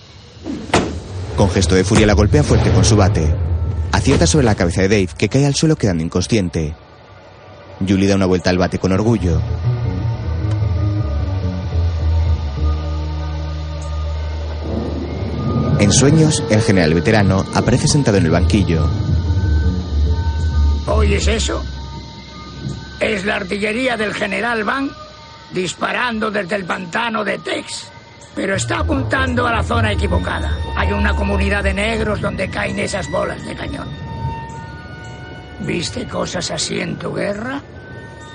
[1.40, 3.34] Con gesto de furia la golpea fuerte con su bate.
[3.92, 6.74] Acierta sobre la cabeza de Dave que cae al suelo quedando inconsciente.
[7.78, 9.40] Julie da una vuelta al bate con orgullo.
[15.78, 18.86] En sueños, el general veterano aparece sentado en el banquillo.
[20.88, 21.64] ¿Oyes eso?
[23.00, 24.90] Es la artillería del general Van
[25.54, 27.90] disparando desde el pantano de Tex.
[28.34, 30.56] Pero está apuntando a la zona equivocada.
[30.76, 33.88] Hay una comunidad de negros donde caen esas bolas de cañón.
[35.60, 37.60] ¿Viste cosas así en tu guerra?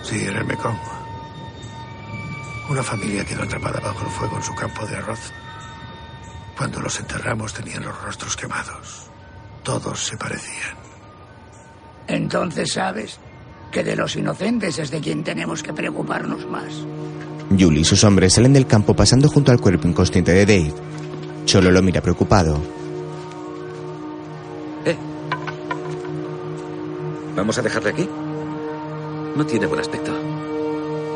[0.04, 0.78] Sí, en el Mekong.
[2.70, 5.32] Una familia quedó atrapada bajo el fuego en su campo de arroz.
[6.58, 9.10] Cuando los enterramos tenían los rostros quemados.
[9.64, 10.76] Todos se parecían.
[12.08, 13.20] Entonces sabes
[13.72, 16.74] que de los inocentes es de quien tenemos que preocuparnos más.
[17.50, 20.74] Julie y sus hombres salen del campo pasando junto al cuerpo inconsciente de Dave.
[21.46, 22.60] Cholo lo mira preocupado.
[27.36, 28.10] ¿Vamos a dejarle aquí?
[29.36, 30.12] No tiene buen aspecto.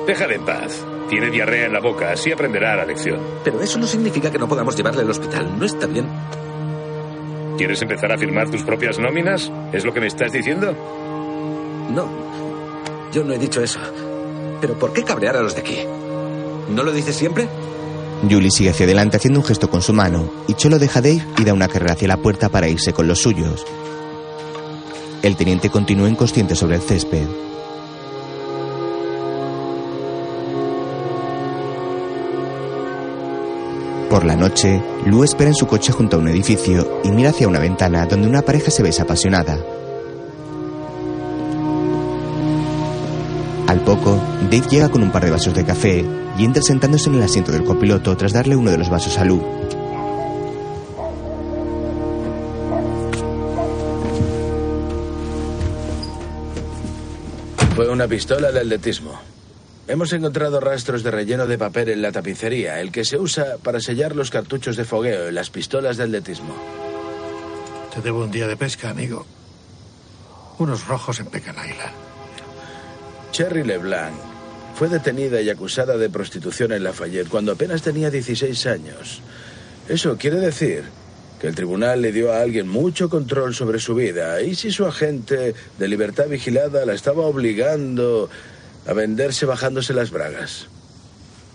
[0.06, 0.86] Déjale en paz.
[1.10, 3.20] Tiene diarrea en la boca, así aprenderá la lección.
[3.44, 5.58] Pero eso no significa que no podamos llevarle al hospital.
[5.58, 6.08] No está bien.
[7.58, 9.52] ¿Quieres empezar a firmar tus propias nóminas?
[9.72, 10.74] ¿Es lo que me estás diciendo?
[11.90, 12.08] No.
[13.12, 13.80] Yo no he dicho eso.
[14.62, 15.78] Pero ¿por qué cabrear a los de aquí?
[16.70, 17.48] ¿No lo dices siempre?
[18.30, 21.26] Julie sigue hacia adelante haciendo un gesto con su mano y Cholo deja a Dave
[21.38, 23.66] y da una carrera hacia la puerta para irse con los suyos.
[25.22, 27.28] El teniente continúa inconsciente sobre el césped.
[34.10, 37.48] Por la noche, Lou espera en su coche junto a un edificio y mira hacia
[37.48, 39.60] una ventana donde una pareja se besa apasionada.
[43.68, 46.04] Al poco, Dave llega con un par de vasos de café
[46.36, 49.24] y entra sentándose en el asiento del copiloto tras darle uno de los vasos a
[49.24, 49.40] Lou.
[57.76, 59.20] Fue una pistola de atletismo.
[59.88, 63.80] Hemos encontrado rastros de relleno de papel en la tapicería, el que se usa para
[63.80, 66.56] sellar los cartuchos de fogueo en las pistolas de atletismo.
[67.94, 69.28] Te debo un día de pesca, amigo.
[70.58, 71.94] Unos rojos en Pecan Island.
[73.32, 74.29] Cherry LeBlanc
[74.80, 79.20] fue detenida y acusada de prostitución en Lafayette cuando apenas tenía 16 años.
[79.90, 80.86] Eso quiere decir
[81.38, 84.42] que el tribunal le dio a alguien mucho control sobre su vida.
[84.42, 88.30] Y si su agente de libertad vigilada la estaba obligando
[88.88, 90.68] a venderse bajándose las bragas.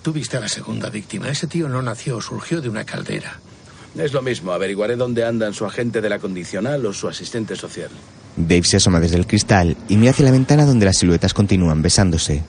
[0.02, 1.30] Tú viste a la segunda víctima.
[1.30, 3.40] Ese tío no nació, surgió de una caldera.
[3.96, 4.52] Es lo mismo.
[4.52, 7.88] Averiguaré dónde andan su agente de la condicional o su asistente social.
[8.36, 11.80] Dave se asoma desde el cristal y mira hacia la ventana donde las siluetas continúan
[11.80, 12.42] besándose.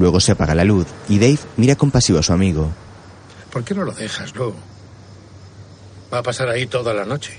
[0.00, 2.70] Luego se apaga la luz y Dave mira compasivo a su amigo.
[3.52, 4.54] ¿Por qué no lo dejas, Lou?
[6.10, 7.34] Va a pasar ahí toda la noche.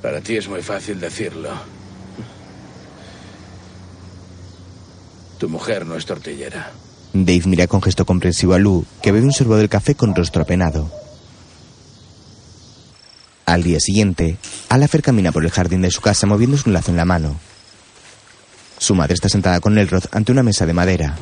[0.00, 1.50] Para ti es muy fácil decirlo.
[5.38, 6.70] Tu mujer no es tortillera.
[7.12, 10.42] Dave mira con gesto comprensivo a Lou, que bebe un sorbo del café con rostro
[10.42, 10.88] apenado.
[13.46, 16.98] Al día siguiente, Alafer camina por el jardín de su casa moviéndose un lazo en
[16.98, 17.40] la mano.
[18.82, 21.14] Su madre está sentada con Elrod ante una mesa de madera.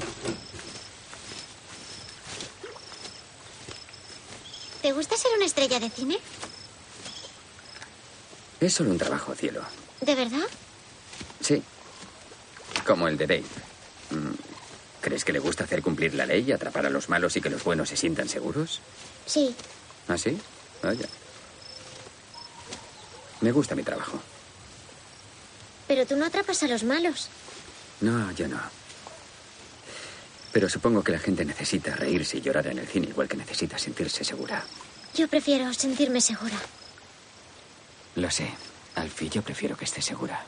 [4.80, 6.16] ¿Te gusta ser una estrella de cine?
[8.60, 9.60] Es solo un trabajo, cielo.
[10.00, 10.46] ¿De verdad?
[11.42, 11.62] Sí.
[12.86, 13.44] Como el de Dave.
[14.08, 14.32] Mm,
[15.02, 17.62] ¿Crees que le gusta hacer cumplir la ley, atrapar a los malos y que los
[17.62, 18.80] buenos se sientan seguros?
[19.26, 19.54] Sí.
[20.08, 20.40] ¿Ah, sí?
[20.82, 21.06] Vaya.
[23.42, 24.18] Me gusta mi trabajo.
[25.86, 27.28] Pero tú no atrapas a los malos.
[28.00, 28.60] No, yo no.
[30.52, 33.78] Pero supongo que la gente necesita reírse y llorar en el cine igual que necesita
[33.78, 34.64] sentirse segura.
[35.14, 36.56] Yo prefiero sentirme segura.
[38.16, 38.50] Lo sé.
[38.96, 40.44] Alfie, yo prefiero que esté segura.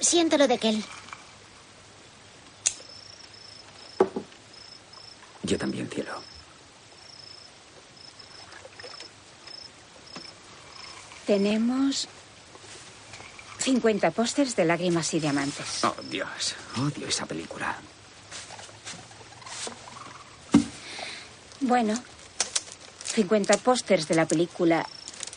[0.00, 0.84] Siento lo de Kelly.
[5.42, 6.20] Yo también, cielo.
[11.26, 12.08] Tenemos
[13.68, 15.84] 50 pósters de lágrimas y diamantes.
[15.84, 16.54] Oh, Dios.
[16.78, 17.76] Odio esa película.
[21.60, 21.92] Bueno,
[23.04, 24.86] 50 pósters de la película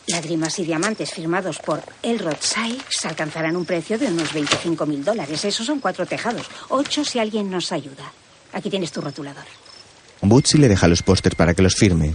[0.06, 5.44] Lágrimas y Diamantes firmados por Elrod Sykes alcanzarán un precio de unos 25 mil dólares.
[5.44, 6.46] Esos son cuatro tejados.
[6.70, 8.12] Ocho si alguien nos ayuda.
[8.54, 9.44] Aquí tienes tu rotulador.
[10.22, 12.14] Bootsy le deja los pósters para que los firme.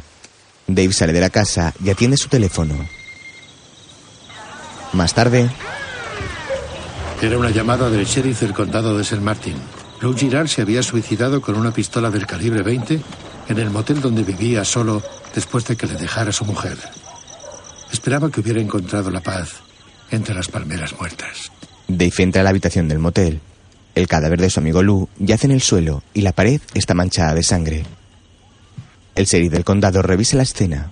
[0.66, 2.74] Dave sale de la casa y atiende su teléfono.
[4.94, 5.50] Más tarde,
[7.20, 9.20] Era una llamada del sheriff del condado de St.
[9.20, 9.56] Martin.
[10.02, 13.02] Lou Girard se había suicidado con una pistola del calibre 20
[13.50, 15.02] en el motel donde vivía solo
[15.34, 16.78] después de que le dejara su mujer.
[17.92, 19.64] Esperaba que hubiera encontrado la paz
[20.12, 21.52] entre las palmeras muertas.
[21.88, 23.40] Dave entra a la habitación del motel.
[23.96, 27.34] El cadáver de su amigo Lou yace en el suelo y la pared está manchada
[27.34, 27.84] de sangre.
[29.16, 30.92] El sheriff del condado revisa la escena.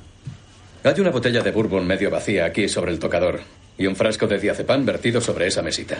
[0.84, 3.42] Hay una botella de bourbon medio vacía aquí sobre el tocador
[3.78, 5.98] y un frasco de diazepam vertido sobre esa mesita.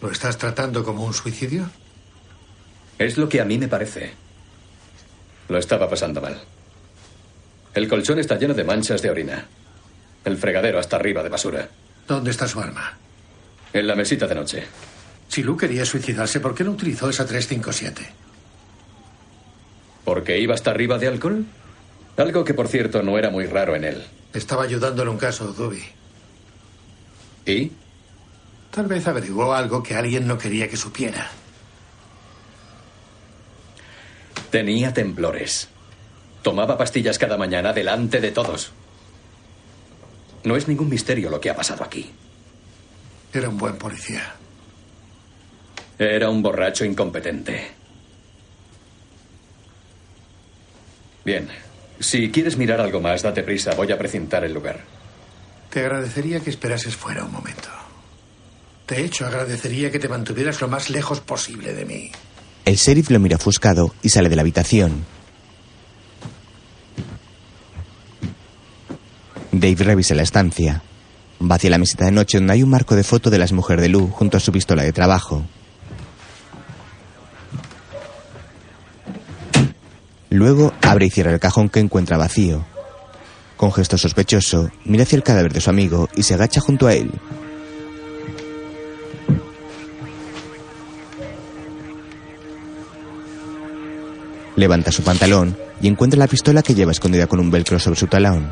[0.00, 1.70] ¿Lo estás tratando como un suicidio?
[2.98, 4.12] Es lo que a mí me parece.
[5.48, 6.40] Lo estaba pasando mal.
[7.74, 9.46] El colchón está lleno de manchas de orina.
[10.24, 11.68] El fregadero hasta arriba de basura.
[12.06, 12.98] ¿Dónde está su arma?
[13.72, 14.64] En la mesita de noche.
[15.28, 18.06] Si Lou quería suicidarse, ¿por qué no utilizó esa 357?
[20.04, 21.44] ¿Porque iba hasta arriba de alcohol?
[22.16, 24.04] Algo que, por cierto, no era muy raro en él.
[24.34, 25.82] Estaba ayudando en un caso, Duby.
[27.46, 27.70] ¿Y?
[28.72, 31.30] Tal vez averiguó algo que alguien no quería que supiera.
[34.50, 35.68] Tenía temblores.
[36.42, 38.72] Tomaba pastillas cada mañana delante de todos.
[40.42, 42.10] No es ningún misterio lo que ha pasado aquí.
[43.32, 44.34] Era un buen policía.
[45.96, 47.70] Era un borracho incompetente.
[51.24, 51.48] Bien.
[52.00, 53.74] Si quieres mirar algo más, date prisa.
[53.74, 54.80] Voy a precintar el lugar.
[55.70, 57.68] Te agradecería que esperases fuera un momento.
[58.86, 62.12] De hecho, agradecería que te mantuvieras lo más lejos posible de mí.
[62.64, 65.04] El sheriff lo mira ofuscado y sale de la habitación.
[69.52, 70.82] Dave revisa la estancia.
[71.40, 73.82] Va hacia la mesita de noche donde hay un marco de foto de las mujeres
[73.82, 75.44] de Lou junto a su pistola de trabajo.
[80.34, 82.64] Luego abre y cierra el cajón que encuentra vacío.
[83.56, 86.92] Con gesto sospechoso, mira hacia el cadáver de su amigo y se agacha junto a
[86.92, 87.08] él.
[94.56, 98.08] Levanta su pantalón y encuentra la pistola que lleva escondida con un velcro sobre su
[98.08, 98.50] talón.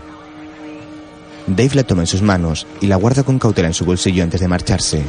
[1.49, 4.41] Dave la toma en sus manos y la guarda con cautela en su bolsillo antes
[4.41, 5.03] de marcharse.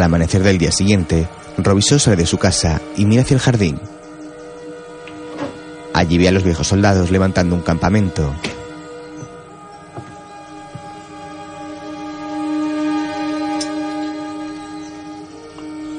[0.00, 1.28] Al amanecer del día siguiente,
[1.58, 3.78] Robinson sale de su casa y mira hacia el jardín.
[5.92, 8.34] Allí ve a los viejos soldados levantando un campamento.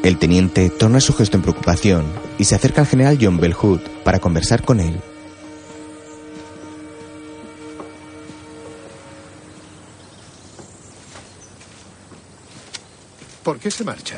[0.01, 2.05] El teniente torna su gesto en preocupación
[2.39, 4.99] y se acerca al general John Bell Hood para conversar con él.
[13.43, 14.17] ¿Por qué se marcha?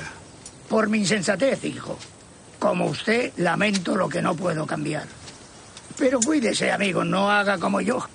[0.67, 1.97] Por mi insensatez, hijo.
[2.59, 5.05] Como usted, lamento lo que no puedo cambiar.
[5.97, 8.07] Pero cuídese, amigo, no haga como yo.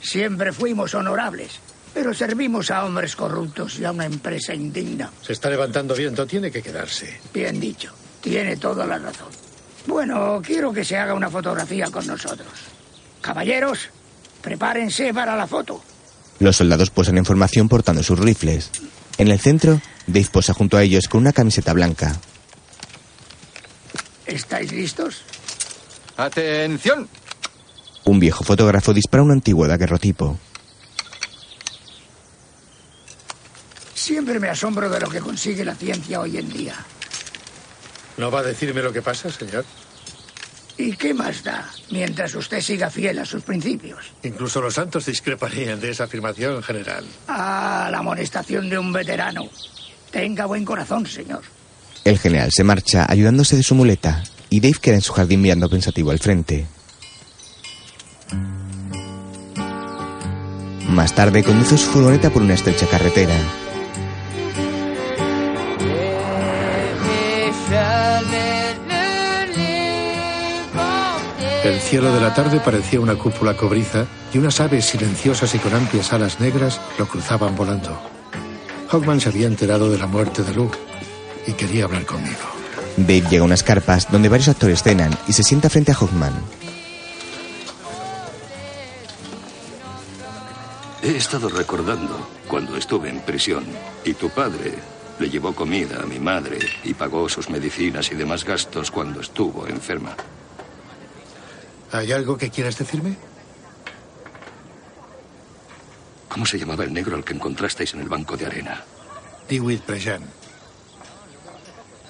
[0.00, 1.60] Siempre fuimos honorables,
[1.92, 5.10] pero servimos a hombres corruptos y a una empresa indigna.
[5.22, 7.20] Se está levantando viento, tiene que quedarse.
[7.32, 9.28] Bien dicho, tiene toda la razón.
[9.86, 12.48] Bueno, quiero que se haga una fotografía con nosotros.
[13.20, 13.90] Caballeros,
[14.42, 15.82] prepárense para la foto.
[16.38, 18.70] Los soldados posan en formación portando sus rifles.
[19.18, 22.16] En el centro, Dave posa junto a ellos con una camiseta blanca.
[24.26, 25.22] ¿Estáis listos?
[26.16, 27.08] ¡Atención!
[28.04, 30.38] Un viejo fotógrafo dispara un antiguo daguerrotipo.
[33.94, 36.74] Siempre me asombro de lo que consigue la ciencia hoy en día.
[38.16, 39.64] ¿No va a decirme lo que pasa, señor?
[40.76, 44.12] ¿Y qué más da mientras usted siga fiel a sus principios?
[44.22, 47.04] Incluso los santos discreparían de esa afirmación general.
[47.28, 49.48] Ah, la amonestación de un veterano.
[50.10, 51.42] Tenga buen corazón, señor.
[52.04, 55.70] El general se marcha ayudándose de su muleta y Dave queda en su jardín mirando
[55.70, 56.66] pensativo al frente.
[60.88, 63.34] Más tarde conduce su furgoneta por una estrecha carretera.
[71.64, 74.04] El cielo de la tarde parecía una cúpula cobriza
[74.34, 77.98] y unas aves silenciosas y con amplias alas negras lo cruzaban volando.
[78.90, 80.76] Hawkman se había enterado de la muerte de Luke
[81.46, 82.36] y quería hablar conmigo.
[82.98, 86.34] Dave llega a unas carpas donde varios actores cenan y se sienta frente a Hawkman.
[91.02, 93.64] He estado recordando cuando estuve en prisión
[94.04, 94.74] y tu padre
[95.18, 99.66] le llevó comida a mi madre y pagó sus medicinas y demás gastos cuando estuvo
[99.66, 100.14] enferma.
[101.94, 103.16] ¿Hay algo que quieras decirme?
[106.28, 108.82] ¿Cómo se llamaba el negro al que encontrasteis en el banco de arena?
[109.48, 110.24] Dewitt Prejean.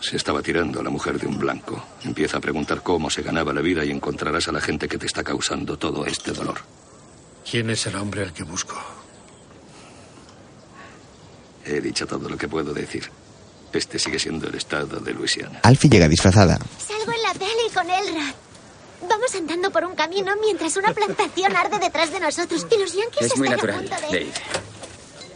[0.00, 1.84] Se estaba tirando a la mujer de un blanco.
[2.02, 5.04] Empieza a preguntar cómo se ganaba la vida y encontrarás a la gente que te
[5.04, 6.60] está causando todo este dolor.
[7.50, 8.76] ¿Quién es el hombre al que busco?
[11.66, 13.10] He dicho todo lo que puedo decir.
[13.70, 15.60] Este sigue siendo el estado de Luisiana.
[15.62, 16.58] Alfie llega disfrazada.
[16.78, 18.43] Salgo en la peli con Elrod.
[19.02, 23.26] Vamos andando por un camino mientras una plantación arde detrás de nosotros y los yankees
[23.26, 24.18] Es muy están a natural, punto de...
[24.18, 24.32] Dave.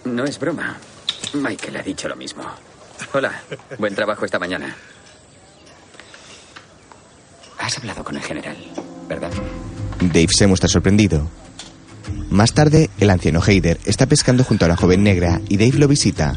[0.04, 0.78] No es broma.
[1.34, 2.44] Michael ha dicho lo mismo.
[3.12, 3.42] Hola,
[3.78, 4.74] buen trabajo esta mañana.
[7.58, 8.56] Has hablado con el general,
[9.08, 9.30] ¿verdad?
[10.00, 11.28] Dave se muestra sorprendido.
[12.30, 15.88] Más tarde, el anciano Heider está pescando junto a la joven negra y Dave lo
[15.88, 16.34] visita.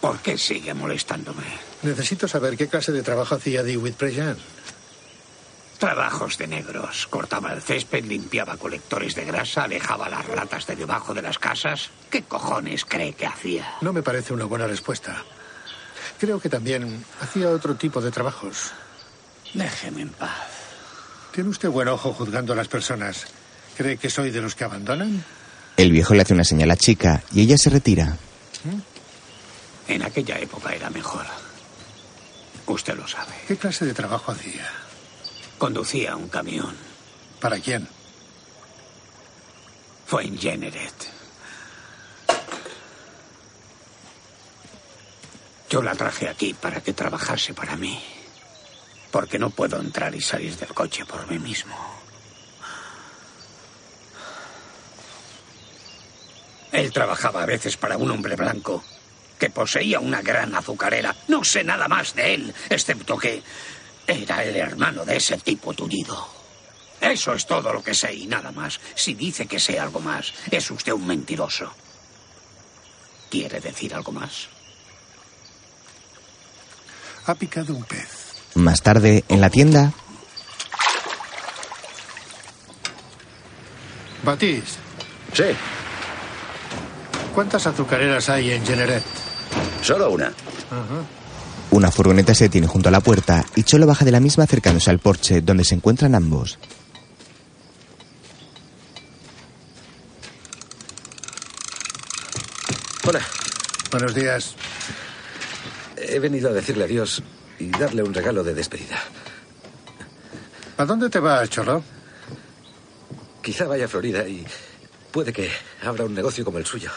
[0.00, 1.44] ¿Por qué sigue molestándome?
[1.82, 4.36] Necesito saber qué clase de trabajo hacía Dewitt Prejean.
[5.78, 7.08] Trabajos de negros.
[7.08, 11.90] Cortaba el césped, limpiaba colectores de grasa, alejaba las ratas de debajo de las casas.
[12.08, 13.74] ¿Qué cojones cree que hacía?
[13.80, 15.24] No me parece una buena respuesta.
[16.20, 18.70] Creo que también hacía otro tipo de trabajos.
[19.54, 20.48] Déjeme en paz.
[21.32, 23.26] Tiene usted buen ojo juzgando a las personas.
[23.76, 25.24] ¿Cree que soy de los que abandonan?
[25.76, 28.16] El viejo le hace una señal a la chica y ella se retira.
[29.88, 31.26] En aquella época era mejor.
[32.66, 33.32] Usted lo sabe.
[33.46, 34.68] ¿Qué clase de trabajo hacía?
[35.58, 36.76] Conducía un camión.
[37.40, 37.88] ¿Para quién?
[40.06, 41.10] Fue en Generet.
[45.68, 48.02] Yo la traje aquí para que trabajase para mí.
[49.10, 51.74] Porque no puedo entrar y salir del coche por mí mismo.
[56.72, 58.82] Él trabajaba a veces para un hombre blanco
[59.42, 61.16] que poseía una gran azucarera.
[61.26, 63.42] No sé nada más de él, excepto que
[64.06, 66.28] era el hermano de ese tipo tullido.
[67.00, 68.78] Eso es todo lo que sé y nada más.
[68.94, 71.74] Si dice que sé algo más, es usted un mentiroso.
[73.28, 74.46] ¿Quiere decir algo más?
[77.26, 78.36] Ha picado un pez.
[78.54, 79.92] Más tarde, en la tienda,
[84.22, 84.78] Batís.
[85.32, 85.56] Sí.
[87.34, 89.21] ¿Cuántas azucareras hay en Generet?
[89.82, 90.28] Solo una.
[90.28, 91.04] Ajá.
[91.72, 94.90] una furgoneta se detiene junto a la puerta y Cholo baja de la misma acercándose
[94.90, 96.58] al porche donde se encuentran ambos.
[103.04, 103.20] Hola.
[103.90, 104.54] Buenos días.
[105.96, 107.22] He venido a decirle adiós
[107.58, 108.98] y darle un regalo de despedida.
[110.76, 111.82] ¿A dónde te vas, Cholo?
[113.42, 114.46] Quizá vaya a Florida y
[115.10, 115.50] puede que
[115.84, 116.90] abra un negocio como el suyo.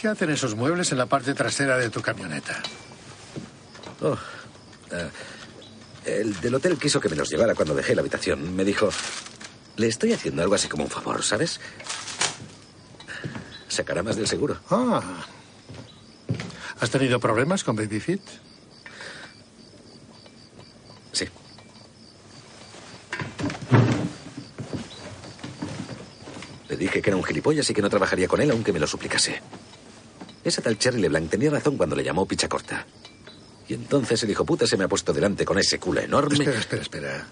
[0.00, 2.62] ¿Qué hacen esos muebles en la parte trasera de tu camioneta?
[4.00, 4.16] Oh,
[4.92, 5.08] ah,
[6.04, 8.54] el del hotel quiso que me los llevara cuando dejé la habitación.
[8.54, 8.90] Me dijo,
[9.76, 11.60] le estoy haciendo algo así como un favor, ¿sabes?
[13.66, 14.60] Sacará más del seguro.
[14.70, 15.02] Ah.
[16.78, 18.22] ¿Has tenido problemas con Baby Fit?
[21.10, 21.26] Sí.
[26.68, 28.86] Le dije que era un gilipollas y que no trabajaría con él aunque me lo
[28.86, 29.42] suplicase.
[30.44, 32.86] Esa tal Cherry LeBlanc tenía razón cuando le llamó picha corta.
[33.68, 36.34] Y entonces el hijo puta se me ha puesto delante con ese culo enorme.
[36.36, 37.26] Espera, espera, espera.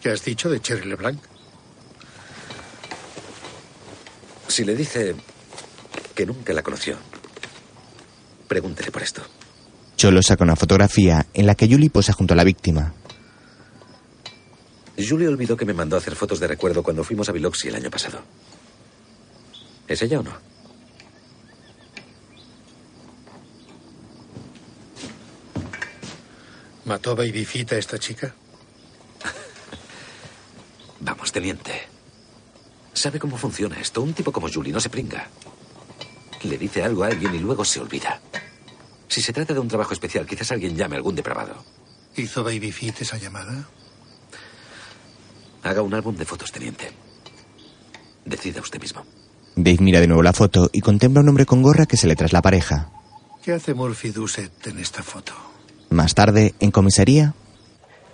[0.00, 1.20] ¿Qué has dicho de Cherry LeBlanc?
[4.48, 5.14] Si le dice
[6.14, 6.96] que nunca la conoció,
[8.48, 9.22] pregúntele por esto.
[9.96, 12.94] Cholo saca una fotografía en la que Julie posa junto a la víctima.
[14.96, 17.76] Julie olvidó que me mandó a hacer fotos de recuerdo cuando fuimos a Biloxi el
[17.76, 18.20] año pasado.
[19.88, 20.51] ¿Es ella o no?
[26.84, 28.34] ¿Mató Babyfita esta chica?
[31.00, 31.72] Vamos, teniente.
[32.92, 34.02] Sabe cómo funciona esto.
[34.02, 35.28] Un tipo como Julie no se pringa.
[36.42, 38.20] Le dice algo a alguien y luego se olvida.
[39.08, 41.64] Si se trata de un trabajo especial, quizás alguien llame a algún depravado.
[42.16, 43.68] ¿Hizo Babyfit esa llamada?
[45.62, 46.90] Haga un álbum de fotos, teniente.
[48.24, 49.04] Decida usted mismo.
[49.54, 52.06] Dave mira de nuevo la foto y contempla a un hombre con gorra que se
[52.06, 52.90] le tras la pareja.
[53.42, 55.51] ¿Qué hace Murphy Doucet en esta foto?
[55.92, 57.34] Más tarde, en comisaría,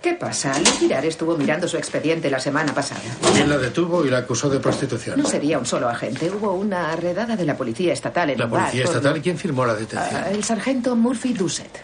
[0.01, 0.53] ¿Qué pasa?
[0.79, 3.01] Girar estuvo mirando su expediente la semana pasada.
[3.33, 5.19] ¿Quién la detuvo y la acusó de prostitución?
[5.21, 6.31] No sería un solo agente.
[6.31, 9.21] Hubo una redada de la policía estatal en ¿La un bar policía por- estatal?
[9.21, 10.21] ¿Quién firmó la detención?
[10.23, 11.83] Ah, el sargento Murphy Doucet.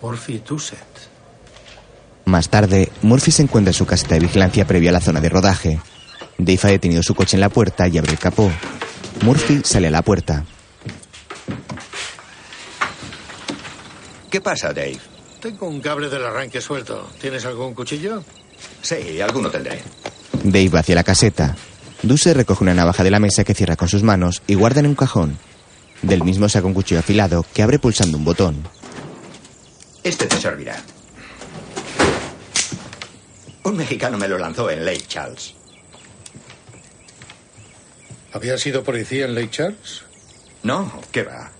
[0.00, 0.78] Murphy Doucet.
[2.26, 5.28] más tarde, Murphy se encuentra en su caseta de vigilancia previa a la zona de
[5.28, 5.80] rodaje.
[6.38, 8.48] Dave ha detenido su coche en la puerta y abre el capó.
[9.22, 10.44] Murphy sale a la puerta.
[14.30, 14.98] ¿Qué pasa, Dave?
[15.40, 17.08] Tengo un cable del arranque suelto.
[17.20, 18.24] ¿Tienes algún cuchillo?
[18.82, 19.82] Sí, alguno tendré.
[20.42, 21.56] Dave va hacia la caseta.
[22.02, 24.86] Duse recoge una navaja de la mesa que cierra con sus manos y guarda en
[24.86, 25.38] un cajón.
[26.02, 28.66] Del mismo saca un cuchillo afilado que abre pulsando un botón.
[30.02, 30.76] Este te servirá.
[33.64, 35.54] Un mexicano me lo lanzó en Lake Charles.
[38.32, 40.02] ¿Había sido policía en Lake Charles?
[40.62, 41.50] No, ¿qué va?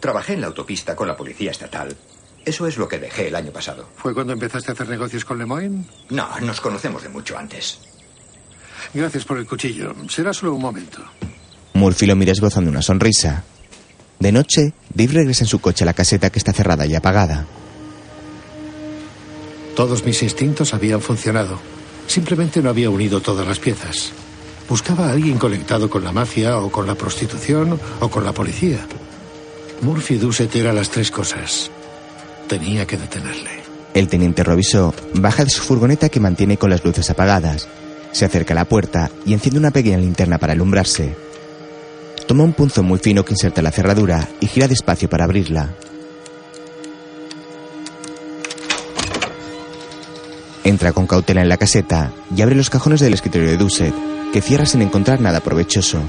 [0.00, 1.96] Trabajé en la autopista con la policía estatal.
[2.44, 3.88] Eso es lo que dejé el año pasado.
[3.96, 5.84] ¿Fue cuando empezaste a hacer negocios con Lemoyne?
[6.10, 7.78] No, nos conocemos de mucho antes.
[8.92, 9.94] Gracias por el cuchillo.
[10.08, 11.02] Será solo un momento.
[11.74, 13.44] Murphy lo mira esbozando una sonrisa.
[14.18, 17.46] De noche, Dave regresa en su coche a la caseta que está cerrada y apagada.
[19.76, 21.58] Todos mis instintos habían funcionado.
[22.06, 24.12] Simplemente no había unido todas las piezas.
[24.68, 28.86] Buscaba a alguien conectado con la mafia o con la prostitución o con la policía.
[29.80, 31.70] Murphy Doucet era las tres cosas.
[32.52, 33.62] Tenía que detenerle.
[33.94, 37.66] El teniente Robisó baja de su furgoneta que mantiene con las luces apagadas.
[38.12, 41.16] Se acerca a la puerta y enciende una pequeña linterna para alumbrarse.
[42.28, 45.70] Toma un punzo muy fino que inserta la cerradura y gira despacio para abrirla.
[50.62, 53.94] Entra con cautela en la caseta y abre los cajones del escritorio de Duset,
[54.30, 56.02] que cierra sin encontrar nada provechoso.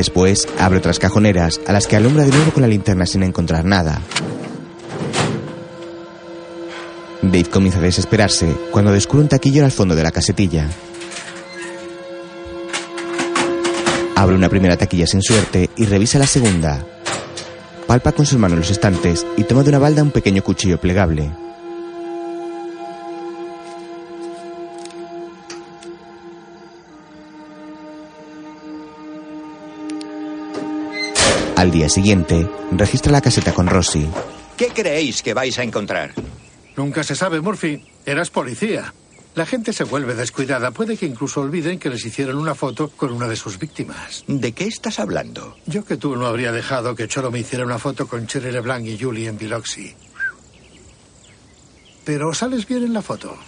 [0.00, 3.66] Después abre otras cajoneras a las que alumbra de nuevo con la linterna sin encontrar
[3.66, 4.00] nada.
[7.20, 10.70] Dave comienza a desesperarse cuando descubre un taquillo al fondo de la casetilla.
[14.16, 16.82] Abre una primera taquilla sin suerte y revisa la segunda.
[17.86, 21.30] Palpa con sus manos los estantes y toma de una balda un pequeño cuchillo plegable.
[31.70, 34.04] Al día siguiente, registra la caseta con Rossi.
[34.56, 36.12] ¿Qué creéis que vais a encontrar?
[36.76, 37.84] Nunca se sabe, Murphy.
[38.04, 38.92] Eras policía.
[39.36, 40.72] La gente se vuelve descuidada.
[40.72, 44.24] Puede que incluso olviden que les hicieron una foto con una de sus víctimas.
[44.26, 45.54] ¿De qué estás hablando?
[45.64, 48.84] Yo que tú no habría dejado que Cholo me hiciera una foto con Cherry LeBlanc
[48.86, 49.94] y Julie en Biloxi.
[52.04, 53.38] Pero sales bien en la foto.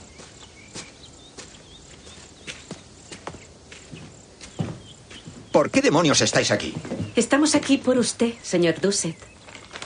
[5.53, 6.75] ¿Por qué demonios estáis aquí?
[7.15, 9.17] Estamos aquí por usted, señor Doucet.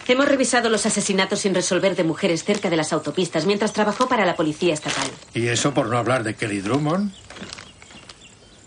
[0.07, 4.25] Hemos revisado los asesinatos sin resolver de mujeres cerca de las autopistas mientras trabajó para
[4.25, 5.09] la policía estatal.
[5.35, 7.13] Y eso por no hablar de Kelly Drummond,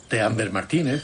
[0.09, 1.03] de Amber Martínez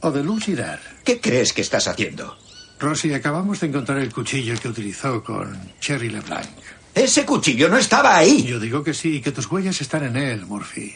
[0.00, 0.80] o de Lou Girard.
[1.04, 2.36] ¿Qué crees que estás haciendo?
[2.80, 6.48] Rosy, acabamos de encontrar el cuchillo que utilizó con Cherry LeBlanc.
[6.92, 8.42] Ese cuchillo no estaba ahí.
[8.42, 10.92] Yo digo que sí, y que tus huellas están en él, Murphy.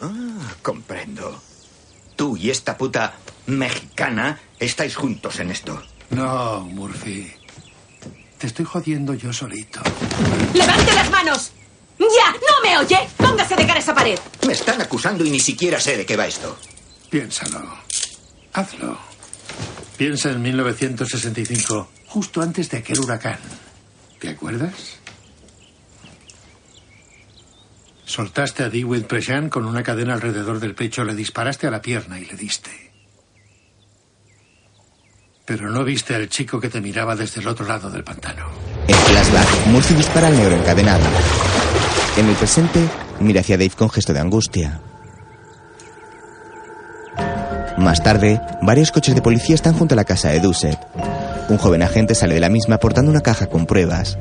[0.00, 1.40] Ah, comprendo.
[2.22, 3.14] Tú y esta puta
[3.46, 5.82] mexicana estáis juntos en esto.
[6.10, 7.32] No, Murphy.
[8.38, 9.80] Te estoy jodiendo yo solito.
[10.54, 11.50] ¡Levante las manos!
[11.98, 12.30] ¡Ya!
[12.30, 13.08] ¡No me oye!
[13.16, 14.16] ¡Póngase de cara a esa pared!
[14.46, 16.56] Me están acusando y ni siquiera sé de qué va esto.
[17.10, 17.76] Piénsalo.
[18.52, 18.96] Hazlo.
[19.96, 23.40] Piensa en 1965, justo antes de aquel huracán.
[24.20, 25.01] ¿Te acuerdas?
[28.12, 32.20] Soltaste a Dewitt Prejean con una cadena alrededor del pecho, le disparaste a la pierna
[32.20, 32.70] y le diste.
[35.46, 38.50] Pero no viste al chico que te miraba desde el otro lado del pantano.
[38.86, 41.06] En flashback, Murphy dispara al negro encadenado.
[42.18, 42.86] En el presente,
[43.18, 44.82] mira hacia Dave con gesto de angustia.
[47.78, 50.78] Más tarde, varios coches de policía están junto a la casa de Duset.
[51.48, 54.18] Un joven agente sale de la misma portando una caja con pruebas.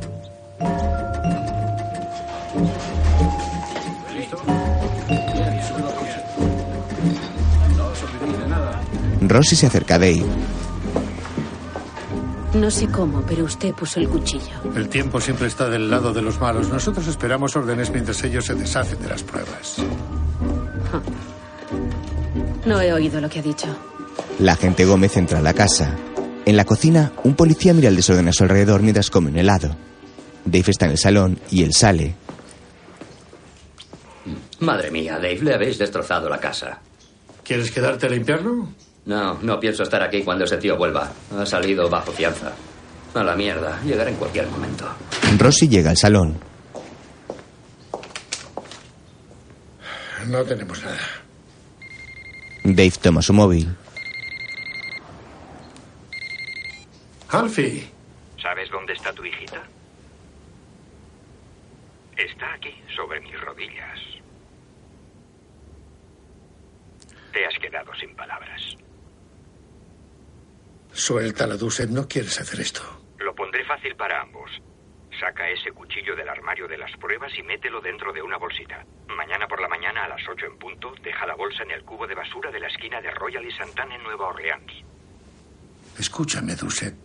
[9.32, 10.26] Rosy se acerca a Dave.
[12.54, 14.52] No sé cómo, pero usted puso el cuchillo.
[14.76, 16.68] El tiempo siempre está del lado de los malos.
[16.70, 19.78] Nosotros esperamos órdenes mientras ellos se deshacen de las pruebas.
[22.64, 23.68] No he oído lo que ha dicho.
[24.38, 25.96] La agente Gómez entra a la casa.
[26.46, 29.76] En la cocina, un policía mira el desorden a su alrededor mientras come un helado.
[30.46, 32.16] Dave está en el salón y él sale.
[34.60, 36.80] Madre mía, Dave, le habéis destrozado la casa.
[37.44, 38.70] ¿Quieres quedarte a limpiarlo?
[39.06, 41.12] No, no pienso estar aquí cuando ese tío vuelva.
[41.38, 42.54] Ha salido bajo fianza.
[43.14, 44.86] A la mierda, llegará en cualquier momento.
[45.38, 46.40] Rosy llega al salón.
[50.28, 51.00] No tenemos nada.
[52.64, 53.76] Dave toma su móvil.
[57.30, 57.90] Alfie.
[58.42, 59.62] ¿Sabes dónde está tu hijita?
[62.18, 64.00] Está aquí, sobre mis rodillas.
[67.34, 68.78] Te has quedado sin palabras.
[70.94, 72.82] Suelta la Duset, no quieres hacer esto.
[73.20, 74.52] Lo pondré fácil para ambos.
[75.20, 78.86] Saca ese cuchillo del armario de las pruebas y mételo dentro de una bolsita.
[79.16, 82.08] Mañana por la mañana a las 8 en punto, deja la bolsa en el cubo
[82.08, 84.72] de basura de la esquina de Royal y Santana en Nueva Orleans.
[86.00, 86.96] Escúchame, Duset.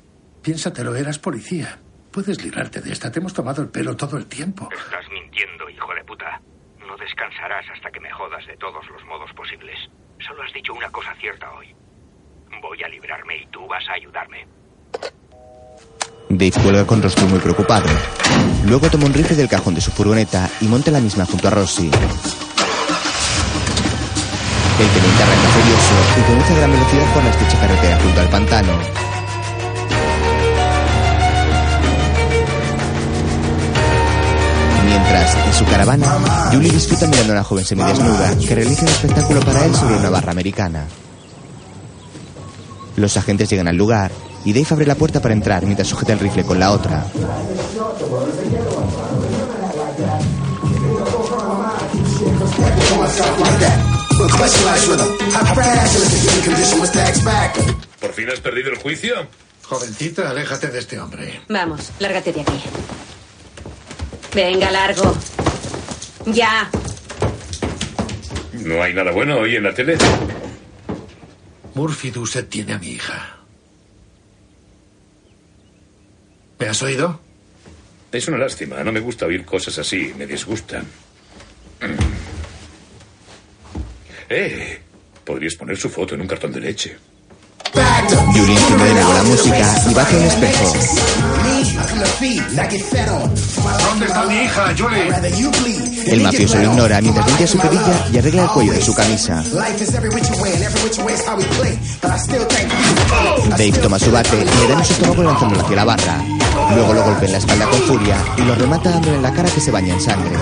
[0.43, 1.79] Piénsatelo, eras policía.
[2.11, 3.11] Puedes librarte de esta.
[3.11, 4.69] Te hemos tomado el pelo todo el tiempo.
[4.73, 6.41] Estás mintiendo, hijo de puta.
[6.79, 9.77] No descansarás hasta que me jodas de todos los modos posibles.
[10.27, 11.75] Solo has dicho una cosa cierta hoy.
[12.63, 14.47] Voy a librarme y tú vas a ayudarme.
[16.29, 17.89] Dave cuelga con rostro muy preocupado.
[18.65, 21.51] Luego toma un rifle del cajón de su furgoneta y monta la misma junto a
[21.51, 21.91] Rossi.
[24.79, 28.29] El teniente arranca furioso y conduce a gran velocidad por la estrecha carretera junto al
[28.29, 28.73] pantano.
[34.85, 39.41] Mientras, en su caravana, Julie disfruta mirando a una joven semidesnuda que realiza un espectáculo
[39.41, 40.87] para él sobre una barra americana.
[42.97, 44.11] Los agentes llegan al lugar
[44.45, 47.05] y Dave abre la puerta para entrar mientras sujeta el rifle con la otra.
[58.01, 59.15] ¿Por fin has perdido el juicio?
[59.63, 61.41] Jovencita, aléjate de este hombre.
[61.49, 62.63] Vamos, lárgate de aquí.
[64.35, 65.15] Venga, largo.
[66.27, 66.71] Ya.
[68.53, 69.99] ¿No hay nada bueno hoy en la tele?
[71.77, 73.37] Murphy Duset tiene a mi hija.
[76.59, 77.21] ¿Me has oído?
[78.11, 78.83] Es una lástima.
[78.83, 80.15] No me gusta oír cosas así.
[80.17, 80.87] Me disgustan.
[84.29, 84.81] Eh,
[85.25, 86.97] podrías poner su foto en un cartón de leche.
[87.73, 90.73] De nuevo la música y hacia un espejo.
[93.85, 95.96] ¿Dónde está mi hija, Julie?
[96.07, 99.43] El mafioso lo ignora mientras limpia su perilla y arregla el cuello de su camisa.
[103.51, 106.25] Dave toma su bate y le da en su estómago lanzándolo hacia la barra.
[106.75, 109.51] Luego lo golpea en la espalda con furia y lo remata dándole en la cara
[109.51, 110.37] que se baña en sangre.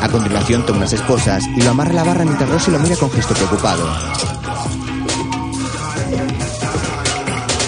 [0.00, 2.96] A continuación toma unas esposas y lo amarra a la barra mientras Rosy lo mira
[2.96, 3.88] con gesto preocupado.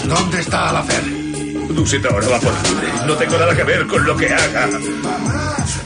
[0.07, 1.03] ¿Dónde está Alafer?
[1.69, 2.87] Dusit ahora va por libre.
[3.05, 4.69] No tengo nada que ver con lo que haga.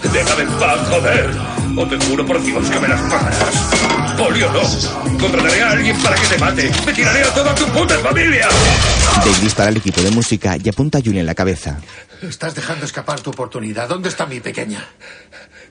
[0.04, 1.30] Déjame en paz, joder.
[1.78, 4.16] O te juro por Dios que me las pagarás.
[4.18, 5.20] Polio no.
[5.20, 6.72] Contrataré a alguien para que te mate.
[6.86, 8.48] Me tiraré a toda tu puta familia.
[9.18, 11.80] Dave dispara al equipo de música y apunta a Julie en la cabeza.
[12.22, 13.88] Estás dejando escapar tu oportunidad.
[13.88, 14.86] ¿Dónde está mi pequeña?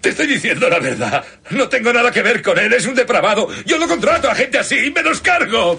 [0.01, 1.25] Te estoy diciendo la verdad.
[1.51, 2.73] No tengo nada que ver con él.
[2.73, 3.49] Es un depravado.
[3.67, 5.77] Yo no contrato a gente así y me los cargo.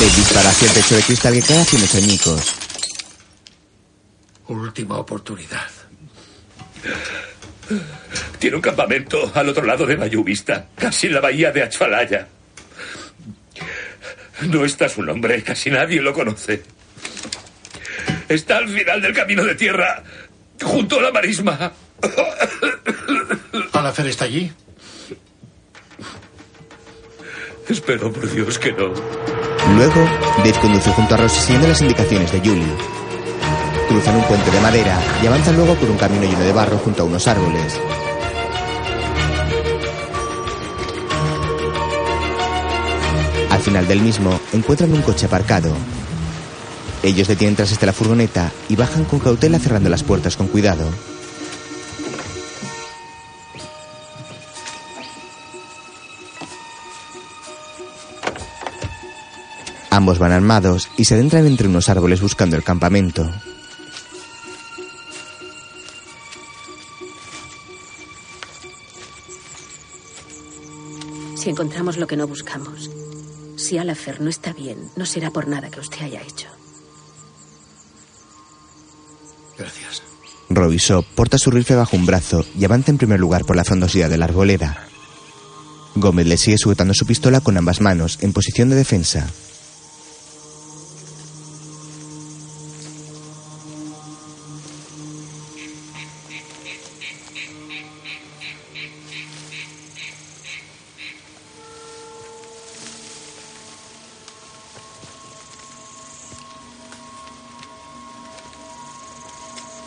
[0.00, 2.54] Dave dispara hacia el techo de cristal que cae haciendo añicos.
[4.48, 5.70] Última oportunidad.
[8.38, 12.28] Tiene un campamento al otro lado de Bayou Vista, casi en la bahía de Achfalaya.
[14.42, 16.62] No está su nombre, casi nadie lo conoce.
[18.28, 20.02] Está al final del camino de tierra,
[20.62, 21.72] junto a la marisma.
[23.72, 24.52] ¿Alafer está allí?
[27.68, 28.92] Espero por Dios que no.
[29.76, 30.04] Luego,
[30.38, 33.03] Dave conduce junto a Rosy siguiendo las indicaciones de Julie.
[33.88, 37.02] Cruzan un puente de madera y avanzan luego por un camino lleno de barro junto
[37.02, 37.80] a unos árboles.
[43.50, 45.74] Al final del mismo, encuentran un coche aparcado.
[47.02, 50.88] Ellos detienen tras este la furgoneta y bajan con cautela cerrando las puertas con cuidado.
[59.90, 63.30] Ambos van armados y se adentran entre unos árboles buscando el campamento.
[71.44, 72.90] Si encontramos lo que no buscamos,
[73.56, 76.48] si Alafer no está bien, no será por nada que usted haya hecho.
[79.58, 80.02] Gracias.
[80.48, 84.08] Robisó porta su rifle bajo un brazo y avanza en primer lugar por la frondosidad
[84.08, 84.86] de la arboleda.
[85.96, 89.28] Gómez le sigue sujetando su pistola con ambas manos en posición de defensa.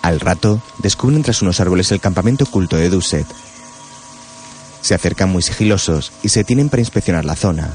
[0.07, 3.27] Al rato, descubren tras unos árboles el campamento oculto de Duset.
[4.79, 7.73] Se acercan muy sigilosos y se detienen para inspeccionar la zona.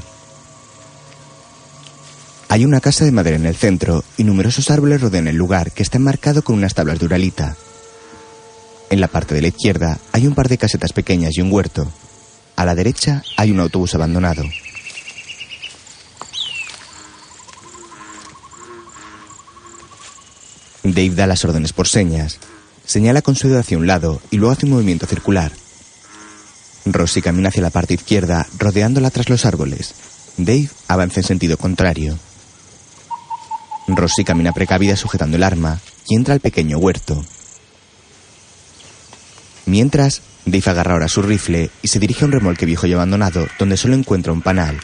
[2.49, 5.83] Hay una casa de madera en el centro y numerosos árboles rodean el lugar que
[5.83, 7.55] está enmarcado con unas tablas de uralita.
[8.89, 11.87] En la parte de la izquierda hay un par de casetas pequeñas y un huerto.
[12.55, 14.41] A la derecha hay un autobús abandonado.
[20.93, 22.39] Dave da las órdenes por señas.
[22.85, 25.51] Señala con su dedo hacia un lado y luego hace un movimiento circular.
[26.85, 29.93] Rossi camina hacia la parte izquierda, rodeándola tras los árboles.
[30.37, 32.17] Dave avanza en sentido contrario.
[33.87, 37.23] Rossi camina precavida sujetando el arma y entra al pequeño huerto.
[39.65, 43.47] Mientras, Dave agarra ahora su rifle y se dirige a un remolque viejo y abandonado
[43.57, 44.79] donde solo encuentra un panal.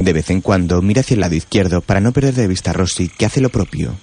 [0.00, 2.72] De vez en cuando mira hacia el lado izquierdo para no perder de vista a
[2.72, 3.94] Rossi, que hace lo propio.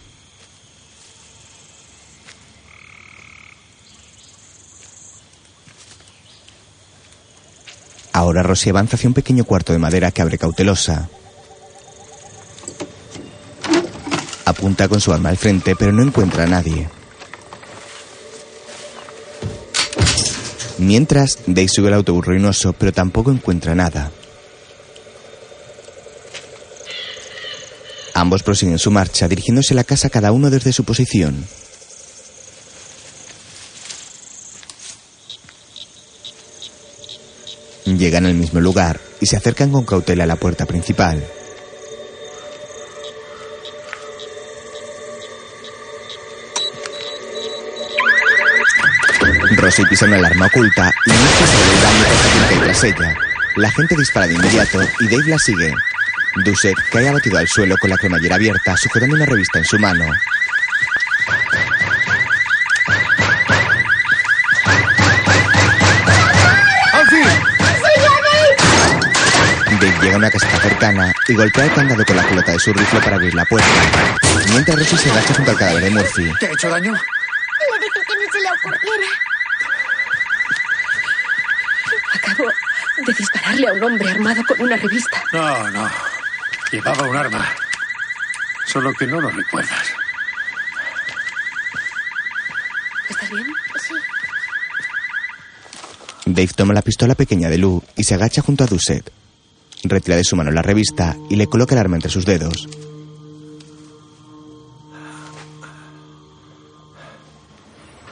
[8.13, 11.09] Ahora Rossi avanza hacia un pequeño cuarto de madera que abre cautelosa.
[14.45, 16.87] Apunta con su arma al frente, pero no encuentra a nadie.
[20.77, 24.11] Mientras, Dave sube al autobús ruinoso, pero tampoco encuentra nada.
[28.17, 31.45] Ambos prosiguen su marcha, dirigiéndose a la casa cada uno desde su posición.
[37.85, 41.23] Llegan al mismo lugar y se acercan con cautela a la puerta principal.
[49.57, 53.15] Rosy pisa una alarma oculta y muestra sobre el daño tras ella.
[53.57, 55.71] La gente dispara de inmediato y Dave la sigue.
[56.43, 60.05] Duset cae abatido al suelo con la cremallera abierta, sujetando una revista en su mano.
[69.79, 72.73] Dave llega a una caseta cercana y golpea el candado con la culata de su
[72.73, 73.69] rifle para abrir la puerta.
[74.49, 76.33] Mientras Rosy se agacha junto al cadáver de Murphy.
[76.39, 76.93] ¿Te he hecho daño?
[76.93, 79.07] Le dije que no se le ocurriera.
[82.15, 82.49] Acabo
[83.05, 85.23] de dispararle a un hombre armado con una revista.
[85.31, 85.91] No, no.
[86.71, 87.45] Llevaba un arma.
[88.65, 89.87] Solo que no lo recuerdas.
[93.09, 93.45] ¿Estás bien?
[93.81, 93.93] Sí.
[96.25, 99.09] Dave toma la pistola pequeña de Lou y se agacha junto a Duset.
[99.83, 102.67] Retira de su mano la revista y le coloca el arma entre sus dedos.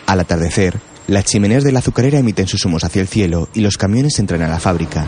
[0.06, 3.78] Al atardecer, las chimeneas de la azucarera emiten sus humos hacia el cielo y los
[3.78, 5.08] camiones entran a la fábrica.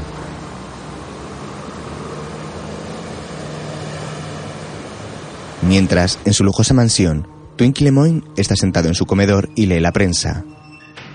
[5.68, 7.28] Mientras, en su lujosa mansión,
[7.58, 10.46] Twinkie Lemoyne está sentado en su comedor y lee la prensa.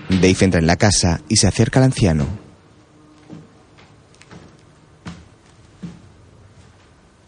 [0.09, 2.27] Dave entra en la casa y se acerca al anciano.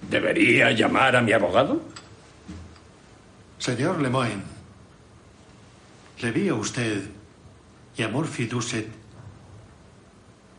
[0.08, 1.82] ¿Debería llamar a mi abogado?
[3.58, 4.44] Señor Lemoyne,
[6.22, 7.10] le vi a usted
[7.98, 8.88] y a Murphy Duset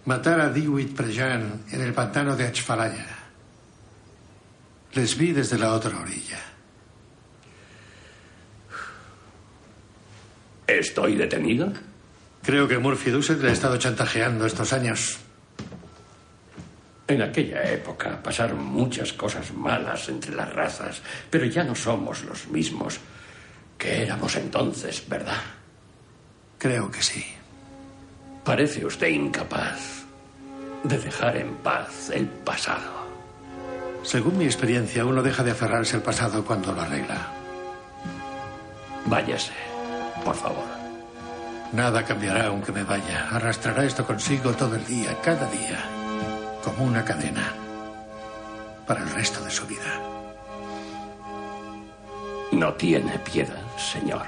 [0.04, 3.06] matar a Dewitt Prejan en el pantano de Achfalaya.
[4.94, 6.55] Les vi desde la otra orilla.
[10.66, 11.72] ¿Estoy detenido?
[12.42, 15.18] Creo que Murphy Duset le ha estado chantajeando estos años.
[17.08, 22.48] En aquella época pasaron muchas cosas malas entre las razas, pero ya no somos los
[22.48, 22.98] mismos
[23.78, 25.40] que éramos entonces, ¿verdad?
[26.58, 27.24] Creo que sí.
[28.44, 30.04] Parece usted incapaz
[30.82, 33.06] de dejar en paz el pasado.
[34.02, 37.32] Según mi experiencia, uno deja de aferrarse al pasado cuando lo arregla.
[39.06, 39.52] Váyase,
[40.26, 40.66] por favor.
[41.72, 43.28] Nada cambiará aunque me vaya.
[43.30, 45.78] Arrastrará esto consigo todo el día, cada día,
[46.64, 47.54] como una cadena,
[48.88, 49.92] para el resto de su vida.
[52.50, 54.26] No tiene piedad, señor.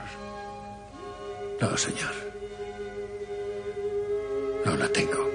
[1.60, 2.14] No, señor.
[4.64, 5.28] No la tengo.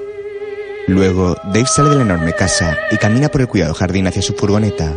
[0.87, 4.33] Luego, Dave sale de la enorme casa y camina por el cuidado jardín hacia su
[4.33, 4.93] furgoneta.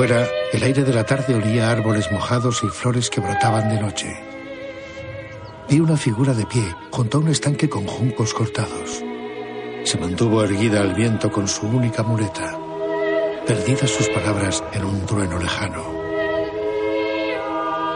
[0.00, 4.16] Afuera, el aire de la tarde olía árboles mojados y flores que brotaban de noche.
[5.68, 9.04] Vi una figura de pie junto a un estanque con juncos cortados.
[9.84, 12.58] Se mantuvo erguida al viento con su única muleta,
[13.46, 15.84] perdidas sus palabras en un trueno lejano.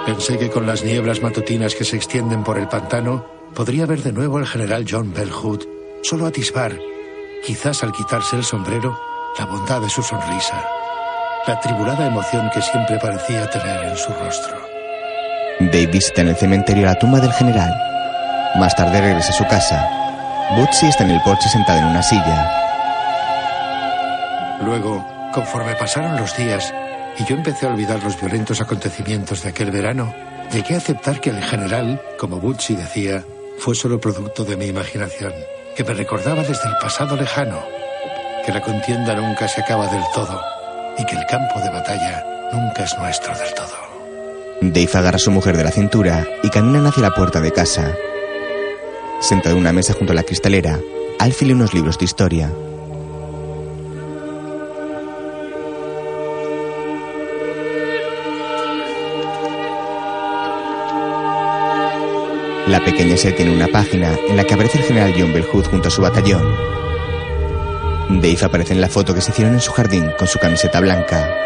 [0.04, 3.24] Pensé que con las nieblas matutinas que se extienden por el pantano,
[3.54, 5.62] podría ver de nuevo al general John Bellhood,
[6.02, 6.78] solo atisbar,
[7.46, 8.94] quizás al quitarse el sombrero,
[9.38, 10.68] la bondad de su sonrisa,
[11.46, 14.56] la tribulada emoción que siempre parecía tener en su rostro.
[15.60, 17.70] Dave visita en el cementerio la tumba del general.
[18.56, 19.88] Más tarde regresa a su casa.
[20.56, 22.50] Bootsy está en el porche sentada en una silla.
[24.62, 26.72] Luego, conforme pasaron los días
[27.18, 30.14] y yo empecé a olvidar los violentos acontecimientos de aquel verano,
[30.50, 33.22] llegué a aceptar que el general, como Bootsy decía,
[33.58, 35.34] fue solo producto de mi imaginación,
[35.76, 37.62] que me recordaba desde el pasado lejano,
[38.46, 40.53] que la contienda nunca se acaba del todo
[40.98, 43.94] y que el campo de batalla nunca es nuestro del todo.
[44.60, 47.94] Dave agarra a su mujer de la cintura y caminan hacia la puerta de casa.
[49.20, 50.78] Sentado en una mesa junto a la cristalera,
[51.18, 52.50] Alfie lee unos libros de historia.
[62.66, 65.88] La pequeña se tiene una página en la que aparece el general John Bellhood junto
[65.88, 66.42] a su batallón.
[68.08, 71.44] Dave aparece en la foto que se hicieron en su jardín con su camiseta blanca.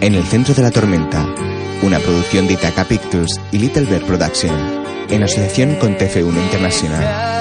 [0.00, 1.26] En el centro de la tormenta,
[1.82, 4.77] una producción de Itaca Pictures y Little Bear Production,
[5.10, 7.37] en asociación con TF1 Internacional.